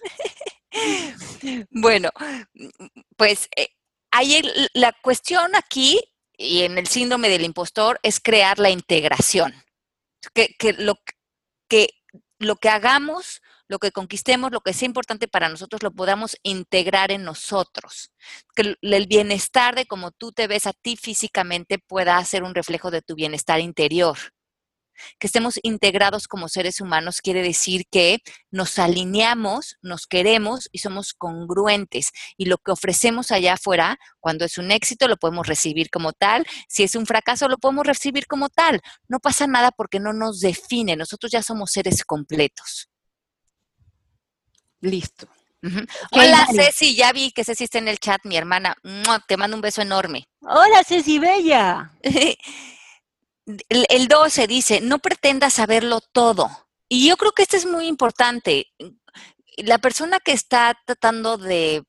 bueno, 1.70 2.10
pues 3.16 3.48
eh, 3.54 3.68
hay 4.10 4.42
la 4.74 4.92
cuestión 5.04 5.54
aquí 5.54 6.00
y 6.42 6.62
en 6.62 6.78
el 6.78 6.86
síndrome 6.86 7.28
del 7.28 7.44
impostor 7.44 8.00
es 8.02 8.20
crear 8.20 8.58
la 8.58 8.70
integración 8.70 9.54
que, 10.34 10.72
lo, 10.78 10.98
que 11.68 11.88
lo 12.38 12.56
que 12.56 12.68
hagamos, 12.68 13.40
lo 13.68 13.78
que 13.78 13.92
conquistemos, 13.92 14.52
lo 14.52 14.60
que 14.60 14.72
sea 14.72 14.86
importante 14.86 15.28
para 15.28 15.48
nosotros, 15.48 15.82
lo 15.82 15.92
podamos 15.92 16.36
integrar 16.42 17.10
en 17.10 17.24
nosotros. 17.24 18.10
Que 18.54 18.76
el 18.80 19.06
bienestar 19.06 19.74
de 19.74 19.86
cómo 19.86 20.10
tú 20.10 20.32
te 20.32 20.46
ves 20.46 20.66
a 20.66 20.72
ti 20.72 20.96
físicamente 20.96 21.78
pueda 21.78 22.22
ser 22.24 22.42
un 22.42 22.54
reflejo 22.54 22.90
de 22.90 23.02
tu 23.02 23.14
bienestar 23.14 23.60
interior 23.60 24.18
que 25.18 25.26
estemos 25.26 25.58
integrados 25.62 26.28
como 26.28 26.48
seres 26.48 26.80
humanos 26.80 27.20
quiere 27.20 27.42
decir 27.42 27.84
que 27.90 28.18
nos 28.50 28.78
alineamos, 28.78 29.76
nos 29.82 30.06
queremos 30.06 30.68
y 30.72 30.78
somos 30.78 31.14
congruentes. 31.14 32.12
Y 32.36 32.46
lo 32.46 32.58
que 32.58 32.72
ofrecemos 32.72 33.30
allá 33.30 33.54
afuera, 33.54 33.98
cuando 34.20 34.44
es 34.44 34.58
un 34.58 34.70
éxito, 34.70 35.08
lo 35.08 35.16
podemos 35.16 35.46
recibir 35.46 35.90
como 35.90 36.12
tal. 36.12 36.46
Si 36.68 36.82
es 36.82 36.94
un 36.94 37.06
fracaso, 37.06 37.48
lo 37.48 37.58
podemos 37.58 37.86
recibir 37.86 38.26
como 38.26 38.48
tal. 38.48 38.80
No 39.08 39.18
pasa 39.20 39.46
nada 39.46 39.70
porque 39.70 40.00
no 40.00 40.12
nos 40.12 40.40
define. 40.40 40.96
Nosotros 40.96 41.32
ya 41.32 41.42
somos 41.42 41.70
seres 41.72 42.04
completos. 42.04 42.88
Listo. 44.80 45.28
Hola 46.10 46.48
Ceci, 46.52 46.96
ya 46.96 47.12
vi 47.12 47.30
que 47.30 47.44
Ceci 47.44 47.64
está 47.64 47.78
en 47.78 47.86
el 47.86 47.98
chat, 47.98 48.20
mi 48.24 48.36
hermana. 48.36 48.76
Te 49.28 49.36
mando 49.36 49.56
un 49.56 49.60
beso 49.60 49.80
enorme. 49.80 50.26
Hola 50.40 50.82
Ceci 50.84 51.18
Bella. 51.18 51.92
el, 53.46 54.08
12 54.08 54.46
dice, 54.46 54.80
no 54.80 54.98
pretendas 54.98 55.54
saberlo 55.54 56.00
todo. 56.00 56.48
Y 56.88 57.08
yo 57.08 57.16
creo 57.16 57.32
que 57.32 57.42
esto 57.42 57.56
es 57.56 57.66
muy 57.66 57.86
importante. 57.86 58.66
La 59.56 59.78
persona 59.78 60.20
que 60.20 60.32
está 60.32 60.78
tratando 60.86 61.38
de 61.38 61.84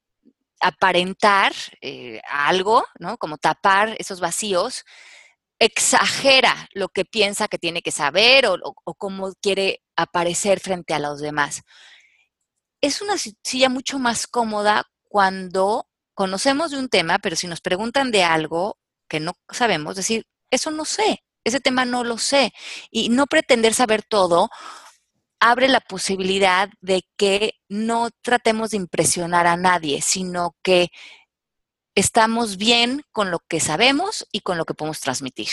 aparentar 0.59 1.53
eh, 1.81 2.21
algo, 2.29 2.85
¿no? 2.99 3.17
Como 3.17 3.37
tapar 3.37 3.95
esos 3.99 4.19
vacíos, 4.19 4.85
exagera 5.59 6.69
lo 6.73 6.89
que 6.89 7.05
piensa 7.05 7.47
que 7.47 7.59
tiene 7.59 7.81
que 7.81 7.91
saber 7.91 8.47
o, 8.47 8.57
o 8.63 8.93
cómo 8.95 9.33
quiere 9.41 9.81
aparecer 9.95 10.59
frente 10.59 10.93
a 10.93 10.99
los 10.99 11.19
demás. 11.19 11.63
Es 12.81 13.01
una 13.01 13.15
silla 13.17 13.69
mucho 13.69 13.99
más 13.99 14.27
cómoda 14.27 14.85
cuando 15.03 15.87
conocemos 16.13 16.71
de 16.71 16.79
un 16.79 16.89
tema, 16.89 17.19
pero 17.19 17.35
si 17.35 17.47
nos 17.47 17.61
preguntan 17.61 18.11
de 18.11 18.23
algo 18.23 18.77
que 19.07 19.19
no 19.19 19.33
sabemos, 19.49 19.95
decir, 19.95 20.25
eso 20.49 20.71
no 20.71 20.85
sé, 20.85 21.23
ese 21.43 21.59
tema 21.59 21.85
no 21.85 22.03
lo 22.03 22.17
sé. 22.17 22.53
Y 22.91 23.09
no 23.09 23.27
pretender 23.27 23.73
saber 23.73 24.03
todo 24.03 24.49
abre 25.39 25.67
la 25.67 25.81
posibilidad 25.81 26.69
de 26.79 27.03
que 27.17 27.55
no 27.67 28.09
tratemos 28.21 28.71
de 28.71 28.77
impresionar 28.77 29.45
a 29.45 29.57
nadie, 29.57 30.01
sino 30.01 30.55
que 30.63 30.89
estamos 31.95 32.57
bien 32.57 33.03
con 33.11 33.29
lo 33.29 33.39
que 33.39 33.59
sabemos 33.59 34.25
y 34.31 34.39
con 34.39 34.57
lo 34.57 34.65
que 34.65 34.73
podemos 34.73 35.01
transmitir. 35.01 35.49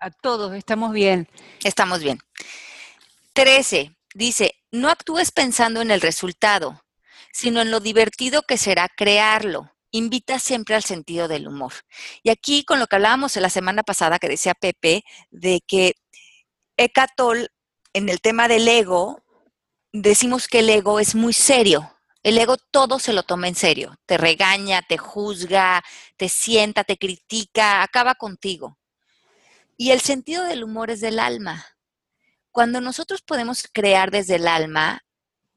A 0.00 0.10
todos, 0.10 0.54
estamos 0.54 0.92
bien. 0.92 1.28
Estamos 1.62 2.00
bien. 2.00 2.18
13. 3.32 3.96
Dice, 4.14 4.54
no 4.70 4.88
actúes 4.88 5.30
pensando 5.30 5.82
en 5.82 5.90
el 5.90 6.00
resultado, 6.00 6.84
sino 7.32 7.60
en 7.62 7.70
lo 7.70 7.80
divertido 7.80 8.42
que 8.42 8.58
será 8.58 8.88
crearlo 8.88 9.73
invita 9.94 10.40
siempre 10.40 10.74
al 10.74 10.82
sentido 10.82 11.28
del 11.28 11.46
humor. 11.46 11.72
Y 12.24 12.30
aquí 12.30 12.64
con 12.64 12.80
lo 12.80 12.88
que 12.88 12.96
hablábamos 12.96 13.36
la 13.36 13.48
semana 13.48 13.84
pasada 13.84 14.18
que 14.18 14.28
decía 14.28 14.54
Pepe, 14.54 15.04
de 15.30 15.60
que 15.66 15.94
Ecatol, 16.76 17.50
en 17.92 18.08
el 18.08 18.20
tema 18.20 18.48
del 18.48 18.66
ego, 18.66 19.22
decimos 19.92 20.48
que 20.48 20.58
el 20.60 20.70
ego 20.70 20.98
es 20.98 21.14
muy 21.14 21.32
serio. 21.32 21.96
El 22.24 22.38
ego 22.38 22.56
todo 22.56 22.98
se 22.98 23.12
lo 23.12 23.22
toma 23.22 23.46
en 23.46 23.54
serio. 23.54 23.94
Te 24.04 24.18
regaña, 24.18 24.82
te 24.82 24.98
juzga, 24.98 25.84
te 26.16 26.28
sienta, 26.28 26.82
te 26.82 26.96
critica, 26.96 27.82
acaba 27.82 28.16
contigo. 28.16 28.76
Y 29.76 29.92
el 29.92 30.00
sentido 30.00 30.42
del 30.42 30.64
humor 30.64 30.90
es 30.90 31.00
del 31.00 31.20
alma. 31.20 31.64
Cuando 32.50 32.80
nosotros 32.80 33.22
podemos 33.22 33.68
crear 33.72 34.10
desde 34.10 34.36
el 34.36 34.48
alma, 34.48 35.04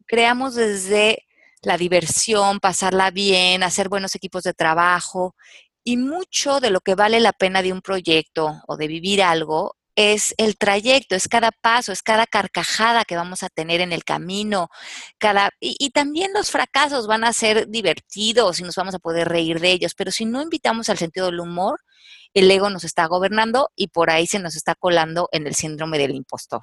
creamos 0.05 0.53
desde 0.53 1.26
la 1.61 1.77
diversión, 1.77 2.59
pasarla 2.59 3.11
bien, 3.11 3.63
hacer 3.63 3.89
buenos 3.89 4.15
equipos 4.15 4.43
de 4.43 4.53
trabajo. 4.53 5.35
Y 5.83 5.97
mucho 5.97 6.59
de 6.59 6.69
lo 6.69 6.81
que 6.81 6.95
vale 6.95 7.19
la 7.19 7.33
pena 7.33 7.61
de 7.61 7.73
un 7.73 7.81
proyecto 7.81 8.61
o 8.67 8.77
de 8.77 8.87
vivir 8.87 9.23
algo 9.23 9.75
es 9.97 10.35
el 10.37 10.57
trayecto, 10.57 11.15
es 11.15 11.27
cada 11.27 11.51
paso, 11.51 11.91
es 11.91 12.03
cada 12.03 12.27
carcajada 12.27 13.03
que 13.03 13.15
vamos 13.15 13.41
a 13.41 13.49
tener 13.49 13.81
en 13.81 13.91
el 13.91 14.03
camino, 14.03 14.69
cada 15.17 15.49
y, 15.59 15.75
y, 15.79 15.89
también 15.89 16.31
los 16.33 16.51
fracasos 16.51 17.07
van 17.07 17.23
a 17.23 17.33
ser 17.33 17.67
divertidos 17.67 18.59
y 18.59 18.63
nos 18.63 18.75
vamos 18.75 18.93
a 18.93 18.99
poder 18.99 19.27
reír 19.27 19.59
de 19.59 19.71
ellos, 19.71 19.95
pero 19.95 20.11
si 20.11 20.25
no 20.25 20.43
invitamos 20.43 20.89
al 20.89 20.99
sentido 20.99 21.25
del 21.27 21.39
humor, 21.39 21.79
el 22.35 22.51
ego 22.51 22.69
nos 22.69 22.83
está 22.83 23.07
gobernando 23.07 23.71
y 23.75 23.87
por 23.87 24.11
ahí 24.11 24.27
se 24.27 24.37
nos 24.37 24.55
está 24.55 24.75
colando 24.75 25.29
en 25.31 25.47
el 25.47 25.55
síndrome 25.55 25.97
del 25.97 26.11
impostor. 26.11 26.61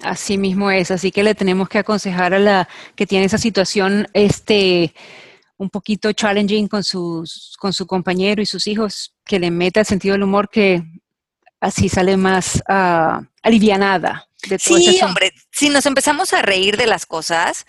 Así 0.00 0.38
mismo 0.38 0.70
es, 0.70 0.90
así 0.90 1.12
que 1.12 1.22
le 1.22 1.34
tenemos 1.34 1.68
que 1.68 1.78
aconsejar 1.78 2.32
a 2.32 2.38
la 2.38 2.68
que 2.96 3.06
tiene 3.06 3.26
esa 3.26 3.38
situación 3.38 4.08
este 4.14 4.94
un 5.58 5.68
poquito 5.68 6.12
challenging 6.12 6.66
con 6.66 6.82
sus 6.82 7.54
con 7.58 7.72
su 7.72 7.86
compañero 7.86 8.40
y 8.40 8.46
sus 8.46 8.66
hijos 8.66 9.14
que 9.24 9.38
le 9.38 9.50
meta 9.50 9.80
el 9.80 9.86
sentido 9.86 10.14
del 10.14 10.22
humor 10.22 10.48
que 10.48 10.82
así 11.60 11.88
sale 11.88 12.16
más 12.16 12.62
uh, 12.68 13.24
alivianada 13.42 14.26
de 14.48 14.58
todo 14.58 14.78
Sí, 14.78 15.00
hombre, 15.02 15.32
si 15.50 15.68
nos 15.68 15.86
empezamos 15.86 16.32
a 16.32 16.42
reír 16.42 16.76
de 16.76 16.86
las 16.86 17.06
cosas, 17.06 17.66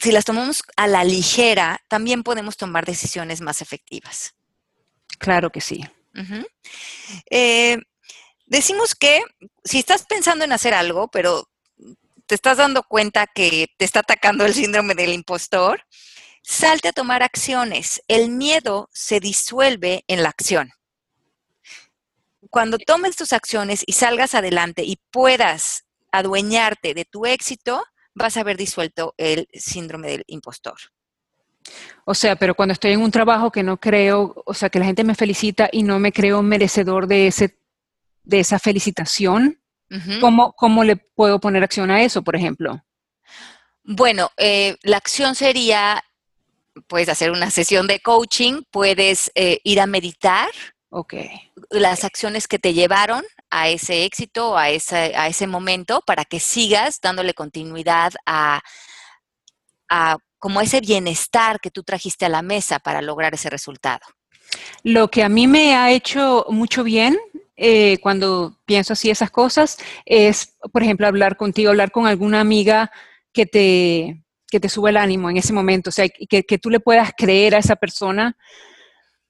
si 0.00 0.12
las 0.12 0.24
tomamos 0.24 0.62
a 0.76 0.86
la 0.86 1.04
ligera, 1.04 1.80
también 1.88 2.22
podemos 2.22 2.56
tomar 2.56 2.86
decisiones 2.86 3.40
más 3.40 3.60
efectivas. 3.60 4.34
Claro 5.18 5.50
que 5.50 5.60
sí. 5.60 5.84
Decimos 8.54 8.94
que 8.94 9.20
si 9.64 9.80
estás 9.80 10.06
pensando 10.06 10.44
en 10.44 10.52
hacer 10.52 10.74
algo, 10.74 11.08
pero 11.08 11.48
te 12.26 12.36
estás 12.36 12.58
dando 12.58 12.84
cuenta 12.84 13.26
que 13.26 13.66
te 13.76 13.84
está 13.84 13.98
atacando 13.98 14.46
el 14.46 14.54
síndrome 14.54 14.94
del 14.94 15.12
impostor, 15.12 15.82
salte 16.40 16.86
a 16.86 16.92
tomar 16.92 17.24
acciones. 17.24 18.00
El 18.06 18.30
miedo 18.30 18.88
se 18.92 19.18
disuelve 19.18 20.04
en 20.06 20.22
la 20.22 20.28
acción. 20.28 20.70
Cuando 22.48 22.78
tomes 22.78 23.16
tus 23.16 23.32
acciones 23.32 23.82
y 23.88 23.94
salgas 23.94 24.36
adelante 24.36 24.84
y 24.84 25.00
puedas 25.10 25.86
adueñarte 26.12 26.94
de 26.94 27.04
tu 27.04 27.26
éxito, 27.26 27.82
vas 28.14 28.36
a 28.36 28.42
haber 28.42 28.56
disuelto 28.56 29.14
el 29.16 29.48
síndrome 29.52 30.06
del 30.06 30.22
impostor. 30.28 30.76
O 32.04 32.14
sea, 32.14 32.36
pero 32.36 32.54
cuando 32.54 32.74
estoy 32.74 32.92
en 32.92 33.02
un 33.02 33.10
trabajo 33.10 33.50
que 33.50 33.64
no 33.64 33.78
creo, 33.80 34.44
o 34.46 34.54
sea, 34.54 34.70
que 34.70 34.78
la 34.78 34.84
gente 34.84 35.02
me 35.02 35.16
felicita 35.16 35.68
y 35.72 35.82
no 35.82 35.98
me 35.98 36.12
creo 36.12 36.40
merecedor 36.40 37.08
de, 37.08 37.26
ese, 37.26 37.63
de 38.24 38.40
esa 38.40 38.58
felicitación, 38.58 39.60
¿cómo, 40.20 40.52
¿cómo, 40.54 40.82
le 40.82 40.96
puedo 40.96 41.38
poner 41.38 41.62
acción 41.62 41.90
a 41.90 42.02
eso, 42.02 42.22
por 42.22 42.34
ejemplo? 42.34 42.82
Bueno, 43.84 44.30
eh, 44.36 44.76
la 44.82 44.96
acción 44.96 45.34
sería, 45.34 46.02
puedes 46.88 47.08
hacer 47.08 47.30
una 47.30 47.50
sesión 47.50 47.86
de 47.86 48.00
coaching, 48.00 48.62
puedes 48.70 49.30
eh, 49.34 49.60
ir 49.62 49.80
a 49.80 49.86
meditar. 49.86 50.48
Ok. 50.88 51.14
Las 51.70 52.04
acciones 52.04 52.48
que 52.48 52.58
te 52.58 52.72
llevaron 52.72 53.24
a 53.50 53.68
ese 53.68 54.04
éxito, 54.04 54.56
a 54.56 54.70
ese, 54.70 55.14
a 55.16 55.28
ese 55.28 55.46
momento, 55.46 56.02
para 56.06 56.24
que 56.24 56.40
sigas 56.40 57.00
dándole 57.00 57.34
continuidad 57.34 58.14
a, 58.26 58.62
a 59.90 60.16
como 60.38 60.60
ese 60.60 60.80
bienestar 60.80 61.60
que 61.60 61.70
tú 61.70 61.82
trajiste 61.82 62.24
a 62.24 62.30
la 62.30 62.42
mesa 62.42 62.78
para 62.78 63.02
lograr 63.02 63.34
ese 63.34 63.50
resultado. 63.50 64.00
Lo 64.82 65.10
que 65.10 65.22
a 65.22 65.28
mí 65.28 65.46
me 65.46 65.74
ha 65.74 65.90
hecho 65.90 66.46
mucho 66.48 66.84
bien 66.84 67.18
eh, 67.56 67.98
cuando 67.98 68.58
pienso 68.64 68.92
así 68.92 69.10
esas 69.10 69.30
cosas 69.30 69.78
es, 70.04 70.56
por 70.72 70.82
ejemplo, 70.82 71.06
hablar 71.06 71.36
contigo, 71.36 71.70
hablar 71.70 71.90
con 71.90 72.06
alguna 72.06 72.40
amiga 72.40 72.90
que 73.32 73.46
te, 73.46 74.24
que 74.48 74.60
te 74.60 74.68
sube 74.68 74.90
el 74.90 74.96
ánimo 74.96 75.30
en 75.30 75.36
ese 75.36 75.52
momento, 75.52 75.90
o 75.90 75.92
sea, 75.92 76.08
que, 76.08 76.42
que 76.44 76.58
tú 76.58 76.70
le 76.70 76.80
puedas 76.80 77.12
creer 77.16 77.54
a 77.54 77.58
esa 77.58 77.76
persona 77.76 78.36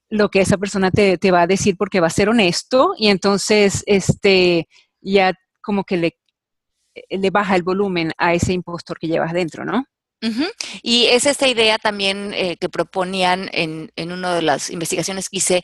lo 0.08 0.28
que 0.30 0.40
esa 0.40 0.58
persona 0.58 0.90
te, 0.90 1.18
te, 1.18 1.30
va 1.30 1.42
a 1.42 1.46
decir 1.46 1.76
porque 1.76 2.00
va 2.00 2.06
a 2.06 2.10
ser 2.10 2.28
honesto 2.28 2.94
y 2.96 3.08
entonces 3.08 3.82
este, 3.86 4.68
ya 5.00 5.32
como 5.60 5.84
que 5.84 5.96
le, 5.96 6.18
le 7.10 7.30
baja 7.30 7.56
el 7.56 7.62
volumen 7.62 8.12
a 8.16 8.34
ese 8.34 8.52
impostor 8.52 8.98
que 8.98 9.08
llevas 9.08 9.32
dentro, 9.32 9.64
¿no? 9.64 9.84
Y 10.82 11.04
es 11.06 11.26
esta 11.26 11.46
idea 11.46 11.76
también 11.76 12.32
eh, 12.32 12.56
que 12.56 12.70
proponían 12.70 13.50
en, 13.52 13.92
en 13.94 14.10
una 14.10 14.34
de 14.34 14.40
las 14.40 14.70
investigaciones 14.70 15.28
que 15.28 15.36
hice, 15.36 15.62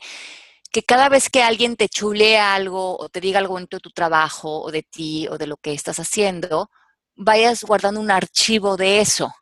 que 0.71 0.83
cada 0.83 1.09
vez 1.09 1.29
que 1.29 1.43
alguien 1.43 1.75
te 1.75 1.89
chulea 1.89 2.53
algo 2.55 2.97
o 2.97 3.09
te 3.09 3.21
diga 3.21 3.39
algo 3.39 3.59
de 3.59 3.67
tu 3.67 3.91
trabajo 3.91 4.61
o 4.61 4.71
de 4.71 4.83
ti 4.83 5.27
o 5.29 5.37
de 5.37 5.47
lo 5.47 5.57
que 5.57 5.73
estás 5.73 5.99
haciendo, 5.99 6.69
vayas 7.15 7.63
guardando 7.63 7.99
un 7.99 8.11
archivo 8.11 8.77
de 8.77 9.01
eso. 9.01 9.33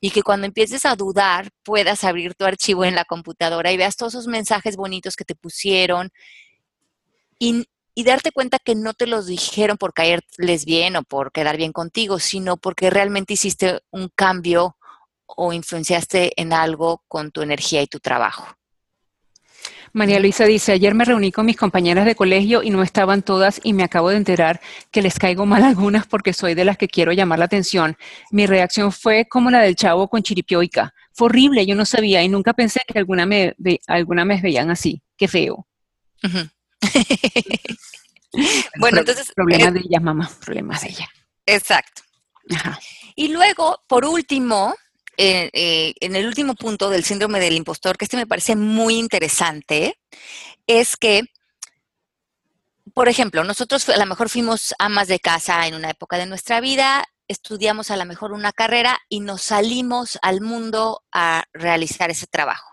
Y 0.00 0.10
que 0.10 0.22
cuando 0.22 0.46
empieces 0.46 0.84
a 0.86 0.94
dudar, 0.94 1.50
puedas 1.62 2.04
abrir 2.04 2.34
tu 2.34 2.44
archivo 2.44 2.84
en 2.84 2.94
la 2.94 3.04
computadora 3.04 3.72
y 3.72 3.76
veas 3.76 3.96
todos 3.96 4.14
esos 4.14 4.28
mensajes 4.28 4.76
bonitos 4.76 5.16
que 5.16 5.24
te 5.24 5.34
pusieron. 5.34 6.10
Y 7.38 7.66
y 7.94 8.04
darte 8.04 8.32
cuenta 8.32 8.58
que 8.58 8.74
no 8.74 8.94
te 8.94 9.06
los 9.06 9.26
dijeron 9.26 9.76
por 9.76 9.92
caerles 9.92 10.64
bien 10.64 10.96
o 10.96 11.02
por 11.02 11.32
quedar 11.32 11.56
bien 11.56 11.72
contigo, 11.72 12.18
sino 12.18 12.56
porque 12.56 12.90
realmente 12.90 13.34
hiciste 13.34 13.80
un 13.90 14.08
cambio 14.14 14.76
o 15.26 15.52
influenciaste 15.52 16.40
en 16.40 16.52
algo 16.52 17.02
con 17.08 17.30
tu 17.30 17.42
energía 17.42 17.82
y 17.82 17.86
tu 17.86 18.00
trabajo. 18.00 18.46
María 19.94 20.20
Luisa 20.20 20.46
dice, 20.46 20.72
ayer 20.72 20.94
me 20.94 21.04
reuní 21.04 21.32
con 21.32 21.44
mis 21.44 21.56
compañeras 21.56 22.06
de 22.06 22.14
colegio 22.14 22.62
y 22.62 22.70
no 22.70 22.82
estaban 22.82 23.22
todas 23.22 23.60
y 23.62 23.74
me 23.74 23.82
acabo 23.82 24.08
de 24.08 24.16
enterar 24.16 24.60
que 24.90 25.02
les 25.02 25.18
caigo 25.18 25.44
mal 25.44 25.62
algunas 25.64 26.06
porque 26.06 26.32
soy 26.32 26.54
de 26.54 26.64
las 26.64 26.78
que 26.78 26.88
quiero 26.88 27.12
llamar 27.12 27.38
la 27.38 27.44
atención. 27.44 27.98
Mi 28.30 28.46
reacción 28.46 28.90
fue 28.90 29.26
como 29.28 29.50
la 29.50 29.60
del 29.60 29.76
chavo 29.76 30.08
con 30.08 30.22
chiripioica. 30.22 30.94
Fue 31.12 31.26
horrible, 31.26 31.66
yo 31.66 31.74
no 31.74 31.84
sabía 31.84 32.22
y 32.22 32.28
nunca 32.28 32.54
pensé 32.54 32.80
que 32.86 32.98
alguna 32.98 33.26
me, 33.26 33.54
alguna 33.86 34.24
me 34.24 34.40
veían 34.40 34.70
así. 34.70 35.02
Qué 35.16 35.28
feo. 35.28 35.66
bueno, 38.78 39.00
entonces... 39.00 39.30
Problemas 39.34 39.74
de 39.74 39.80
ella, 39.80 40.00
mamá, 40.00 40.30
problemas 40.42 40.80
de 40.80 40.88
ella. 40.88 41.08
Exacto. 41.44 42.02
Y 43.14 43.28
luego, 43.28 43.82
por 43.86 44.06
último, 44.06 44.74
eh, 45.16 45.50
eh, 45.52 45.94
en 46.00 46.16
el 46.16 46.26
último 46.26 46.54
punto 46.54 46.90
del 46.90 47.04
síndrome 47.04 47.40
del 47.40 47.56
impostor, 47.56 47.96
que 47.96 48.04
este 48.04 48.16
me 48.16 48.26
parece 48.26 48.56
muy 48.56 48.96
interesante, 48.96 49.98
es 50.66 50.96
que, 50.96 51.22
por 52.94 53.08
ejemplo, 53.08 53.44
nosotros 53.44 53.88
a 53.88 53.98
lo 53.98 54.06
mejor 54.06 54.28
fuimos 54.28 54.74
amas 54.78 55.08
de 55.08 55.20
casa 55.20 55.66
en 55.66 55.74
una 55.74 55.90
época 55.90 56.18
de 56.18 56.26
nuestra 56.26 56.60
vida, 56.60 57.04
estudiamos 57.28 57.90
a 57.90 57.96
lo 57.96 58.04
mejor 58.04 58.32
una 58.32 58.52
carrera 58.52 58.98
y 59.08 59.20
nos 59.20 59.42
salimos 59.42 60.18
al 60.22 60.40
mundo 60.40 61.02
a 61.12 61.44
realizar 61.52 62.10
ese 62.10 62.26
trabajo 62.26 62.72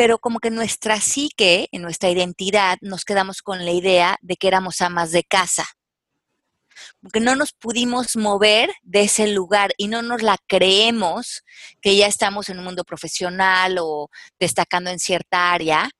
pero 0.00 0.18
como 0.18 0.40
que 0.40 0.50
nuestra 0.50 0.98
psique, 0.98 1.68
en 1.72 1.82
nuestra 1.82 2.08
identidad, 2.08 2.78
nos 2.80 3.04
quedamos 3.04 3.42
con 3.42 3.66
la 3.66 3.70
idea 3.70 4.16
de 4.22 4.36
que 4.36 4.48
éramos 4.48 4.80
amas 4.80 5.12
de 5.12 5.24
casa. 5.24 5.66
Porque 7.00 7.20
no 7.20 7.36
nos 7.36 7.52
pudimos 7.52 8.16
mover 8.16 8.70
de 8.82 9.02
ese 9.02 9.28
lugar 9.28 9.72
y 9.76 9.88
no 9.88 10.02
nos 10.02 10.22
la 10.22 10.36
creemos 10.46 11.44
que 11.80 11.96
ya 11.96 12.06
estamos 12.06 12.48
en 12.48 12.58
un 12.58 12.64
mundo 12.64 12.84
profesional 12.84 13.78
o 13.80 14.10
destacando 14.38 14.90
en 14.90 14.98
cierta 14.98 15.52
área. 15.52 15.90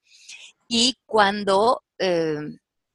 Y 0.69 0.97
cuando 1.07 1.83
eh, 1.99 2.39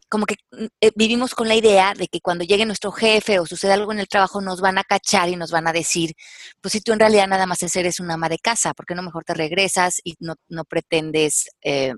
como 0.09 0.25
que 0.25 0.35
mm, 0.51 0.65
eh, 0.81 0.91
vivimos 0.95 1.35
con 1.35 1.47
la 1.47 1.55
idea 1.55 1.93
de 1.93 2.07
que 2.07 2.21
cuando 2.21 2.43
llegue 2.43 2.65
nuestro 2.65 2.91
jefe 2.91 3.39
o 3.39 3.45
suceda 3.45 3.73
algo 3.73 3.91
en 3.91 3.99
el 3.99 4.07
trabajo 4.07 4.41
nos 4.41 4.61
van 4.61 4.77
a 4.77 4.83
cachar 4.83 5.29
y 5.29 5.35
nos 5.35 5.51
van 5.51 5.67
a 5.67 5.73
decir, 5.73 6.13
pues 6.61 6.71
si 6.73 6.81
tú 6.81 6.93
en 6.93 6.99
realidad 6.99 7.27
nada 7.27 7.45
más 7.45 7.61
eres 7.75 7.99
una 7.99 8.13
ama 8.15 8.29
de 8.29 8.39
casa, 8.39 8.73
¿por 8.73 8.85
qué 8.85 8.95
no 8.95 9.01
mejor 9.03 9.23
te 9.23 9.33
regresas 9.33 9.99
y 10.03 10.15
no, 10.19 10.35
pretendes 10.65 11.49
eh, 11.61 11.93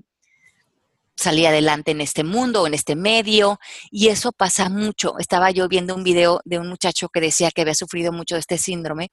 salir 1.18 1.46
adelante 1.46 1.90
en 1.90 2.00
este 2.00 2.24
mundo 2.24 2.66
en 2.66 2.74
este 2.74 2.96
medio? 2.96 3.58
Y 3.90 4.08
eso 4.08 4.32
pasa 4.32 4.68
mucho. 4.68 5.18
Estaba 5.18 5.50
yo 5.50 5.68
viendo 5.68 5.94
un 5.94 6.04
video 6.04 6.40
de 6.44 6.58
un 6.58 6.68
muchacho 6.68 7.08
que 7.08 7.20
decía 7.20 7.50
que 7.50 7.62
había 7.62 7.74
sufrido 7.74 8.12
mucho 8.12 8.36
de 8.36 8.40
este 8.40 8.58
síndrome 8.58 9.10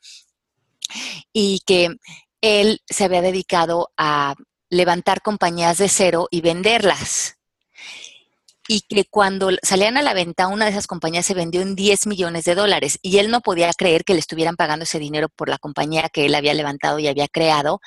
y 1.34 1.62
que 1.66 1.90
él 2.42 2.82
se 2.86 3.06
había 3.06 3.22
dedicado 3.22 3.90
a 3.98 4.36
levantar 4.70 5.22
compañías 5.22 5.78
de 5.78 5.90
cero 5.90 6.28
y 6.32 6.42
venderlas 6.42 7.38
y 8.68 8.82
que 8.82 9.06
cuando 9.06 9.52
salían 9.62 9.98
a 9.98 10.02
la 10.02 10.14
venta, 10.14 10.48
una 10.48 10.66
de 10.66 10.72
esas 10.72 10.88
compañías 10.88 11.26
se 11.26 11.34
vendió 11.34 11.62
en 11.62 11.76
10 11.76 12.08
millones 12.08 12.46
de 12.46 12.56
dólares 12.56 13.00
y 13.02 13.18
él 13.20 13.30
no 13.30 13.42
podía 13.42 13.72
creer 13.74 14.04
que 14.04 14.14
le 14.14 14.20
estuvieran 14.20 14.56
pagando 14.56 14.84
ese 14.84 15.00
dinero 15.00 15.30
por 15.30 15.50
la 15.50 15.60
compañía 15.60 16.10
que 16.10 16.26
él 16.26 16.36
había 16.36 16.54
levantado 16.54 17.00
y 17.00 17.08
había 17.08 17.28
creado 17.28 17.80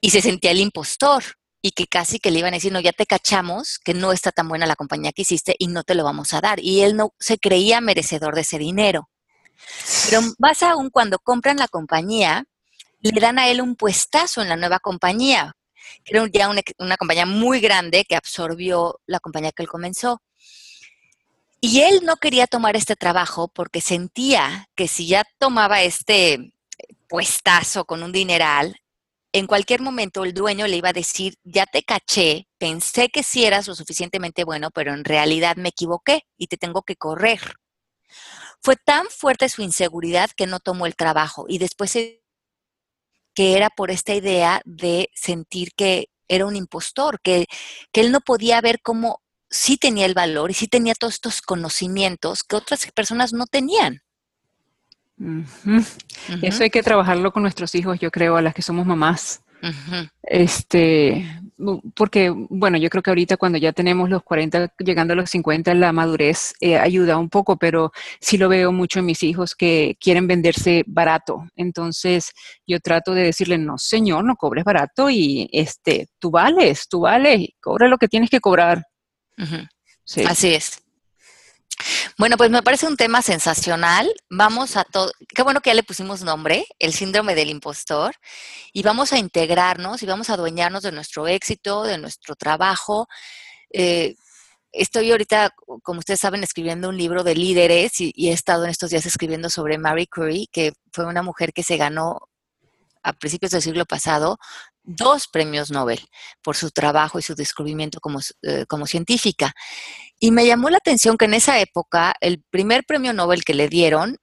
y 0.00 0.10
se 0.10 0.20
sentía 0.20 0.52
el 0.52 0.60
impostor 0.60 1.24
y 1.62 1.70
que 1.70 1.86
casi 1.86 2.18
que 2.18 2.32
le 2.32 2.40
iban 2.40 2.52
a 2.52 2.56
decir, 2.56 2.72
no, 2.72 2.80
ya 2.80 2.92
te 2.92 3.06
cachamos, 3.06 3.78
que 3.78 3.94
no 3.94 4.12
está 4.12 4.32
tan 4.32 4.48
buena 4.48 4.66
la 4.66 4.74
compañía 4.74 5.12
que 5.12 5.22
hiciste 5.22 5.54
y 5.58 5.68
no 5.68 5.84
te 5.84 5.94
lo 5.94 6.02
vamos 6.02 6.34
a 6.34 6.40
dar. 6.40 6.58
Y 6.58 6.82
él 6.82 6.96
no 6.96 7.14
se 7.20 7.38
creía 7.38 7.80
merecedor 7.80 8.34
de 8.34 8.40
ese 8.40 8.58
dinero. 8.58 9.08
Pero 10.06 10.22
más 10.38 10.64
aún 10.64 10.90
cuando 10.90 11.20
compran 11.20 11.56
la 11.56 11.68
compañía, 11.68 12.44
le 13.00 13.20
dan 13.20 13.38
a 13.38 13.48
él 13.48 13.60
un 13.60 13.76
puestazo 13.76 14.42
en 14.42 14.48
la 14.48 14.56
nueva 14.56 14.80
compañía, 14.80 15.54
que 16.04 16.16
era 16.16 16.26
ya 16.32 16.48
una, 16.48 16.96
compañía 16.96 17.26
muy 17.26 17.60
grande 17.60 18.04
que 18.04 18.16
absorbió 18.16 19.00
la 19.06 19.20
compañía 19.20 19.52
que 19.52 19.62
él 19.62 19.68
comenzó. 19.68 20.20
Y 21.60 21.82
él 21.82 22.00
no 22.04 22.16
quería 22.16 22.48
tomar 22.48 22.74
este 22.74 22.96
trabajo 22.96 23.46
porque 23.46 23.80
sentía 23.80 24.68
que 24.74 24.88
si 24.88 25.06
ya 25.06 25.22
tomaba 25.38 25.82
este 25.82 26.52
puestazo 27.08 27.84
con 27.84 28.02
un 28.02 28.10
dineral, 28.10 28.80
en 29.32 29.46
cualquier 29.46 29.80
momento 29.80 30.24
el 30.24 30.34
dueño 30.34 30.66
le 30.66 30.76
iba 30.76 30.90
a 30.90 30.92
decir, 30.92 31.34
ya 31.42 31.66
te 31.66 31.82
caché, 31.82 32.48
pensé 32.58 33.08
que 33.08 33.22
sí 33.22 33.44
eras 33.44 33.66
lo 33.66 33.74
suficientemente 33.74 34.44
bueno, 34.44 34.70
pero 34.70 34.92
en 34.92 35.04
realidad 35.04 35.56
me 35.56 35.70
equivoqué 35.70 36.22
y 36.36 36.48
te 36.48 36.58
tengo 36.58 36.82
que 36.82 36.96
correr. 36.96 37.40
Fue 38.60 38.76
tan 38.76 39.06
fuerte 39.06 39.48
su 39.48 39.62
inseguridad 39.62 40.30
que 40.36 40.46
no 40.46 40.60
tomó 40.60 40.86
el 40.86 40.96
trabajo 40.96 41.46
y 41.48 41.58
después 41.58 41.92
que 43.34 43.56
era 43.56 43.70
por 43.70 43.90
esta 43.90 44.14
idea 44.14 44.60
de 44.64 45.10
sentir 45.14 45.72
que 45.74 46.10
era 46.28 46.46
un 46.46 46.56
impostor, 46.56 47.20
que, 47.22 47.46
él 47.92 48.12
no 48.12 48.20
podía 48.20 48.60
ver 48.60 48.80
cómo 48.82 49.22
sí 49.50 49.76
tenía 49.76 50.06
el 50.06 50.14
valor 50.14 50.50
y 50.50 50.54
sí 50.54 50.68
tenía 50.68 50.94
todos 50.94 51.14
estos 51.14 51.42
conocimientos 51.42 52.42
que 52.42 52.56
otras 52.56 52.90
personas 52.92 53.32
no 53.32 53.46
tenían. 53.46 54.02
Eso 56.42 56.62
hay 56.62 56.70
que 56.70 56.82
trabajarlo 56.82 57.32
con 57.32 57.42
nuestros 57.42 57.74
hijos, 57.74 57.98
yo 58.00 58.10
creo, 58.10 58.36
a 58.36 58.42
las 58.42 58.54
que 58.54 58.62
somos 58.62 58.86
mamás. 58.86 59.42
Este, 60.22 61.40
porque, 61.94 62.30
bueno, 62.30 62.76
yo 62.78 62.90
creo 62.90 63.02
que 63.02 63.10
ahorita 63.10 63.36
cuando 63.36 63.58
ya 63.58 63.72
tenemos 63.72 64.10
los 64.10 64.22
40, 64.22 64.74
llegando 64.78 65.12
a 65.12 65.16
los 65.16 65.30
50, 65.30 65.74
la 65.74 65.92
madurez 65.92 66.54
eh, 66.60 66.76
ayuda 66.76 67.16
un 67.16 67.28
poco, 67.28 67.56
pero 67.56 67.92
sí 68.20 68.38
lo 68.38 68.48
veo 68.48 68.72
mucho 68.72 68.98
en 68.98 69.06
mis 69.06 69.22
hijos 69.22 69.54
que 69.54 69.96
quieren 70.00 70.26
venderse 70.26 70.82
barato. 70.86 71.44
Entonces, 71.54 72.32
yo 72.66 72.80
trato 72.80 73.14
de 73.14 73.22
decirle, 73.22 73.58
no, 73.58 73.78
señor, 73.78 74.24
no 74.24 74.36
cobres 74.36 74.64
barato 74.64 75.08
y 75.10 75.48
este, 75.52 76.08
tú 76.18 76.30
vales, 76.30 76.88
tú 76.88 77.00
vales, 77.00 77.48
cobra 77.60 77.88
lo 77.88 77.98
que 77.98 78.08
tienes 78.08 78.30
que 78.30 78.40
cobrar. 78.40 78.84
Así 80.26 80.54
es. 80.54 80.82
Bueno, 82.18 82.36
pues 82.36 82.50
me 82.50 82.62
parece 82.62 82.86
un 82.86 82.96
tema 82.96 83.22
sensacional. 83.22 84.12
Vamos 84.30 84.76
a 84.76 84.84
todo, 84.84 85.12
qué 85.34 85.42
bueno 85.42 85.60
que 85.60 85.70
ya 85.70 85.74
le 85.74 85.82
pusimos 85.82 86.22
nombre, 86.22 86.66
el 86.78 86.92
síndrome 86.92 87.34
del 87.34 87.50
impostor, 87.50 88.14
y 88.72 88.82
vamos 88.82 89.12
a 89.12 89.18
integrarnos 89.18 90.02
y 90.02 90.06
vamos 90.06 90.30
a 90.30 90.34
adueñarnos 90.34 90.82
de 90.82 90.92
nuestro 90.92 91.26
éxito, 91.28 91.84
de 91.84 91.98
nuestro 91.98 92.34
trabajo. 92.36 93.08
Eh, 93.70 94.14
estoy 94.72 95.10
ahorita, 95.10 95.54
como 95.82 96.00
ustedes 96.00 96.20
saben, 96.20 96.42
escribiendo 96.42 96.88
un 96.88 96.96
libro 96.96 97.24
de 97.24 97.34
líderes 97.34 98.00
y, 98.00 98.12
he 98.28 98.32
estado 98.32 98.64
en 98.64 98.70
estos 98.70 98.90
días 98.90 99.06
escribiendo 99.06 99.50
sobre 99.50 99.78
Marie 99.78 100.08
Curie, 100.08 100.46
que 100.50 100.72
fue 100.92 101.04
una 101.06 101.22
mujer 101.22 101.52
que 101.52 101.62
se 101.62 101.76
ganó 101.76 102.18
a 103.02 103.12
principios 103.12 103.52
del 103.52 103.62
siglo 103.62 103.84
pasado 103.84 104.38
dos 104.84 105.28
premios 105.28 105.70
Nobel 105.70 106.00
por 106.42 106.56
su 106.56 106.70
trabajo 106.70 107.18
y 107.18 107.22
su 107.22 107.34
descubrimiento 107.34 108.00
como, 108.00 108.20
eh, 108.42 108.66
como 108.66 108.86
científica. 108.86 109.54
Y 110.18 110.30
me 110.30 110.46
llamó 110.46 110.70
la 110.70 110.78
atención 110.78 111.16
que 111.16 111.26
en 111.26 111.34
esa 111.34 111.60
época 111.60 112.14
el 112.20 112.42
primer 112.50 112.84
premio 112.84 113.12
Nobel 113.12 113.44
que 113.44 113.54
le 113.54 113.68
dieron 113.68 114.18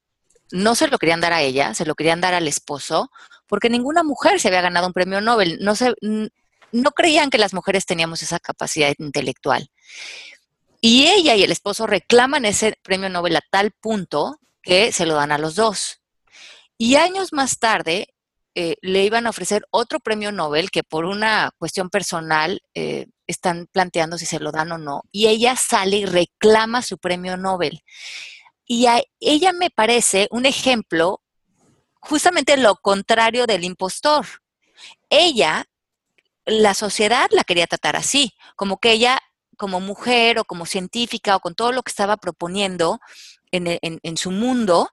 no 0.51 0.75
se 0.75 0.87
lo 0.87 0.97
querían 0.97 1.21
dar 1.21 1.33
a 1.33 1.41
ella, 1.41 1.73
se 1.73 1.85
lo 1.85 1.95
querían 1.95 2.21
dar 2.21 2.33
al 2.33 2.47
esposo, 2.47 3.11
porque 3.47 3.69
ninguna 3.69 4.03
mujer 4.03 4.39
se 4.39 4.47
había 4.47 4.61
ganado 4.61 4.87
un 4.87 4.93
premio 4.93 5.21
Nobel. 5.21 5.59
No, 5.61 5.75
se, 5.75 5.93
no 6.71 6.91
creían 6.91 7.29
que 7.29 7.37
las 7.37 7.53
mujeres 7.53 7.85
teníamos 7.85 8.23
esa 8.23 8.39
capacidad 8.39 8.93
intelectual. 8.97 9.69
Y 10.81 11.07
ella 11.07 11.35
y 11.35 11.43
el 11.43 11.51
esposo 11.51 11.87
reclaman 11.87 12.45
ese 12.45 12.77
premio 12.81 13.09
Nobel 13.09 13.35
a 13.35 13.43
tal 13.49 13.71
punto 13.71 14.39
que 14.61 14.91
se 14.91 15.05
lo 15.05 15.15
dan 15.15 15.31
a 15.31 15.37
los 15.37 15.55
dos. 15.55 16.01
Y 16.77 16.95
años 16.95 17.33
más 17.33 17.59
tarde 17.59 18.07
eh, 18.61 18.75
le 18.81 19.05
iban 19.05 19.25
a 19.25 19.29
ofrecer 19.29 19.65
otro 19.71 20.01
premio 20.01 20.33
Nobel 20.33 20.69
que 20.69 20.83
por 20.83 21.05
una 21.05 21.49
cuestión 21.57 21.89
personal 21.89 22.61
eh, 22.73 23.05
están 23.25 23.67
planteando 23.71 24.17
si 24.17 24.25
se 24.25 24.41
lo 24.41 24.51
dan 24.51 24.73
o 24.73 24.77
no. 24.77 25.03
Y 25.13 25.27
ella 25.27 25.55
sale 25.55 25.95
y 25.95 26.05
reclama 26.05 26.81
su 26.81 26.97
premio 26.97 27.37
Nobel. 27.37 27.85
Y 28.65 28.87
a 28.87 29.01
ella 29.21 29.53
me 29.53 29.69
parece 29.69 30.27
un 30.29 30.45
ejemplo 30.45 31.21
justamente 32.01 32.57
lo 32.57 32.75
contrario 32.75 33.47
del 33.47 33.63
impostor. 33.63 34.25
Ella, 35.09 35.63
la 36.43 36.73
sociedad 36.73 37.29
la 37.31 37.45
quería 37.45 37.65
tratar 37.65 37.95
así, 37.95 38.33
como 38.57 38.77
que 38.77 38.91
ella 38.91 39.21
como 39.55 39.79
mujer 39.79 40.37
o 40.37 40.43
como 40.43 40.65
científica 40.65 41.37
o 41.37 41.39
con 41.39 41.55
todo 41.55 41.71
lo 41.71 41.81
que 41.81 41.91
estaba 41.91 42.17
proponiendo 42.17 42.99
en, 43.51 43.79
en 43.81 44.17
su 44.17 44.31
mundo, 44.31 44.89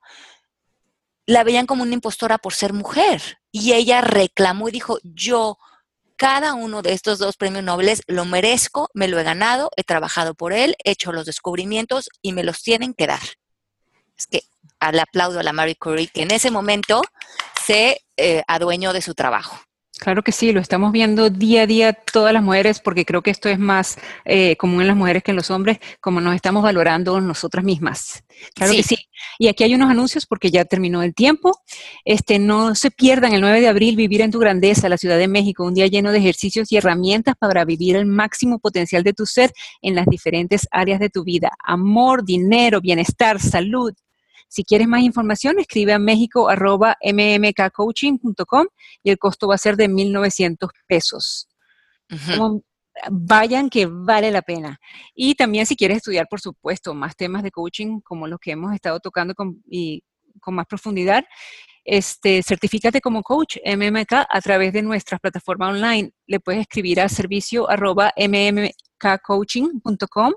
la 1.27 1.45
veían 1.45 1.67
como 1.67 1.83
una 1.83 1.95
impostora 1.95 2.39
por 2.39 2.55
ser 2.55 2.73
mujer. 2.73 3.39
Y 3.53 3.73
ella 3.73 4.01
reclamó 4.01 4.69
y 4.69 4.73
dijo, 4.73 4.99
yo 5.03 5.59
cada 6.17 6.55
uno 6.55 6.83
de 6.83 6.93
estos 6.93 7.19
dos 7.19 7.37
premios 7.37 7.65
Nobel 7.65 7.99
lo 8.07 8.25
merezco, 8.25 8.89
me 8.95 9.09
lo 9.09 9.19
he 9.19 9.23
ganado, 9.23 9.71
he 9.77 9.85
trabajado 9.85 10.35
por 10.35 10.53
él, 10.53 10.77
he 10.85 10.93
hecho 10.93 11.13
los 11.13 11.27
descubrimientos 11.27 12.09
y 12.23 12.33
me 12.33 12.45
los 12.45 12.63
tienen 12.63 12.95
que 12.95 13.07
dar. 13.07 13.21
Es 14.17 14.27
que 14.27 14.43
al 14.81 14.99
aplaudo 14.99 15.41
a 15.41 15.43
la 15.43 15.53
Marie 15.53 15.77
Curie, 15.77 16.09
que 16.09 16.23
en 16.23 16.31
ese 16.31 16.51
momento 16.51 17.03
se 17.65 18.01
eh, 18.17 18.43
adueñó 18.47 18.93
de 18.93 19.03
su 19.03 19.15
trabajo. 19.15 19.61
Claro 19.99 20.23
que 20.23 20.31
sí, 20.31 20.53
lo 20.53 20.61
estamos 20.61 20.93
viendo 20.93 21.31
día 21.31 21.63
a 21.63 21.67
día 21.67 21.93
todas 21.95 22.33
las 22.35 22.43
mujeres, 22.43 22.81
porque 22.81 23.07
creo 23.07 23.23
que 23.23 23.31
esto 23.31 23.49
es 23.49 23.59
más 23.59 23.97
eh, 24.27 24.55
común 24.57 24.83
en 24.83 24.89
las 24.89 24.97
mujeres 24.97 25.23
que 25.23 25.31
en 25.31 25.37
los 25.37 25.51
hombres, 25.51 25.79
como 26.01 26.21
nos 26.21 26.35
estamos 26.35 26.63
valorando 26.63 27.19
nosotras 27.23 27.65
mismas. 27.65 28.23
Claro 28.55 28.75
que 28.75 28.83
sí. 28.83 28.97
Y 29.39 29.49
aquí 29.49 29.65
hay 29.65 29.75
unos 29.75 29.91
anuncios 29.91 30.27
porque 30.27 30.51
ya 30.51 30.67
terminó 30.67 31.03
el 31.03 31.15
tiempo. 31.15 31.53
Este, 32.05 32.39
no 32.39 32.75
se 32.75 32.91
pierdan 32.91 33.33
el 33.33 33.41
9 33.41 33.63
de 33.63 33.69
abril 33.69 33.97
Vivir 33.97 34.21
en 34.21 34.31
tu 34.31 34.39
Grandeza, 34.39 34.91
la 34.91 34.99
Ciudad 34.99 35.17
de 35.17 35.29
México, 35.29 35.65
un 35.65 35.73
día 35.73 35.87
lleno 35.87 36.13
de 36.13 36.19
ejercicios 36.19 36.71
y 36.71 36.77
herramientas 36.77 37.35
para 37.39 37.65
vivir 37.65 37.97
el 37.97 38.05
máximo 38.05 38.59
potencial 38.59 39.03
de 39.03 39.15
tu 39.15 39.25
ser 39.25 39.51
en 39.81 39.95
las 39.95 40.05
diferentes 40.07 40.69
áreas 40.73 41.01
de 41.01 41.09
tu 41.09 41.25
vida. 41.25 41.53
Amor, 41.65 42.23
dinero, 42.23 42.83
bienestar, 42.83 43.41
salud, 43.41 43.95
si 44.49 44.65
quieres 44.65 44.89
más 44.89 45.03
información, 45.03 45.59
escribe 45.59 45.93
a 45.93 45.99
mexico.mmkcoaching.com 45.99 48.67
y 49.03 49.11
el 49.11 49.19
costo 49.19 49.49
va 49.49 49.57
a 49.57 49.59
ser 49.59 49.77
de 49.77 49.89
1.900 49.89 50.71
pesos. 50.87 51.49
Vayan 53.11 53.69
que 53.69 53.87
vale 53.87 54.31
la 54.31 54.43
pena. 54.43 54.79
Y 55.15 55.35
también 55.35 55.67
si 55.67 55.75
quieres 55.77 55.99
estudiar, 55.99 56.29
por 56.31 56.41
supuesto, 56.41 56.95
más 56.95 57.15
temas 57.17 57.43
de 57.43 57.51
coaching 57.51 58.01
como 58.01 58.27
los 58.27 58.39
que 58.41 58.53
hemos 58.53 58.73
estado 58.75 59.01
tocando 59.01 59.35
con, 59.35 59.63
y 59.69 60.03
con 60.41 60.55
más 60.55 60.67
profundidad, 60.67 61.25
este, 61.85 62.43
certifícate 62.43 63.01
como 63.01 63.23
coach 63.23 63.59
MMK 63.65 64.13
a 64.29 64.41
través 64.41 64.73
de 64.73 64.83
nuestra 64.83 65.19
plataforma 65.19 65.69
online. 65.69 66.11
Le 66.27 66.41
puedes 66.41 66.63
escribir 66.63 67.01
a 67.01 67.09
servicio 67.09 67.71
arroba 67.71 68.13
mmkcoaching.com 68.17 70.33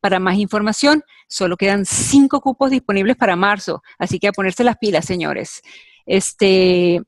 para 0.00 0.18
más 0.18 0.38
información, 0.38 1.04
solo 1.28 1.56
quedan 1.56 1.84
cinco 1.86 2.40
cupos 2.40 2.70
disponibles 2.70 3.16
para 3.16 3.36
marzo, 3.36 3.82
así 3.98 4.18
que 4.18 4.28
a 4.28 4.32
ponerse 4.32 4.64
las 4.64 4.78
pilas, 4.78 5.04
señores. 5.04 5.62
Este, 6.06 7.00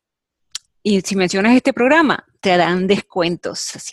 y 0.82 1.00
si 1.00 1.16
mencionas 1.16 1.56
este 1.56 1.72
programa, 1.72 2.24
te 2.40 2.56
dan 2.56 2.86
descuentos. 2.86 3.72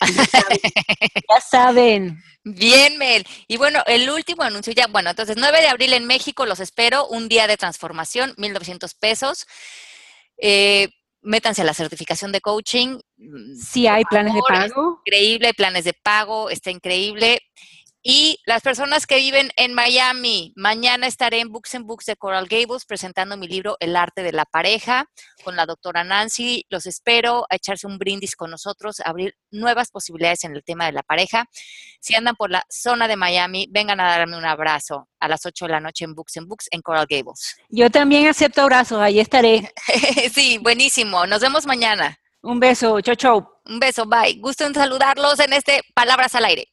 ya, 1.28 1.40
saben, 1.40 2.22
Bien, 2.44 2.96
Mel. 2.96 3.26
Y 3.46 3.56
bueno, 3.56 3.82
el 3.86 4.08
último 4.08 4.42
anuncio 4.42 4.72
ya, 4.72 4.86
bueno, 4.86 5.10
entonces 5.10 5.36
9 5.36 5.60
de 5.60 5.68
abril 5.68 5.92
en 5.92 6.06
México, 6.06 6.46
los 6.46 6.60
espero, 6.60 7.06
un 7.06 7.28
día 7.28 7.46
de 7.46 7.56
transformación, 7.56 8.34
1.900 8.36 8.94
pesos. 8.98 9.46
Eh, 10.38 10.88
métanse 11.20 11.62
a 11.62 11.64
la 11.64 11.74
certificación 11.74 12.32
de 12.32 12.40
coaching. 12.40 13.00
Si 13.60 13.86
hay 13.86 14.04
planes 14.04 14.34
de 14.34 14.40
pago. 14.48 15.02
Increíble, 15.04 15.52
planes 15.52 15.84
de 15.84 15.92
pago, 15.92 16.48
está 16.48 16.70
increíble. 16.70 17.42
Y 18.10 18.40
las 18.46 18.62
personas 18.62 19.06
que 19.06 19.16
viven 19.16 19.50
en 19.58 19.74
Miami, 19.74 20.54
mañana 20.56 21.06
estaré 21.06 21.40
en 21.40 21.52
Books 21.52 21.74
and 21.74 21.84
Books 21.84 22.06
de 22.06 22.16
Coral 22.16 22.46
Gables 22.48 22.86
presentando 22.86 23.36
mi 23.36 23.46
libro 23.46 23.76
El 23.80 23.94
arte 23.94 24.22
de 24.22 24.32
la 24.32 24.46
pareja 24.46 25.04
con 25.44 25.56
la 25.56 25.66
doctora 25.66 26.04
Nancy. 26.04 26.64
Los 26.70 26.86
espero 26.86 27.44
a 27.50 27.56
echarse 27.56 27.86
un 27.86 27.98
brindis 27.98 28.34
con 28.34 28.50
nosotros, 28.50 29.00
a 29.00 29.10
abrir 29.10 29.34
nuevas 29.50 29.90
posibilidades 29.90 30.44
en 30.44 30.56
el 30.56 30.64
tema 30.64 30.86
de 30.86 30.92
la 30.92 31.02
pareja. 31.02 31.44
Si 32.00 32.14
andan 32.14 32.34
por 32.34 32.50
la 32.50 32.64
zona 32.70 33.08
de 33.08 33.16
Miami, 33.16 33.68
vengan 33.70 34.00
a 34.00 34.08
darme 34.08 34.38
un 34.38 34.46
abrazo 34.46 35.06
a 35.20 35.28
las 35.28 35.44
8 35.44 35.66
de 35.66 35.72
la 35.72 35.80
noche 35.80 36.06
en 36.06 36.14
Books 36.14 36.38
and 36.38 36.48
Books 36.48 36.68
en 36.70 36.80
Coral 36.80 37.06
Gables. 37.06 37.56
Yo 37.68 37.90
también 37.90 38.26
acepto 38.26 38.62
abrazos, 38.62 39.02
ahí 39.02 39.20
estaré. 39.20 39.70
sí, 40.32 40.56
buenísimo. 40.56 41.26
Nos 41.26 41.42
vemos 41.42 41.66
mañana. 41.66 42.18
Un 42.40 42.58
beso, 42.58 43.02
chau, 43.02 43.16
chau. 43.16 43.48
Un 43.66 43.78
beso, 43.78 44.06
bye. 44.06 44.38
Gusto 44.40 44.64
en 44.64 44.72
saludarlos 44.72 45.38
en 45.40 45.52
este 45.52 45.82
Palabras 45.92 46.34
al 46.34 46.46
Aire. 46.46 46.72